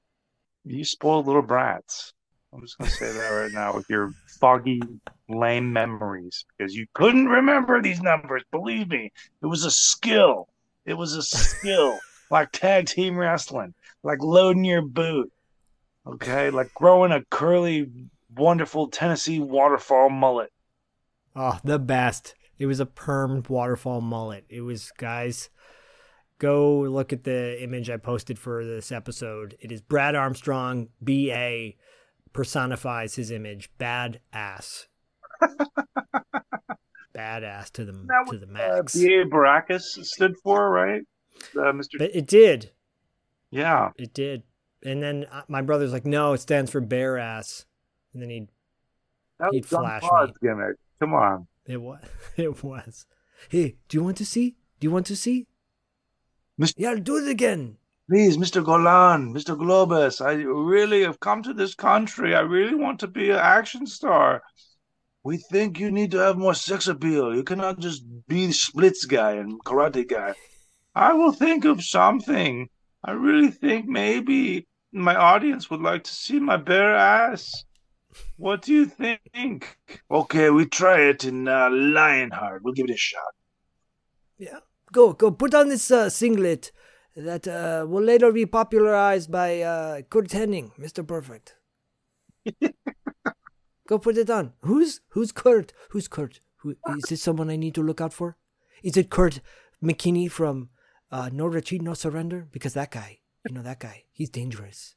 [0.65, 2.13] you spoiled little brats.
[2.53, 4.81] I'm just gonna say that right now with your foggy,
[5.29, 8.43] lame memories because you couldn't remember these numbers.
[8.51, 9.11] Believe me,
[9.41, 10.49] it was a skill.
[10.85, 13.73] It was a skill, like tag team wrestling,
[14.03, 15.31] like loading your boot.
[16.05, 17.89] Okay, like growing a curly,
[18.35, 20.51] wonderful Tennessee waterfall mullet.
[21.35, 22.35] Oh, the best.
[22.57, 24.45] It was a permed waterfall mullet.
[24.49, 25.49] It was, guys,
[26.41, 29.55] go look at the image I posted for this episode.
[29.61, 31.73] It is Brad Armstrong, BA,
[32.34, 33.69] personifies his image.
[33.77, 34.88] Bad ass.
[37.15, 38.95] Badass to the, That to was the uh, max.
[38.95, 39.26] B.A.
[39.26, 41.01] Baracus stood for, right?
[41.55, 41.97] Uh, Mr.
[41.99, 42.72] But it did.
[43.51, 43.89] Yeah.
[43.97, 44.43] It did.
[44.84, 47.65] And then uh, my brother's like, no, it stands for bare ass.
[48.13, 48.47] And then he,
[49.39, 50.34] That He'd flash me.
[50.41, 50.77] gimmick.
[50.99, 51.47] Come on.
[51.68, 51.99] it was,
[52.38, 53.05] it was.
[53.49, 54.55] Hey, do you want to see?
[54.80, 55.47] Do you want to see?
[56.61, 57.77] Mis- Yeah, I'll do it again.
[58.07, 58.63] Please, Mr.
[58.63, 59.57] Golan, Mr.
[59.57, 62.35] Globus, I really have come to this country.
[62.35, 64.43] I really want to be an action star.
[65.23, 67.33] We think you need to have more sex appeal.
[67.33, 70.35] You cannot just be the splits guy and karate guy.
[70.93, 72.69] I will think of something.
[73.03, 77.63] I really think maybe my audience would like to see my bare ass.
[78.38, 79.77] What do you think?
[80.11, 82.61] Okay, we try it in uh, Lionheart.
[82.63, 83.33] We'll give it a shot.
[84.38, 84.59] Yeah.
[84.91, 86.72] Go, go, put on this uh, singlet
[87.15, 91.05] that uh, will later be popularized by uh, Curt Hennig, Mr.
[91.05, 91.55] Perfect.
[93.88, 94.53] go put it on.
[94.61, 95.73] Who's who's Kurt?
[95.91, 96.41] Who's Kurt?
[96.57, 97.22] Who, is this?
[97.22, 98.38] someone I need to look out for?
[98.84, 99.39] Is it Kurt
[99.84, 100.69] McKinney from
[101.11, 102.47] uh, No Retreat, No Surrender?
[102.51, 104.95] Because that guy, you know that guy, he's dangerous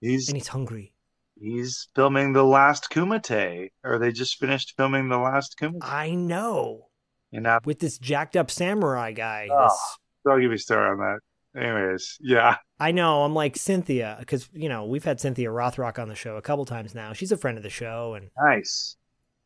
[0.00, 0.94] He's and he's hungry.
[1.38, 5.82] He's filming the last Kumite, or they just finished filming the last Kumite.
[5.82, 6.89] I know.
[7.32, 9.48] And now, With this jacked up samurai guy.
[9.50, 9.64] Oh.
[9.64, 11.20] This I'll give you a star on that.
[11.60, 13.24] Anyways, yeah, I know.
[13.24, 16.64] I'm like Cynthia because you know we've had Cynthia Rothrock on the show a couple
[16.64, 17.12] times now.
[17.12, 18.96] She's a friend of the show, and nice.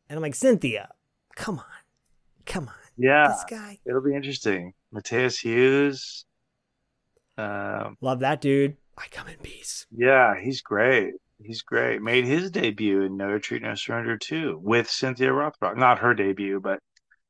[0.07, 0.89] and I'm like Cynthia,
[1.35, 1.65] come on,
[2.45, 3.79] come on, Yeah, this guy.
[3.87, 4.73] it'll be interesting.
[4.91, 6.25] Matthias Hues.
[7.37, 8.77] Um, Love that dude.
[8.97, 9.87] I come in peace.
[9.91, 11.13] yeah, he's great.
[11.43, 12.01] He's great.
[12.01, 15.75] Made his debut in No Retreat, No Surrender 2 with Cynthia Rothrock.
[15.75, 16.79] Not her debut, but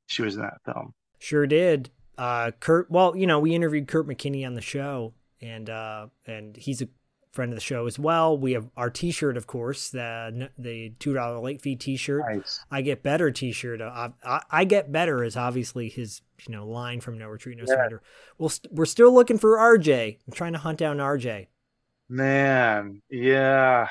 [0.08, 0.94] she was in that film.
[1.20, 1.90] Sure did.
[2.18, 2.90] Uh, Kurt.
[2.90, 6.88] Well, you know, we interviewed Kurt McKinney on the show, and uh, and he's a
[7.32, 8.38] friend of the show as well.
[8.38, 12.24] We have our T-shirt, of course, the the two dollar late fee T-shirt.
[12.30, 12.64] Nice.
[12.72, 13.82] I get better T-shirt.
[13.82, 17.66] Uh, I, I get better is obviously his you know line from No Retreat, No
[17.68, 17.76] Yeah.
[17.76, 18.02] Surrender.
[18.38, 20.20] We'll st- we're still looking for RJ.
[20.26, 21.48] I'm trying to hunt down RJ.
[22.08, 23.88] Man, yeah.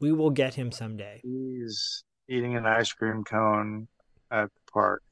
[0.00, 1.20] We will get him someday.
[1.24, 3.88] He's eating an ice cream cone
[4.30, 5.02] at the park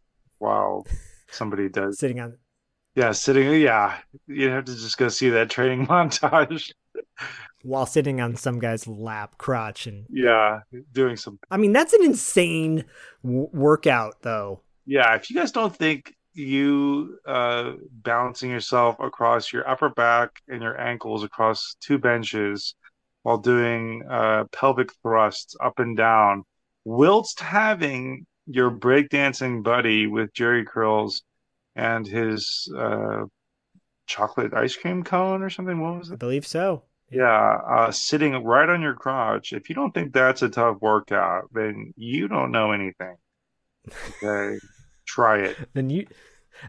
[0.42, 0.86] while
[1.30, 1.98] somebody does.
[1.98, 2.38] Sitting on
[2.94, 3.60] Yeah, sitting.
[3.60, 6.72] Yeah, you have to just go see that training montage.
[7.62, 10.60] while sitting on some guy's lap, crotch, and Yeah,
[10.92, 11.38] doing some.
[11.50, 12.84] I mean that's an insane
[13.22, 14.60] w- workout though.
[14.84, 20.62] Yeah, if you guys don't think you uh, balancing yourself across your upper back and
[20.62, 22.74] your ankles across two benches
[23.22, 26.42] while doing uh, pelvic thrusts up and down,
[26.84, 31.22] whilst having your breakdancing buddy with Jerry curls
[31.74, 33.24] and his uh,
[34.06, 35.80] chocolate ice cream cone or something.
[35.80, 36.14] What was it?
[36.14, 36.84] I believe so.
[37.10, 39.52] Yeah, uh, sitting right on your crotch.
[39.52, 43.16] If you don't think that's a tough workout, then you don't know anything.
[44.22, 44.58] Okay,
[45.06, 45.56] try it.
[45.74, 46.06] Then you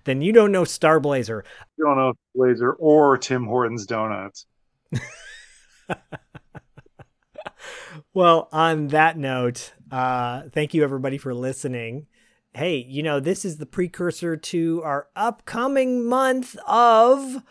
[0.04, 1.46] then you don't know Star Blazer.
[1.78, 4.46] You don't know Blazer or Tim Hortons Donuts.
[8.14, 12.08] Well, on that note, uh, thank you everybody for listening.
[12.56, 17.44] Hey, you know, this is the precursor to our upcoming month of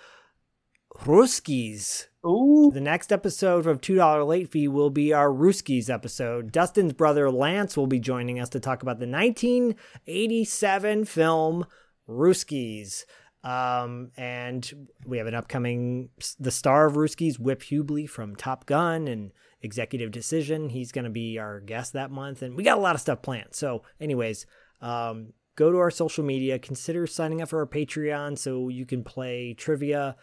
[1.05, 2.07] Russkies.
[2.27, 2.73] Ooh.
[2.75, 6.51] The next episode of $2 Late Fee will be our Russkies episode.
[6.51, 11.65] Dustin's brother Lance will be joining us to talk about the 1987 film
[12.09, 13.05] Russkies.
[13.45, 16.09] Um, and we have an upcoming,
[16.41, 19.31] the star of Russkies, Whip Hubley from Top Gun and
[19.63, 20.69] Executive Decision.
[20.69, 22.43] He's going to be our guest that month.
[22.43, 23.55] And we got a lot of stuff planned.
[23.55, 24.47] So, anyways,
[24.81, 29.05] um, go to our social media, consider signing up for our Patreon so you can
[29.05, 30.17] play trivia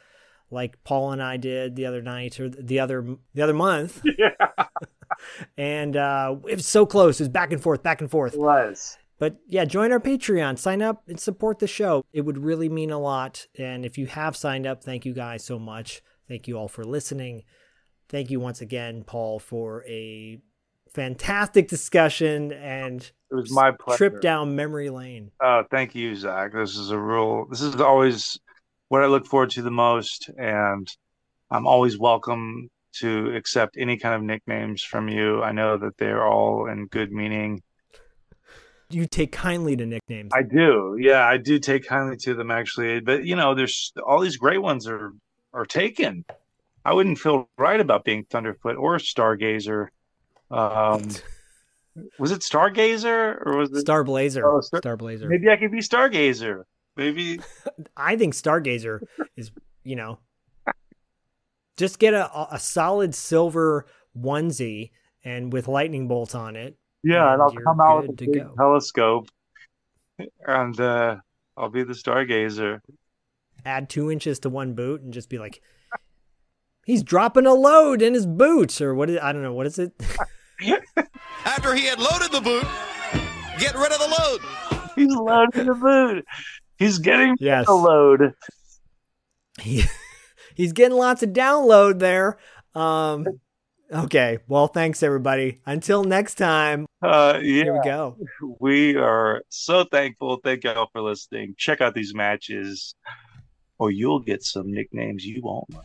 [0.51, 4.01] like Paul and I did the other night or the other the other month.
[4.17, 4.65] Yeah,
[5.57, 7.19] And uh, it was so close.
[7.19, 8.33] It was back and forth, back and forth.
[8.33, 8.97] it was.
[9.17, 12.05] But yeah, join our Patreon, sign up and support the show.
[12.13, 13.47] It would really mean a lot.
[13.57, 16.01] And if you have signed up, thank you guys so much.
[16.27, 17.43] Thank you all for listening.
[18.09, 20.39] Thank you once again, Paul, for a
[20.91, 23.97] fantastic discussion and It was my pleasure.
[24.09, 25.29] trip down memory lane.
[25.39, 26.53] Uh, thank you, Zak.
[26.53, 27.45] This is a real.
[27.45, 28.39] This is always
[28.87, 30.87] what I look forward to the most, and
[31.51, 35.43] I'm always welcome to accept any kind of nicknames from you.
[35.43, 37.61] I know that they're all in good meaning.
[38.89, 40.31] You take kindly to nicknames.
[40.33, 43.01] I do, yeah, I do take kindly to them actually.
[43.01, 45.13] But you know, there's all these great ones are
[45.53, 46.25] are taken.
[46.85, 49.87] I wouldn't feel right about being Thunderfoot or Stargazer.
[50.49, 51.09] Um,
[52.17, 54.45] was it Stargazer or was it Star Blazer.
[54.45, 55.27] Oh, Star- Star Blazer.
[55.27, 56.63] Maybe I could be Stargazer.
[56.95, 57.39] Maybe
[57.97, 59.01] I think Stargazer
[59.35, 59.51] is,
[59.83, 60.19] you know,
[61.77, 63.85] just get a, a solid silver
[64.17, 64.91] onesie
[65.23, 66.77] and with lightning bolts on it.
[67.03, 68.53] Yeah, and and I'll come out with a big go.
[68.57, 69.29] telescope,
[70.45, 71.17] and uh,
[71.55, 72.81] I'll be the stargazer.
[73.65, 75.61] Add two inches to one boot and just be like,
[76.89, 79.77] he's dropping a load in his boots or what is I don't know what is
[79.77, 79.93] it.
[81.45, 82.65] After he had loaded the boot,
[83.59, 84.89] get rid of the load.
[84.95, 86.25] He's loading the boot.
[86.77, 87.67] He's getting Yes.
[87.67, 88.33] the load.
[89.61, 89.83] he,
[90.55, 92.37] he's getting lots of download there.
[92.73, 93.25] Um,
[93.93, 95.61] okay, well, thanks everybody.
[95.65, 98.17] Until next time, Uh, here we go.
[98.59, 100.39] we are so thankful.
[100.43, 101.53] Thank y'all for listening.
[101.57, 102.95] Check out these matches,
[103.77, 105.81] or you'll get some nicknames you won't know.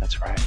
[0.00, 0.46] That's right.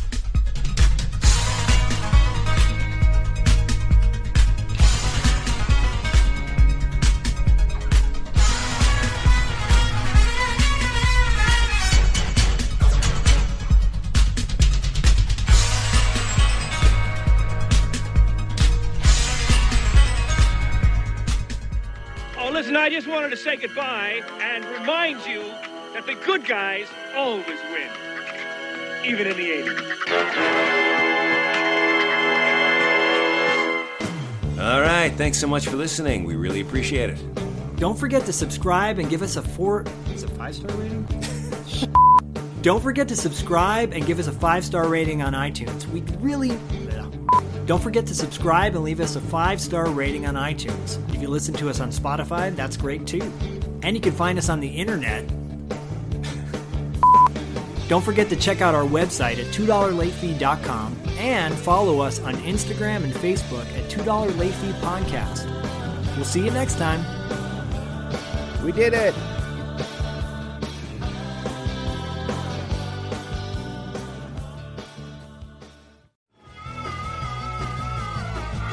[22.35, 25.43] Oh, listen, I just wanted to say goodbye and remind you
[25.93, 27.89] that the good guys always win,
[29.05, 29.93] even in the 80s.
[34.59, 36.23] All right, thanks so much for listening.
[36.23, 37.19] We really appreciate it.
[37.77, 39.83] Don't forget to subscribe and give us a four.
[40.13, 41.05] Is it five star rating?
[42.61, 45.85] Don't forget to subscribe and give us a five star rating on iTunes.
[45.87, 46.57] We really.
[47.65, 50.97] Don't forget to subscribe and leave us a five star rating on iTunes.
[51.13, 53.31] If you listen to us on Spotify, that's great too.
[53.81, 55.25] And you can find us on the internet.
[57.87, 63.13] Don't forget to check out our website at $2latefee.com and follow us on Instagram and
[63.13, 65.45] Facebook at $2 Late Fee Podcast.
[66.15, 67.03] We'll see you next time.
[68.63, 69.13] We did it.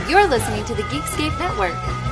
[0.09, 2.10] You're listening to the Geekscape Network.